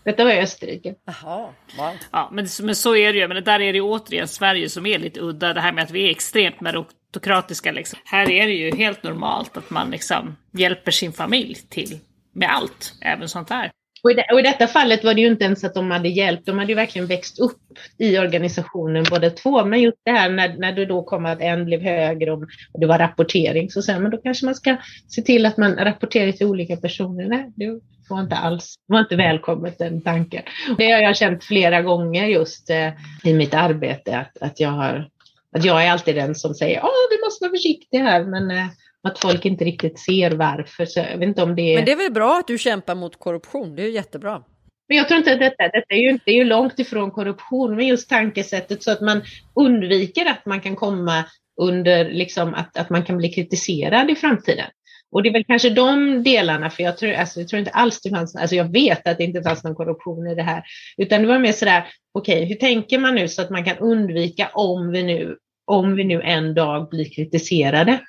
Detta 0.04 0.24
var 0.24 0.32
Österrike. 0.32 0.96
Jaha, 1.06 1.50
wow. 1.78 1.94
Ja, 2.12 2.30
men, 2.32 2.48
men 2.62 2.76
så 2.76 2.96
är 2.96 3.14
det 3.14 3.20
ju. 3.20 3.28
Men 3.28 3.44
där 3.44 3.60
är 3.60 3.74
det 3.74 3.78
ju 3.78 3.82
återigen 3.82 4.28
Sverige 4.28 4.70
som 4.70 4.86
är 4.86 5.00
lite 5.00 5.20
udda. 5.20 5.54
Det 5.54 5.62
här 5.62 5.72
med 5.72 5.84
att 5.84 5.92
vi 5.92 6.06
är 6.06 6.10
extremt 6.12 6.62
meritokratiska. 6.62 7.72
Liksom. 7.72 8.00
Här 8.06 8.30
är 8.30 8.48
det 8.48 8.54
ju 8.54 8.76
helt 8.76 9.04
normalt 9.04 9.58
att 9.58 9.70
man 9.70 9.92
liksom 9.92 10.38
hjälper 10.52 10.92
sin 10.92 11.14
familj 11.14 11.56
till 11.70 12.00
med 12.34 12.50
allt, 12.52 12.94
även 13.02 13.30
sånt 13.30 13.50
här. 13.50 13.72
Och 14.04 14.12
i, 14.12 14.14
det, 14.14 14.26
och 14.34 14.40
i 14.40 14.44
detta 14.44 14.68
fallet 14.68 15.04
var 15.04 15.14
det 15.14 15.22
ju 15.22 15.28
inte 15.28 15.46
ens 15.46 15.64
att 15.64 15.74
de 15.74 15.92
hade 15.92 16.10
hjälpt, 16.10 16.46
de 16.46 16.60
hade 16.60 16.72
ju 16.72 16.76
verkligen 16.76 17.08
växt 17.08 17.40
upp 17.40 17.62
i 17.98 18.18
organisationen 18.20 19.06
båda 19.10 19.30
två. 19.30 19.66
Men 19.66 19.82
just 19.82 19.98
det 20.06 20.12
här 20.12 20.30
när, 20.30 20.58
när 20.58 20.72
det 20.72 20.86
då 20.86 21.04
kom 21.04 21.26
att 21.26 21.42
en 21.42 21.66
blev 21.66 21.82
högre 21.82 22.32
och, 22.32 22.44
och 22.74 22.80
det 22.80 22.88
var 22.88 23.00
rapportering, 23.00 23.70
så 23.70 23.82
sen, 23.82 24.02
men 24.02 24.12
då 24.12 24.18
kanske 24.18 24.46
man 24.46 24.56
ska 24.56 24.78
se 25.08 25.22
till 25.22 25.46
att 25.46 25.58
man 25.58 25.76
rapporterar 25.76 26.32
till 26.32 26.48
olika 26.48 26.78
personer. 26.78 27.28
Nej, 27.28 27.52
det 27.56 27.80
var 28.10 28.22
inte 28.22 28.36
alls, 28.36 28.76
det 28.88 28.94
var 28.94 29.00
inte 29.00 29.16
välkommet 29.16 29.78
den 29.78 30.02
tanken. 30.02 30.44
Det 30.78 30.92
har 30.92 31.02
jag 31.02 31.16
känt 31.16 31.44
flera 31.44 31.82
gånger 31.82 32.26
just 32.26 32.70
eh, 32.70 32.92
i 33.24 33.34
mitt 33.34 33.54
arbete, 33.54 34.18
att, 34.18 34.42
att, 34.42 34.60
jag 34.60 34.70
har, 34.70 35.10
att 35.56 35.66
jag 35.66 35.86
är 35.86 35.92
alltid 35.92 36.16
den 36.16 36.36
som 36.36 36.54
säger 36.54 36.78
att 36.78 36.90
vi 37.12 37.26
måste 37.26 37.44
vara 37.44 37.52
försiktiga 37.52 38.04
här, 38.04 38.24
men 38.24 38.52
eh, 38.52 38.68
att 39.08 39.20
folk 39.20 39.46
inte 39.46 39.66
riktigt 39.66 40.00
ser 40.00 40.32
varför. 40.32 40.86
Så 40.86 41.00
jag 41.00 41.18
vet 41.18 41.28
inte 41.28 41.44
om 41.44 41.56
det 41.56 41.62
är... 41.62 41.76
Men 41.76 41.86
det 41.86 41.92
är 41.92 41.96
väl 41.96 42.12
bra 42.12 42.38
att 42.40 42.48
du 42.48 42.58
kämpar 42.58 42.96
mot 42.96 43.20
korruption, 43.20 43.76
det 43.76 43.82
är 43.82 43.86
ju 43.86 43.94
jättebra. 43.94 44.44
Men 44.88 44.98
jag 44.98 45.08
tror 45.08 45.18
inte 45.18 45.34
att 45.34 45.40
detta, 45.40 45.64
detta 45.64 45.94
är 45.94 45.98
ju, 45.98 46.20
det 46.26 46.32
är 46.32 46.36
ju 46.36 46.44
långt 46.44 46.80
ifrån 46.80 47.12
korruption, 47.12 47.76
men 47.76 47.88
just 47.88 48.10
tankesättet 48.10 48.84
så 48.84 48.92
att 48.92 49.02
man 49.02 49.22
undviker 49.56 50.26
att 50.26 50.46
man 50.46 50.62
kan 50.62 50.76
komma 50.76 51.26
under, 51.62 52.10
liksom 52.10 52.54
att, 52.54 52.78
att 52.78 52.90
man 52.90 53.04
kan 53.04 53.18
bli 53.18 53.30
kritiserad 53.30 54.12
i 54.12 54.16
framtiden. 54.16 54.66
Och 55.12 55.24
det 55.24 55.30
är 55.30 55.34
väl 55.34 55.46
kanske 55.46 55.70
de 55.70 56.24
delarna, 56.24 56.70
för 56.70 56.84
jag 56.84 56.98
tror, 56.98 57.14
alltså, 57.14 57.40
jag 57.40 57.50
tror 57.50 57.60
inte 57.60 57.72
alls 57.72 58.02
det 58.02 58.10
fanns, 58.10 58.36
alltså 58.36 58.56
jag 58.56 58.72
vet 58.72 59.08
att 59.08 59.18
det 59.18 59.24
inte 59.24 59.44
fanns 59.44 59.64
någon 59.64 59.76
korruption 59.76 60.28
i 60.28 60.36
det 60.36 60.44
här, 60.44 60.64
utan 60.98 61.22
det 61.22 61.28
var 61.28 61.40
mer 61.40 61.52
sådär, 61.52 61.88
okej, 62.14 62.36
okay, 62.36 62.46
hur 62.46 62.56
tänker 62.56 63.00
man 63.00 63.16
nu 63.16 63.28
så 63.28 63.42
att 63.42 63.50
man 63.50 63.66
kan 63.66 63.78
undvika 63.78 64.50
om 64.54 64.92
vi 64.92 65.04
nu, 65.04 65.38
om 65.66 65.96
vi 65.96 66.04
nu 66.04 66.22
en 66.22 66.54
dag 66.54 66.90
blir 66.90 67.16
kritiserade? 67.16 68.00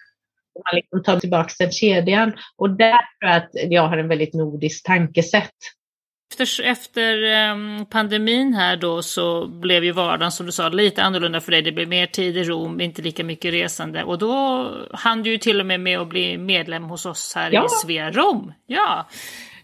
Man 0.54 0.76
liksom 0.76 1.02
tar 1.02 1.20
tillbaka 1.20 1.50
den 1.58 1.72
kedjan. 1.72 2.32
Och 2.56 2.70
där 2.70 2.98
tror 2.98 3.30
jag 3.30 3.36
att 3.36 3.50
jag 3.52 3.88
har 3.88 3.98
en 3.98 4.08
väldigt 4.08 4.34
nordisk 4.34 4.86
tankesätt. 4.86 5.54
Efter, 6.40 6.64
efter 6.64 7.22
um, 7.52 7.86
pandemin 7.90 8.54
här 8.54 8.76
då 8.76 9.02
så 9.02 9.46
blev 9.46 9.84
ju 9.84 9.92
vardagen 9.92 10.32
som 10.32 10.46
du 10.46 10.52
sa 10.52 10.68
lite 10.68 11.02
annorlunda 11.02 11.40
för 11.40 11.52
dig. 11.52 11.62
Det 11.62 11.72
blev 11.72 11.88
mer 11.88 12.06
tid 12.06 12.36
i 12.36 12.44
Rom, 12.44 12.80
inte 12.80 13.02
lika 13.02 13.24
mycket 13.24 13.52
resande. 13.52 14.04
Och 14.04 14.18
då 14.18 14.70
hann 14.92 15.22
du 15.22 15.30
ju 15.30 15.38
till 15.38 15.60
och 15.60 15.66
med 15.66 15.80
med 15.80 15.98
att 15.98 16.08
bli 16.08 16.38
medlem 16.38 16.84
hos 16.84 17.06
oss 17.06 17.32
här 17.36 17.52
ja. 17.52 17.64
i 17.64 17.68
Svea 17.68 18.10
Rom. 18.10 18.52
Ja. 18.66 19.06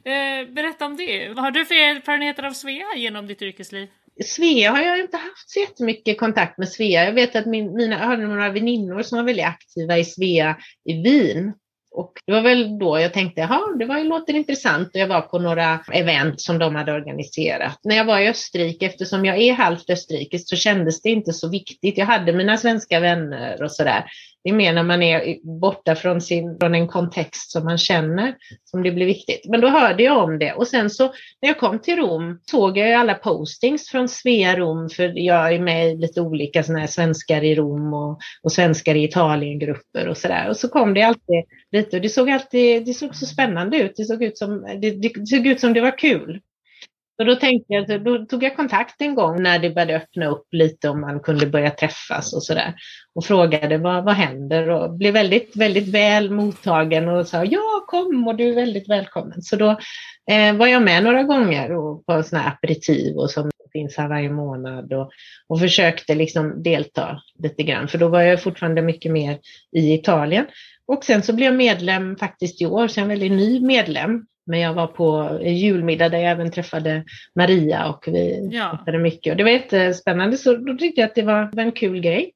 Uh, 0.07 0.55
berätta 0.55 0.86
om 0.86 0.97
det. 0.97 1.28
Vad 1.28 1.45
har 1.45 1.51
du 1.51 1.64
för 1.64 1.74
erfarenheter 1.74 2.43
av 2.43 2.53
Svea 2.53 2.86
genom 2.97 3.26
ditt 3.26 3.43
yrkesliv? 3.43 3.88
Svea 4.25 4.71
har 4.71 4.83
jag 4.83 5.01
inte 5.01 5.16
haft 5.16 5.51
så 5.51 5.61
jättemycket 5.61 6.18
kontakt 6.18 6.59
med 6.59 6.68
Svea. 6.68 7.05
Jag 7.05 7.12
vet 7.12 7.37
att 7.37 7.47
min, 7.47 7.75
mina, 7.75 7.99
jag 7.99 8.07
hade 8.07 8.27
några 8.27 8.51
väninnor 8.51 9.03
som 9.03 9.18
var 9.18 9.25
väldigt 9.25 9.47
aktiva 9.47 9.99
i 9.99 10.05
Svea 10.05 10.57
i 10.85 11.03
Wien. 11.03 11.53
Och 11.93 12.12
det 12.27 12.33
var 12.33 12.43
väl 12.43 12.79
då 12.79 13.01
jag 13.01 13.12
tänkte, 13.12 13.41
jaha, 13.41 13.77
det 13.79 13.85
var, 13.85 14.05
låter 14.05 14.35
intressant. 14.35 14.89
Och 14.89 15.01
jag 15.01 15.07
var 15.07 15.21
på 15.21 15.39
några 15.39 15.81
event 15.93 16.41
som 16.41 16.59
de 16.59 16.75
hade 16.75 16.93
organiserat. 16.93 17.81
När 17.85 17.97
jag 17.97 18.05
var 18.05 18.18
i 18.21 18.29
Österrike, 18.29 18.87
eftersom 18.87 19.25
jag 19.25 19.39
är 19.39 19.53
halvt 19.53 19.91
österrikisk, 19.91 20.49
så 20.49 20.57
kändes 20.57 21.03
det 21.03 21.11
inte 21.11 21.33
så 21.33 21.49
viktigt. 21.49 21.99
Jag 21.99 22.07
hade 22.07 22.33
mina 22.33 22.57
svenska 22.57 23.01
vänner 23.01 23.62
och 23.62 23.73
sådär. 23.73 24.05
Det 24.45 24.51
är 24.51 24.55
mer 24.55 24.72
när 24.72 24.82
man 24.82 25.03
är 25.03 25.36
borta 25.61 25.95
från, 25.95 26.20
sin, 26.20 26.59
från 26.61 26.74
en 26.74 26.88
kontext 26.88 27.51
som 27.51 27.64
man 27.64 27.78
känner 27.78 28.34
som 28.64 28.82
det 28.82 28.91
blir 28.91 29.07
viktigt. 29.07 29.47
Men 29.49 29.61
då 29.61 29.68
hörde 29.68 30.03
jag 30.03 30.24
om 30.24 30.38
det 30.38 30.53
och 30.53 30.66
sen 30.66 30.91
så 30.91 31.05
när 31.43 31.49
jag 31.49 31.59
kom 31.59 31.78
till 31.78 31.97
Rom 31.97 32.41
såg 32.51 32.78
jag 32.78 32.93
alla 32.93 33.14
postings 33.14 33.88
från 33.88 34.09
Svea 34.09 34.57
Rom 34.57 34.88
för 34.88 35.12
jag 35.18 35.55
är 35.55 35.61
med 35.61 35.88
i 35.88 35.97
lite 35.97 36.20
olika 36.20 36.62
sådana 36.62 36.80
här 36.80 36.86
svenskar 36.86 37.45
i 37.45 37.55
Rom 37.55 37.95
och, 37.95 38.20
och 38.43 38.53
svenskar 38.53 38.95
i 38.95 39.05
Italien-grupper 39.05 40.09
och 40.09 40.16
sådär. 40.16 40.49
Och 40.49 40.57
så 40.57 40.68
kom 40.68 40.95
det 40.95 41.03
alltid 41.03 41.45
lite 41.72 41.97
och 41.97 42.03
det 42.03 42.09
såg 42.09 42.30
alltid, 42.30 42.86
det 42.86 42.95
såg 42.95 43.14
så 43.14 43.26
spännande 43.26 43.76
ut. 43.76 43.93
Det 43.97 44.05
såg 44.05 44.22
ut 44.22 44.38
som 44.38 44.62
det, 44.80 44.91
det 44.91 45.26
såg 45.26 45.47
ut 45.47 45.61
som 45.61 45.72
det 45.72 45.80
var 45.80 45.99
kul. 45.99 46.41
Och 47.21 47.27
då 47.27 47.35
tänkte 47.35 47.73
jag, 47.73 48.05
då 48.05 48.27
tog 48.27 48.43
jag 48.43 48.57
kontakt 48.57 49.01
en 49.01 49.14
gång 49.14 49.43
när 49.43 49.59
det 49.59 49.71
började 49.71 49.97
öppna 49.97 50.27
upp 50.27 50.47
lite 50.53 50.89
om 50.89 51.01
man 51.01 51.21
kunde 51.21 51.47
börja 51.47 51.71
träffas 51.71 52.33
och 52.35 52.43
sådär. 52.43 52.75
Och 53.14 53.25
frågade 53.25 53.79
vad, 53.79 54.05
vad 54.05 54.14
händer 54.14 54.71
och 54.71 54.95
blev 54.95 55.14
väldigt, 55.14 55.57
väldigt 55.57 55.89
väl 55.89 56.31
mottagen 56.31 57.09
och 57.09 57.27
sa 57.27 57.45
ja 57.45 57.85
kom 57.87 58.29
och 58.29 58.37
du 58.37 58.51
är 58.51 58.55
väldigt 58.55 58.89
välkommen. 58.89 59.43
Så 59.43 59.57
då 59.57 59.71
eh, 60.31 60.57
var 60.57 60.66
jag 60.66 60.83
med 60.83 61.05
några 61.05 61.23
gånger 61.23 61.77
och 61.77 62.07
på 62.07 62.23
sådana 62.23 62.45
här 62.45 62.53
aperitiv 62.53 63.16
och 63.16 63.31
som 63.31 63.51
finns 63.73 63.97
här 63.97 64.09
varje 64.09 64.31
månad 64.31 64.93
och, 64.93 65.11
och 65.49 65.61
försökte 65.61 66.14
liksom 66.14 66.62
delta 66.62 67.23
lite 67.39 67.62
grann. 67.62 67.89
För 67.89 67.99
då 67.99 68.09
var 68.09 68.21
jag 68.21 68.43
fortfarande 68.43 68.83
mycket 68.83 69.12
mer 69.12 69.39
i 69.77 69.95
Italien. 69.95 70.47
Och 70.87 71.05
sen 71.05 71.23
så 71.23 71.33
blev 71.33 71.47
jag 71.47 71.57
medlem 71.57 72.16
faktiskt 72.16 72.62
i 72.62 72.66
år, 72.66 72.89
så 72.89 73.01
jag 73.01 73.03
är 73.03 73.12
en 73.12 73.21
väldigt 73.21 73.39
ny 73.39 73.61
medlem. 73.61 74.27
Men 74.51 74.61
jag 74.61 74.75
var 74.75 74.87
på 74.87 75.39
julmiddag 75.43 76.09
där 76.09 76.19
jag 76.19 76.31
även 76.31 76.51
träffade 76.51 77.05
Maria 77.35 77.89
och 77.89 78.05
vi 78.07 78.49
ja. 78.53 78.71
pratade 78.71 78.99
mycket. 78.99 79.31
Och 79.31 79.37
det 79.37 79.45
var 79.45 79.51
jättespännande, 79.51 80.37
så 80.37 80.57
då 80.57 80.77
tyckte 80.77 81.01
jag 81.01 81.09
att 81.09 81.15
det 81.15 81.23
var 81.23 81.59
en 81.59 81.73
kul 81.73 82.01
grej. 82.01 82.33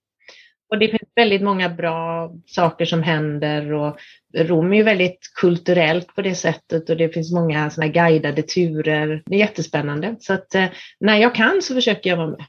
Och 0.71 0.79
det 0.79 0.89
finns 0.89 1.11
väldigt 1.17 1.43
många 1.43 1.69
bra 1.69 2.31
saker 2.47 2.85
som 2.85 3.03
händer 3.03 3.73
och 3.73 3.99
Rom 4.37 4.73
är 4.73 4.77
ju 4.77 4.83
väldigt 4.83 5.31
kulturellt 5.41 6.15
på 6.15 6.23
det 6.23 6.35
sättet 6.35 6.91
och 6.91 6.97
det 6.97 7.09
finns 7.09 7.33
många 7.33 7.71
såna 7.71 7.89
guidade 7.89 8.43
turer. 8.43 9.23
Det 9.27 9.35
är 9.35 9.39
jättespännande. 9.39 10.17
Så 10.21 10.33
att 10.33 10.55
eh, 10.55 10.67
när 11.01 11.19
jag 11.19 11.35
kan 11.35 11.63
så 11.63 11.75
försöker 11.75 12.11
jag 12.11 12.17
vara 12.17 12.31
med. 12.31 12.45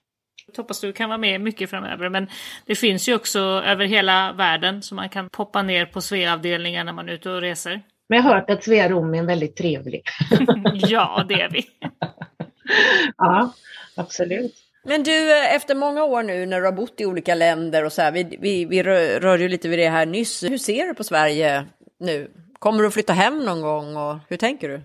Jag 0.47 0.57
hoppas 0.57 0.81
du 0.81 0.93
kan 0.93 1.09
vara 1.09 1.17
med 1.17 1.41
mycket 1.41 1.69
framöver. 1.69 2.09
Men 2.09 2.27
det 2.65 2.75
finns 2.75 3.09
ju 3.09 3.15
också 3.15 3.39
över 3.39 3.85
hela 3.85 4.33
världen 4.33 4.81
så 4.81 4.95
man 4.95 5.09
kan 5.09 5.29
poppa 5.29 5.61
ner 5.61 5.85
på 5.85 6.01
Svea-avdelningar 6.01 6.83
när 6.83 6.93
man 6.93 7.09
är 7.09 7.13
ute 7.13 7.29
och 7.29 7.41
reser. 7.41 7.81
Men 8.09 8.15
jag 8.17 8.23
har 8.23 8.33
hört 8.33 8.49
att 8.49 8.63
Svea 8.63 8.89
Rom 8.89 9.13
är 9.13 9.23
väldigt 9.23 9.55
trevlig. 9.55 10.03
ja, 10.73 11.25
det 11.29 11.41
är 11.41 11.49
vi. 11.49 11.65
ja, 13.17 13.53
absolut. 13.95 14.55
Men 14.83 15.03
du, 15.03 15.45
efter 15.45 15.75
många 15.75 16.03
år 16.03 16.23
nu 16.23 16.45
när 16.45 16.59
du 16.59 16.65
har 16.65 16.71
bott 16.73 17.01
i 17.01 17.05
olika 17.05 17.35
länder 17.35 17.85
och 17.85 17.93
så 17.93 18.01
här, 18.01 18.11
vi, 18.11 18.37
vi, 18.41 18.65
vi 18.65 18.83
rör 18.83 19.37
ju 19.37 19.49
lite 19.49 19.67
vid 19.67 19.79
det 19.79 19.89
här 19.89 20.05
nyss. 20.05 20.43
Hur 20.43 20.57
ser 20.57 20.87
du 20.87 20.93
på 20.93 21.03
Sverige 21.03 21.65
nu? 21.99 22.31
Kommer 22.59 22.81
du 22.81 22.87
att 22.87 22.93
flytta 22.93 23.13
hem 23.13 23.45
någon 23.45 23.61
gång 23.61 23.97
och 23.97 24.17
hur 24.29 24.37
tänker 24.37 24.69
du? 24.69 24.81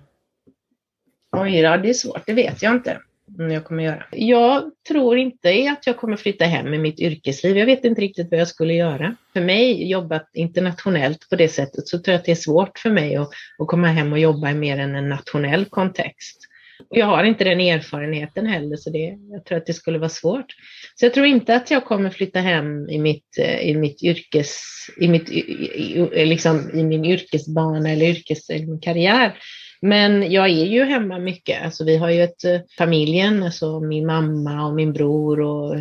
Oj, 1.36 1.60
ja, 1.60 1.76
det 1.76 1.88
är 1.88 1.94
svårt, 1.94 2.26
det 2.26 2.32
vet 2.32 2.62
jag 2.62 2.74
inte 2.74 3.00
jag 3.48 3.64
kommer 3.64 3.84
göra. 3.84 4.04
Jag 4.10 4.70
tror 4.88 5.18
inte 5.18 5.70
att 5.72 5.86
jag 5.86 5.96
kommer 5.96 6.16
flytta 6.16 6.44
hem 6.44 6.74
i 6.74 6.78
mitt 6.78 7.00
yrkesliv. 7.00 7.58
Jag 7.58 7.66
vet 7.66 7.84
inte 7.84 8.00
riktigt 8.00 8.30
vad 8.30 8.40
jag 8.40 8.48
skulle 8.48 8.74
göra. 8.74 9.16
För 9.32 9.40
mig, 9.40 9.90
jobbat 9.90 10.30
internationellt 10.34 11.28
på 11.30 11.36
det 11.36 11.48
sättet, 11.48 11.88
så 11.88 11.98
tror 11.98 12.12
jag 12.12 12.18
att 12.18 12.24
det 12.24 12.32
är 12.32 12.36
svårt 12.36 12.78
för 12.78 12.90
mig 12.90 13.16
att, 13.16 13.30
att 13.58 13.66
komma 13.66 13.88
hem 13.88 14.12
och 14.12 14.18
jobba 14.18 14.50
i 14.50 14.54
mer 14.54 14.78
än 14.78 14.94
en 14.94 15.08
nationell 15.08 15.64
kontext. 15.64 16.46
Och 16.88 16.96
jag 16.96 17.06
har 17.06 17.24
inte 17.24 17.44
den 17.44 17.60
erfarenheten 17.60 18.46
heller, 18.46 18.76
så 18.76 18.90
det, 18.90 19.18
jag 19.32 19.44
tror 19.44 19.58
att 19.58 19.66
det 19.66 19.72
skulle 19.72 19.98
vara 19.98 20.08
svårt. 20.08 20.54
Så 20.94 21.04
jag 21.04 21.14
tror 21.14 21.26
inte 21.26 21.56
att 21.56 21.70
jag 21.70 21.84
kommer 21.84 22.10
flytta 22.10 22.40
hem 22.40 22.88
i, 22.88 22.98
mitt, 22.98 23.38
eh, 23.38 23.60
i, 23.60 23.76
mitt 23.76 24.02
yrkes, 24.02 24.60
i, 25.00 25.08
mitt, 25.08 25.30
i, 25.30 26.08
liksom, 26.26 26.70
i 26.74 26.84
min 26.84 27.04
yrkesbana 27.04 27.90
eller 27.90 28.06
yrkeskarriär. 28.06 29.36
Men 29.82 30.32
jag 30.32 30.44
är 30.44 30.64
ju 30.64 30.84
hemma 30.84 31.18
mycket. 31.18 31.64
Alltså 31.64 31.84
vi 31.84 31.96
har 31.96 32.10
ju 32.10 32.22
ett, 32.22 32.44
eh, 32.44 32.60
familjen, 32.78 33.42
alltså 33.42 33.80
min 33.80 34.06
mamma 34.06 34.66
och 34.66 34.74
min 34.74 34.92
bror 34.92 35.40
och 35.40 35.76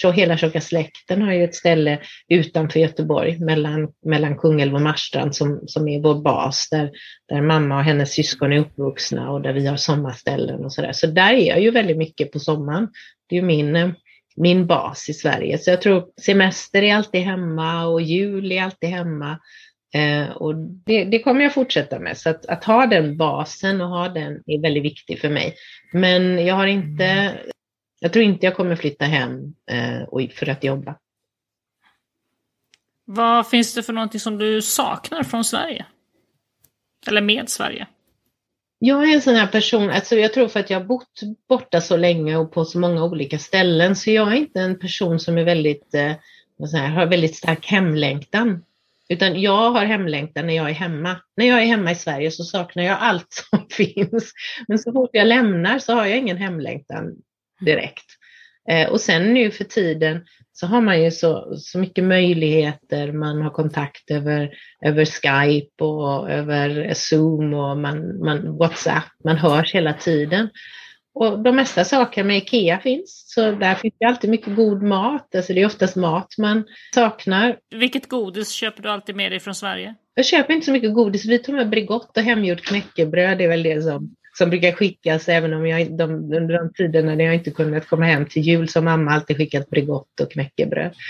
så 0.00 0.10
hela 0.10 0.36
tjocka 0.36 0.60
släkten 0.60 1.22
har 1.22 1.32
ju 1.32 1.44
ett 1.44 1.54
ställe 1.54 1.98
utanför 2.28 2.80
Göteborg 2.80 3.38
mellan, 3.38 3.88
mellan 4.04 4.38
Kungälv 4.38 4.74
och 4.74 4.80
Marstrand 4.80 5.36
som, 5.36 5.60
som 5.66 5.88
är 5.88 6.02
vår 6.02 6.22
bas 6.22 6.68
där, 6.70 6.90
där 7.28 7.40
mamma 7.40 7.76
och 7.76 7.84
hennes 7.84 8.12
syskon 8.12 8.52
är 8.52 8.58
uppvuxna 8.58 9.30
och 9.30 9.42
där 9.42 9.52
vi 9.52 9.66
har 9.66 9.76
sommarställen 9.76 10.64
och 10.64 10.72
sådär. 10.72 10.92
Så 10.92 11.06
där 11.06 11.32
är 11.32 11.48
jag 11.48 11.60
ju 11.60 11.70
väldigt 11.70 11.98
mycket 11.98 12.32
på 12.32 12.38
sommaren. 12.38 12.88
Det 13.28 13.36
är 13.36 13.40
ju 13.40 13.46
min 13.46 13.76
eh, 13.76 13.88
min 14.36 14.66
bas 14.66 15.08
i 15.08 15.14
Sverige. 15.14 15.58
Så 15.58 15.70
jag 15.70 15.82
tror 15.82 16.04
semester 16.20 16.82
är 16.82 16.96
alltid 16.96 17.20
hemma 17.20 17.86
och 17.86 18.02
jul 18.02 18.52
är 18.52 18.62
alltid 18.62 18.90
hemma. 18.90 19.38
Eh, 19.94 20.30
och 20.30 20.54
det, 20.56 21.04
det, 21.04 21.18
kommer 21.18 21.40
jag 21.40 21.54
fortsätta 21.54 21.98
med. 21.98 22.18
Så 22.18 22.30
att, 22.30 22.46
att, 22.46 22.64
ha 22.64 22.86
den 22.86 23.16
basen 23.16 23.80
och 23.80 23.88
ha 23.88 24.08
den 24.08 24.42
är 24.46 24.62
väldigt 24.62 24.84
viktig 24.84 25.20
för 25.20 25.28
mig. 25.28 25.54
Men 25.92 26.46
jag 26.46 26.54
har 26.54 26.66
inte, 26.66 27.38
jag 28.00 28.12
tror 28.12 28.24
inte 28.24 28.46
jag 28.46 28.56
kommer 28.56 28.76
flytta 28.76 29.04
hem 29.04 29.54
eh, 29.70 30.28
för 30.34 30.48
att 30.48 30.64
jobba. 30.64 30.96
Vad 33.04 33.48
finns 33.48 33.74
det 33.74 33.82
för 33.82 33.92
någonting 33.92 34.20
som 34.20 34.38
du 34.38 34.62
saknar 34.62 35.22
från 35.22 35.44
Sverige? 35.44 35.86
Eller 37.06 37.20
med 37.20 37.48
Sverige? 37.48 37.86
Jag 38.78 39.10
är 39.10 39.14
en 39.14 39.22
sån 39.22 39.34
här 39.34 39.46
person, 39.46 39.90
alltså 39.90 40.16
jag 40.16 40.32
tror 40.32 40.48
för 40.48 40.60
att 40.60 40.70
jag 40.70 40.80
har 40.80 40.86
bott 40.86 41.20
borta 41.48 41.80
så 41.80 41.96
länge 41.96 42.36
och 42.36 42.52
på 42.52 42.64
så 42.64 42.78
många 42.78 43.04
olika 43.04 43.38
ställen, 43.38 43.96
så 43.96 44.10
jag 44.10 44.32
är 44.32 44.36
inte 44.36 44.60
en 44.60 44.78
person 44.78 45.20
som 45.20 45.38
är 45.38 45.44
väldigt, 45.44 45.94
eh, 45.94 46.12
säga, 46.70 46.88
har 46.88 47.06
väldigt 47.06 47.36
stark 47.36 47.66
hemlängtan. 47.66 48.64
Utan 49.12 49.40
jag 49.40 49.70
har 49.70 49.84
hemlängtan 49.84 50.46
när 50.46 50.54
jag 50.54 50.70
är 50.70 50.74
hemma. 50.74 51.16
När 51.36 51.46
jag 51.46 51.62
är 51.62 51.66
hemma 51.66 51.90
i 51.90 51.94
Sverige 51.94 52.30
så 52.30 52.44
saknar 52.44 52.82
jag 52.82 52.96
allt 53.00 53.28
som 53.50 53.66
finns. 53.70 54.32
Men 54.68 54.78
så 54.78 54.92
fort 54.92 55.10
jag 55.12 55.26
lämnar 55.26 55.78
så 55.78 55.94
har 55.94 56.06
jag 56.06 56.18
ingen 56.18 56.36
hemlängtan 56.36 57.14
direkt. 57.60 58.06
Eh, 58.70 58.88
och 58.88 59.00
sen 59.00 59.34
nu 59.34 59.50
för 59.50 59.64
tiden 59.64 60.24
så 60.52 60.66
har 60.66 60.80
man 60.80 61.02
ju 61.02 61.10
så, 61.10 61.56
så 61.56 61.78
mycket 61.78 62.04
möjligheter. 62.04 63.12
Man 63.12 63.42
har 63.42 63.50
kontakt 63.50 64.10
över, 64.10 64.50
över 64.84 65.04
Skype 65.04 65.84
och 65.84 66.30
över 66.30 66.94
Zoom 66.94 67.54
och 67.54 67.76
man, 67.76 68.24
man, 68.24 68.56
WhatsApp. 68.56 69.04
Man 69.24 69.36
hörs 69.36 69.74
hela 69.74 69.92
tiden. 69.92 70.48
Och 71.14 71.38
de 71.38 71.56
mesta 71.56 71.84
saker 71.84 72.24
med 72.24 72.36
IKEA 72.36 72.78
finns, 72.78 73.24
så 73.26 73.50
där 73.50 73.74
finns 73.74 73.94
det 73.98 74.06
alltid 74.06 74.30
mycket 74.30 74.56
god 74.56 74.82
mat. 74.82 75.34
Alltså 75.34 75.52
det 75.52 75.62
är 75.62 75.66
oftast 75.66 75.96
mat 75.96 76.34
man 76.38 76.64
saknar. 76.94 77.58
Vilket 77.70 78.08
godis 78.08 78.50
köper 78.50 78.82
du 78.82 78.90
alltid 78.90 79.16
med 79.16 79.32
dig 79.32 79.40
från 79.40 79.54
Sverige? 79.54 79.94
Jag 80.14 80.26
köper 80.26 80.54
inte 80.54 80.66
så 80.66 80.72
mycket 80.72 80.94
godis. 80.94 81.24
Vi 81.24 81.38
tar 81.38 81.52
med 81.52 81.70
Bregott 81.70 82.16
och 82.16 82.22
hemgjort 82.22 82.60
knäckebröd. 82.60 83.38
Det 83.38 83.44
är 83.44 83.48
väl 83.48 83.62
det 83.62 83.82
som, 83.82 84.16
som 84.38 84.50
brukar 84.50 84.72
skickas 84.72 85.28
även 85.28 85.54
om 85.54 85.66
jag 85.66 85.98
de, 85.98 86.14
under 86.14 86.58
de 86.58 86.72
tiderna 86.72 87.14
när 87.14 87.24
jag 87.24 87.34
inte 87.34 87.50
kunnat 87.50 87.86
komma 87.86 88.04
hem 88.04 88.26
till 88.26 88.42
jul 88.42 88.68
så 88.68 88.78
har 88.78 88.84
mamma 88.84 89.10
alltid 89.10 89.36
skickat 89.36 89.70
Bregott 89.70 90.20
och 90.20 90.32
knäckebröd. 90.32 90.94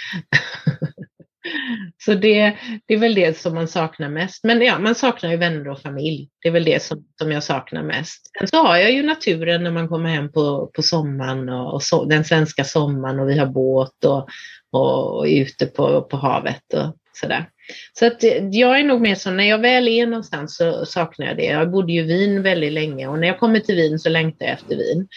Så 2.05 2.15
det, 2.15 2.57
det 2.87 2.95
är 2.95 2.99
väl 2.99 3.15
det 3.15 3.39
som 3.39 3.55
man 3.55 3.69
saknar 3.69 4.09
mest. 4.09 4.45
Men 4.45 4.63
ja, 4.63 4.79
man 4.79 4.95
saknar 4.95 5.31
ju 5.31 5.37
vänner 5.37 5.69
och 5.69 5.81
familj. 5.81 6.29
Det 6.43 6.49
är 6.49 6.53
väl 6.53 6.65
det 6.65 6.83
som, 6.83 7.05
som 7.19 7.33
jag 7.33 7.43
saknar 7.43 7.83
mest. 7.83 8.31
Sen 8.39 8.49
så 8.49 8.57
har 8.57 8.77
jag 8.77 8.93
ju 8.93 9.03
naturen 9.03 9.65
när 9.65 9.71
man 9.71 9.89
kommer 9.89 10.11
hem 10.11 10.33
på, 10.33 10.71
på 10.75 10.83
sommaren 10.83 11.49
och, 11.49 11.75
och 11.75 11.83
so, 11.83 12.05
den 12.05 12.25
svenska 12.25 12.65
sommaren 12.65 13.21
och 13.21 13.29
vi 13.29 13.39
har 13.39 13.47
båt 13.47 14.05
och, 14.05 14.29
och, 14.73 15.17
och 15.17 15.29
är 15.29 15.43
ute 15.43 15.67
på, 15.67 16.03
på 16.03 16.17
havet 16.17 16.75
och 16.75 16.97
sådär. 17.13 17.49
Så 17.99 18.07
att 18.07 18.25
eh, 18.25 18.49
jag 18.51 18.81
är 18.81 18.85
nog 18.85 19.01
mer 19.01 19.15
så, 19.15 19.31
när 19.31 19.45
jag 19.45 19.59
väl 19.59 19.89
är 19.89 20.07
någonstans 20.07 20.57
så 20.57 20.87
saknar 20.87 21.27
jag 21.27 21.37
det. 21.37 21.45
Jag 21.45 21.71
bodde 21.71 21.93
ju 21.93 22.01
i 22.01 22.05
Wien 22.05 22.43
väldigt 22.43 22.73
länge 22.73 23.07
och 23.07 23.19
när 23.19 23.29
jag 23.29 23.39
kommer 23.39 23.61
till 23.61 23.77
Wien 23.77 23.99
så 23.99 24.09
längtar 24.09 24.47
jag 24.47 24.55
efter 24.55 24.77
Wien. 24.77 25.09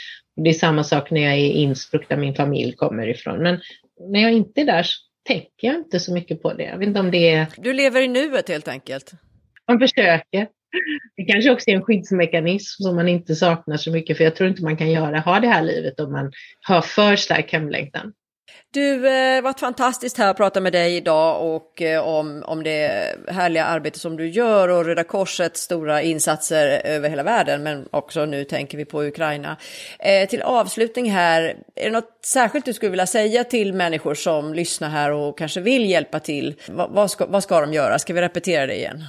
Det 0.44 0.50
är 0.50 0.54
samma 0.54 0.84
sak 0.84 1.12
när 1.12 1.22
jag 1.22 1.34
är 1.34 1.38
i 1.38 1.52
Innsbruck 1.52 2.10
där 2.10 2.18
min 2.18 2.36
familj 2.36 2.76
kommer 2.76 3.08
ifrån. 3.08 3.44
Men 3.44 3.60
när 4.12 4.20
jag 4.20 4.32
inte 4.32 4.62
är 4.62 4.66
där 4.66 4.86
tänker 5.26 5.68
jag 5.68 5.76
inte 5.76 6.00
så 6.00 6.14
mycket 6.14 6.42
på 6.42 6.54
det. 6.54 6.64
Jag 6.64 6.78
vet 6.78 6.88
inte 6.88 7.00
om 7.00 7.12
det 7.12 7.30
är... 7.30 7.48
Du 7.58 7.74
lever 7.74 8.02
i 8.02 8.08
nuet 8.08 8.50
helt 8.50 8.68
enkelt? 8.68 9.12
Man 9.68 9.80
försöker. 9.80 10.48
Det 11.16 11.24
kanske 11.24 11.52
också 11.52 11.70
är 11.70 11.76
en 11.76 11.84
skyddsmekanism 11.84 12.84
som 12.84 12.96
man 12.96 13.08
inte 13.08 13.36
saknar 13.36 13.78
så 13.78 13.92
mycket, 13.92 14.18
för 14.18 14.24
jag 14.24 14.36
tror 14.36 14.50
inte 14.50 14.64
man 14.64 14.78
kan 14.78 14.92
göra, 14.92 15.20
ha 15.20 15.40
det 15.40 15.48
här 15.48 15.62
livet 15.64 16.00
om 16.00 16.12
man 16.12 16.32
har 16.62 16.82
för 16.82 17.16
stark 17.16 17.54
hemlängtan. 17.54 18.14
Du, 18.72 19.00
det 19.00 19.38
eh, 19.38 19.42
varit 19.42 19.60
fantastiskt 19.60 20.18
här 20.18 20.30
att 20.30 20.38
prata 20.38 20.62
med 20.62 20.74
dig 20.74 20.96
idag 20.96 21.56
och 21.56 21.82
eh, 21.82 22.08
om, 22.08 22.44
om 22.46 22.64
det 22.64 23.16
härliga 23.28 23.66
arbete 23.66 24.00
som 24.00 24.18
du 24.18 24.30
gör 24.30 24.70
och 24.70 24.86
Röda 24.86 25.04
Korsets 25.04 25.62
stora 25.62 26.02
insatser 26.02 26.82
över 26.86 27.10
hela 27.10 27.24
världen, 27.24 27.64
men 27.64 27.88
också 27.92 28.26
nu 28.26 28.44
tänker 28.44 28.78
vi 28.78 28.86
på 28.86 29.04
Ukraina. 29.04 29.58
Eh, 30.00 30.30
till 30.30 30.42
avslutning 30.42 31.12
här, 31.12 31.42
är 31.76 31.86
det 31.86 31.92
något 31.92 32.20
särskilt 32.26 32.66
du 32.66 32.74
skulle 32.74 32.90
vilja 32.90 33.08
säga 33.08 33.44
till 33.44 33.74
människor 33.74 34.14
som 34.14 34.54
lyssnar 34.54 34.90
här 34.90 35.12
och 35.12 35.38
kanske 35.38 35.62
vill 35.62 35.90
hjälpa 35.90 36.20
till? 36.20 36.56
Va, 36.70 36.88
vad, 36.92 37.12
ska, 37.12 37.26
vad 37.26 37.44
ska 37.44 37.62
de 37.62 37.74
göra? 37.74 38.00
Ska 38.00 38.14
vi 38.14 38.22
repetera 38.22 38.66
det 38.66 38.76
igen? 38.76 39.04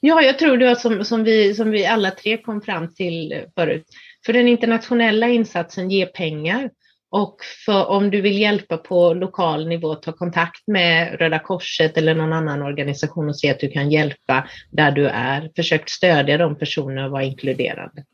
Ja, 0.00 0.22
jag 0.22 0.38
tror 0.38 0.56
det 0.56 0.76
som, 0.76 1.04
som, 1.04 1.24
vi, 1.24 1.54
som 1.54 1.70
vi 1.70 1.86
alla 1.86 2.10
tre 2.10 2.36
kom 2.36 2.60
fram 2.60 2.94
till 2.94 3.44
förut. 3.54 3.86
För 4.26 4.32
den 4.32 4.48
internationella 4.48 5.28
insatsen 5.28 5.90
ger 5.90 6.06
pengar 6.06 6.70
och 7.10 7.36
för 7.66 7.86
om 7.86 8.10
du 8.10 8.20
vill 8.20 8.38
hjälpa 8.40 8.76
på 8.76 9.14
lokal 9.14 9.68
nivå, 9.68 9.94
ta 9.94 10.12
kontakt 10.12 10.66
med 10.66 11.20
Röda 11.20 11.38
Korset 11.38 11.96
eller 11.96 12.14
någon 12.14 12.32
annan 12.32 12.62
organisation 12.62 13.28
och 13.28 13.38
se 13.38 13.50
att 13.50 13.60
du 13.60 13.68
kan 13.68 13.90
hjälpa 13.90 14.48
där 14.70 14.90
du 14.90 15.06
är. 15.06 15.50
Försök 15.56 15.90
stödja 15.90 16.38
de 16.38 16.58
personerna 16.58 17.04
och 17.04 17.10
vara 17.10 17.24
inkluderande. 17.24 18.04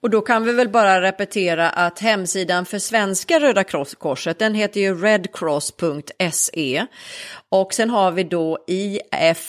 Och 0.00 0.10
då 0.10 0.20
kan 0.20 0.44
vi 0.44 0.52
väl 0.52 0.68
bara 0.68 1.02
repetera 1.02 1.70
att 1.70 1.98
hemsidan 1.98 2.66
för 2.66 2.78
svenska 2.78 3.40
Röda 3.40 3.64
Korset, 3.98 4.38
den 4.38 4.54
heter 4.54 4.80
ju 4.80 5.02
redcross.se 5.02 6.86
och 7.48 7.74
sen 7.74 7.90
har 7.90 8.12
vi 8.12 8.24
då 8.24 8.58
ifrc.org. 8.68 9.42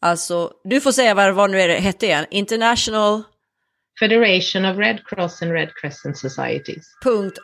Alltså, 0.00 0.50
du 0.64 0.80
får 0.80 0.92
säga 0.92 1.14
vad, 1.14 1.34
vad 1.34 1.50
nu 1.50 1.60
är 1.60 1.68
det 1.68 1.74
hette 1.74 2.06
igen, 2.06 2.26
International 2.30 3.22
Federation 3.98 4.64
of 4.64 4.78
Red 4.78 5.04
Cross 5.04 5.42
and 5.42 5.52
Red 5.52 5.74
Crescent 5.74 6.18
Societies. 6.18 6.86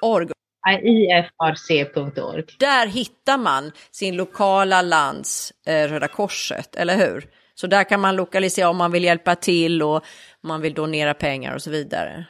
.org. 0.01 0.29
IFRC.org. 0.69 2.45
Där 2.59 2.87
hittar 2.87 3.39
man 3.39 3.73
sin 3.91 4.17
lokala 4.17 4.83
lands 4.83 5.53
eh, 5.67 5.89
Röda 5.89 6.09
Korset, 6.09 6.77
eller 6.77 6.97
hur? 6.97 7.29
Så 7.55 7.67
där 7.67 7.85
kan 7.85 8.01
man 8.01 8.17
lokalisera 8.17 8.69
om 8.69 8.77
man 8.77 8.93
vill 8.93 9.05
hjälpa 9.05 9.35
till 9.35 9.83
och 9.83 10.05
man 10.43 10.61
vill 10.61 10.75
donera 10.75 11.15
pengar 11.15 11.55
och 11.55 11.63
så 11.63 11.71
vidare. 11.71 12.25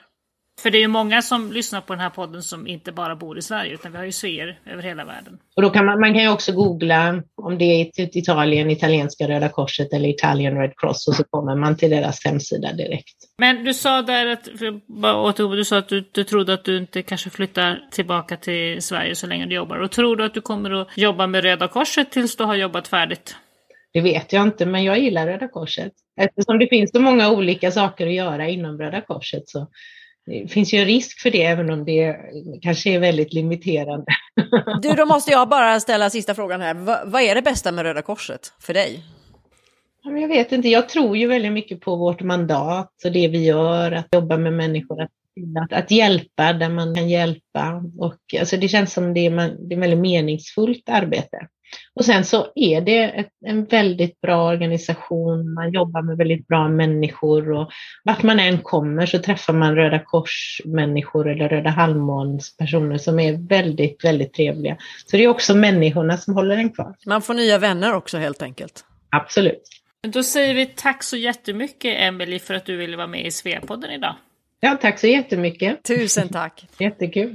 För 0.61 0.71
det 0.71 0.79
är 0.79 0.81
ju 0.81 0.89
många 0.89 1.23
som 1.23 1.53
lyssnar 1.53 1.81
på 1.81 1.93
den 1.93 2.01
här 2.01 2.11
podden 2.11 2.43
som 2.43 2.67
inte 2.67 2.93
bara 2.93 3.17
bor 3.17 3.39
i 3.39 3.43
Sverige, 3.43 3.75
utan 3.75 3.93
vi 3.93 3.99
har 3.99 4.05
ju 4.05 4.13
sveer 4.13 4.61
över 4.67 4.83
hela 4.83 5.05
världen. 5.05 5.39
Och 5.57 5.63
då 5.63 5.71
kan 5.71 5.87
man, 5.87 6.01
man 6.01 6.15
kan 6.15 6.23
ju 6.23 6.29
också 6.29 6.53
googla 6.53 7.23
om 7.37 7.59
det 7.59 7.65
är 7.65 8.17
Italien, 8.17 8.71
italienska 8.71 9.29
Röda 9.29 9.49
Korset 9.49 9.93
eller 9.93 10.09
Italian 10.09 10.59
Red 10.59 10.73
Cross 10.77 11.09
och 11.09 11.15
så 11.15 11.25
kommer 11.25 11.57
man 11.57 11.77
till 11.77 11.91
deras 11.91 12.25
hemsida 12.25 12.73
direkt. 12.73 13.15
Men 13.39 13.65
du 13.65 13.75
sa 13.75 14.03
där 14.03 14.27
att, 14.27 14.49
för 14.59 15.57
du 15.57 15.65
sa 15.65 15.79
att 15.79 15.89
du, 15.89 16.11
du 16.13 16.25
trodde 16.25 16.55
att 16.55 16.65
du 16.65 16.77
inte 16.77 17.03
kanske 17.03 17.31
flyttar 17.31 17.89
tillbaka 17.91 18.37
till 18.37 18.83
Sverige 18.83 19.15
så 19.15 19.27
länge 19.27 19.47
du 19.47 19.55
jobbar. 19.55 19.77
Och 19.77 19.91
tror 19.91 20.17
du 20.17 20.25
att 20.25 20.35
du 20.35 20.41
kommer 20.41 20.71
att 20.71 20.89
jobba 20.97 21.27
med 21.27 21.45
Röda 21.45 21.69
Korset 21.69 22.13
tills 22.13 22.37
du 22.37 22.45
har 22.45 22.55
jobbat 22.55 22.89
färdigt? 22.89 23.37
Det 23.93 24.01
vet 24.01 24.33
jag 24.33 24.43
inte, 24.43 24.67
men 24.67 24.85
jag 24.85 24.99
gillar 24.99 25.27
Röda 25.27 25.49
Korset. 25.49 25.93
Eftersom 26.21 26.59
det 26.59 26.69
finns 26.69 26.91
så 26.91 27.01
många 27.01 27.31
olika 27.31 27.71
saker 27.71 28.07
att 28.07 28.13
göra 28.13 28.49
inom 28.49 28.79
Röda 28.79 29.01
Korset 29.01 29.49
så 29.49 29.67
det 30.27 30.53
finns 30.53 30.75
ju 30.75 30.79
en 30.79 30.85
risk 30.85 31.21
för 31.21 31.31
det, 31.31 31.43
även 31.43 31.71
om 31.71 31.85
det 31.85 32.17
kanske 32.63 32.91
är 32.91 32.99
väldigt 32.99 33.33
limiterande. 33.33 34.07
Du, 34.83 34.93
då 34.93 35.07
måste 35.07 35.31
jag 35.31 35.49
bara 35.49 35.81
ställa 35.81 36.11
sista 36.11 36.35
frågan 36.35 36.61
här. 36.61 36.75
Va, 36.75 37.01
vad 37.05 37.23
är 37.23 37.35
det 37.35 37.43
bästa 37.43 37.73
med 37.73 37.83
Röda 37.83 38.03
Korset 38.03 38.53
för 38.61 38.75
dig? 38.75 39.03
Jag 40.05 40.29
vet 40.29 40.53
inte, 40.53 40.69
jag 40.69 40.89
tror 40.89 41.17
ju 41.17 41.27
väldigt 41.27 41.53
mycket 41.53 41.81
på 41.81 41.97
vårt 41.97 42.23
mandat 42.23 42.93
och 43.05 43.13
det 43.13 43.29
vi 43.29 43.45
gör, 43.45 43.93
att 43.93 44.09
jobba 44.13 44.37
med 44.37 44.53
människor, 44.53 45.03
att, 45.03 45.11
att, 45.65 45.73
att 45.73 45.91
hjälpa 45.91 46.53
där 46.53 46.69
man 46.69 46.95
kan 46.95 47.09
hjälpa. 47.09 47.83
Och, 47.99 48.19
alltså 48.41 48.57
det 48.57 48.69
känns 48.69 48.93
som 48.93 49.15
det 49.15 49.27
är, 49.27 49.69
det 49.69 49.75
är 49.75 49.81
väldigt 49.81 50.01
meningsfullt 50.01 50.89
arbete. 50.89 51.49
Och 51.95 52.05
sen 52.05 52.25
så 52.25 52.47
är 52.55 52.81
det 52.81 53.03
ett, 53.03 53.31
en 53.47 53.65
väldigt 53.65 54.21
bra 54.21 54.49
organisation, 54.49 55.55
man 55.55 55.73
jobbar 55.73 56.03
med 56.03 56.17
väldigt 56.17 56.49
bra 56.49 56.69
människor 56.69 57.53
och 57.53 57.71
vart 58.05 58.23
man 58.23 58.41
än 58.41 58.59
kommer 58.59 59.07
så 59.07 59.19
träffar 59.19 59.53
man 59.53 59.77
Röda 59.77 59.99
Kors-människor 59.99 61.31
eller 61.31 61.49
Röda 61.49 61.71
Halvmåns-personer 61.71 62.99
som 62.99 63.21
är 63.21 63.49
väldigt, 63.49 64.05
väldigt 64.05 64.35
trevliga. 64.35 64.77
Så 65.07 65.17
det 65.17 65.25
är 65.25 65.29
också 65.29 65.55
människorna 65.55 66.17
som 66.17 66.35
håller 66.35 66.57
en 66.57 66.71
kvar. 66.71 66.95
Man 67.07 67.23
får 67.23 67.35
nya 67.35 67.59
vänner 67.59 67.95
också 67.95 68.19
helt 68.19 68.43
enkelt. 68.43 68.85
Absolut. 69.11 69.63
Då 70.09 70.23
säger 70.23 70.55
vi 70.55 70.67
tack 70.67 71.03
så 71.03 71.17
jättemycket 71.17 71.97
Emelie 72.01 72.39
för 72.39 72.55
att 72.55 72.67
du 72.67 72.77
ville 72.77 72.97
vara 72.97 73.07
med 73.07 73.27
i 73.27 73.31
Sveapodden 73.31 73.91
idag. 73.91 74.15
Ja, 74.65 74.77
tack 74.81 74.99
så 74.99 75.07
jättemycket. 75.07 75.83
Tusen 75.83 76.29
tack. 76.29 76.67
Jättekul. 76.79 77.35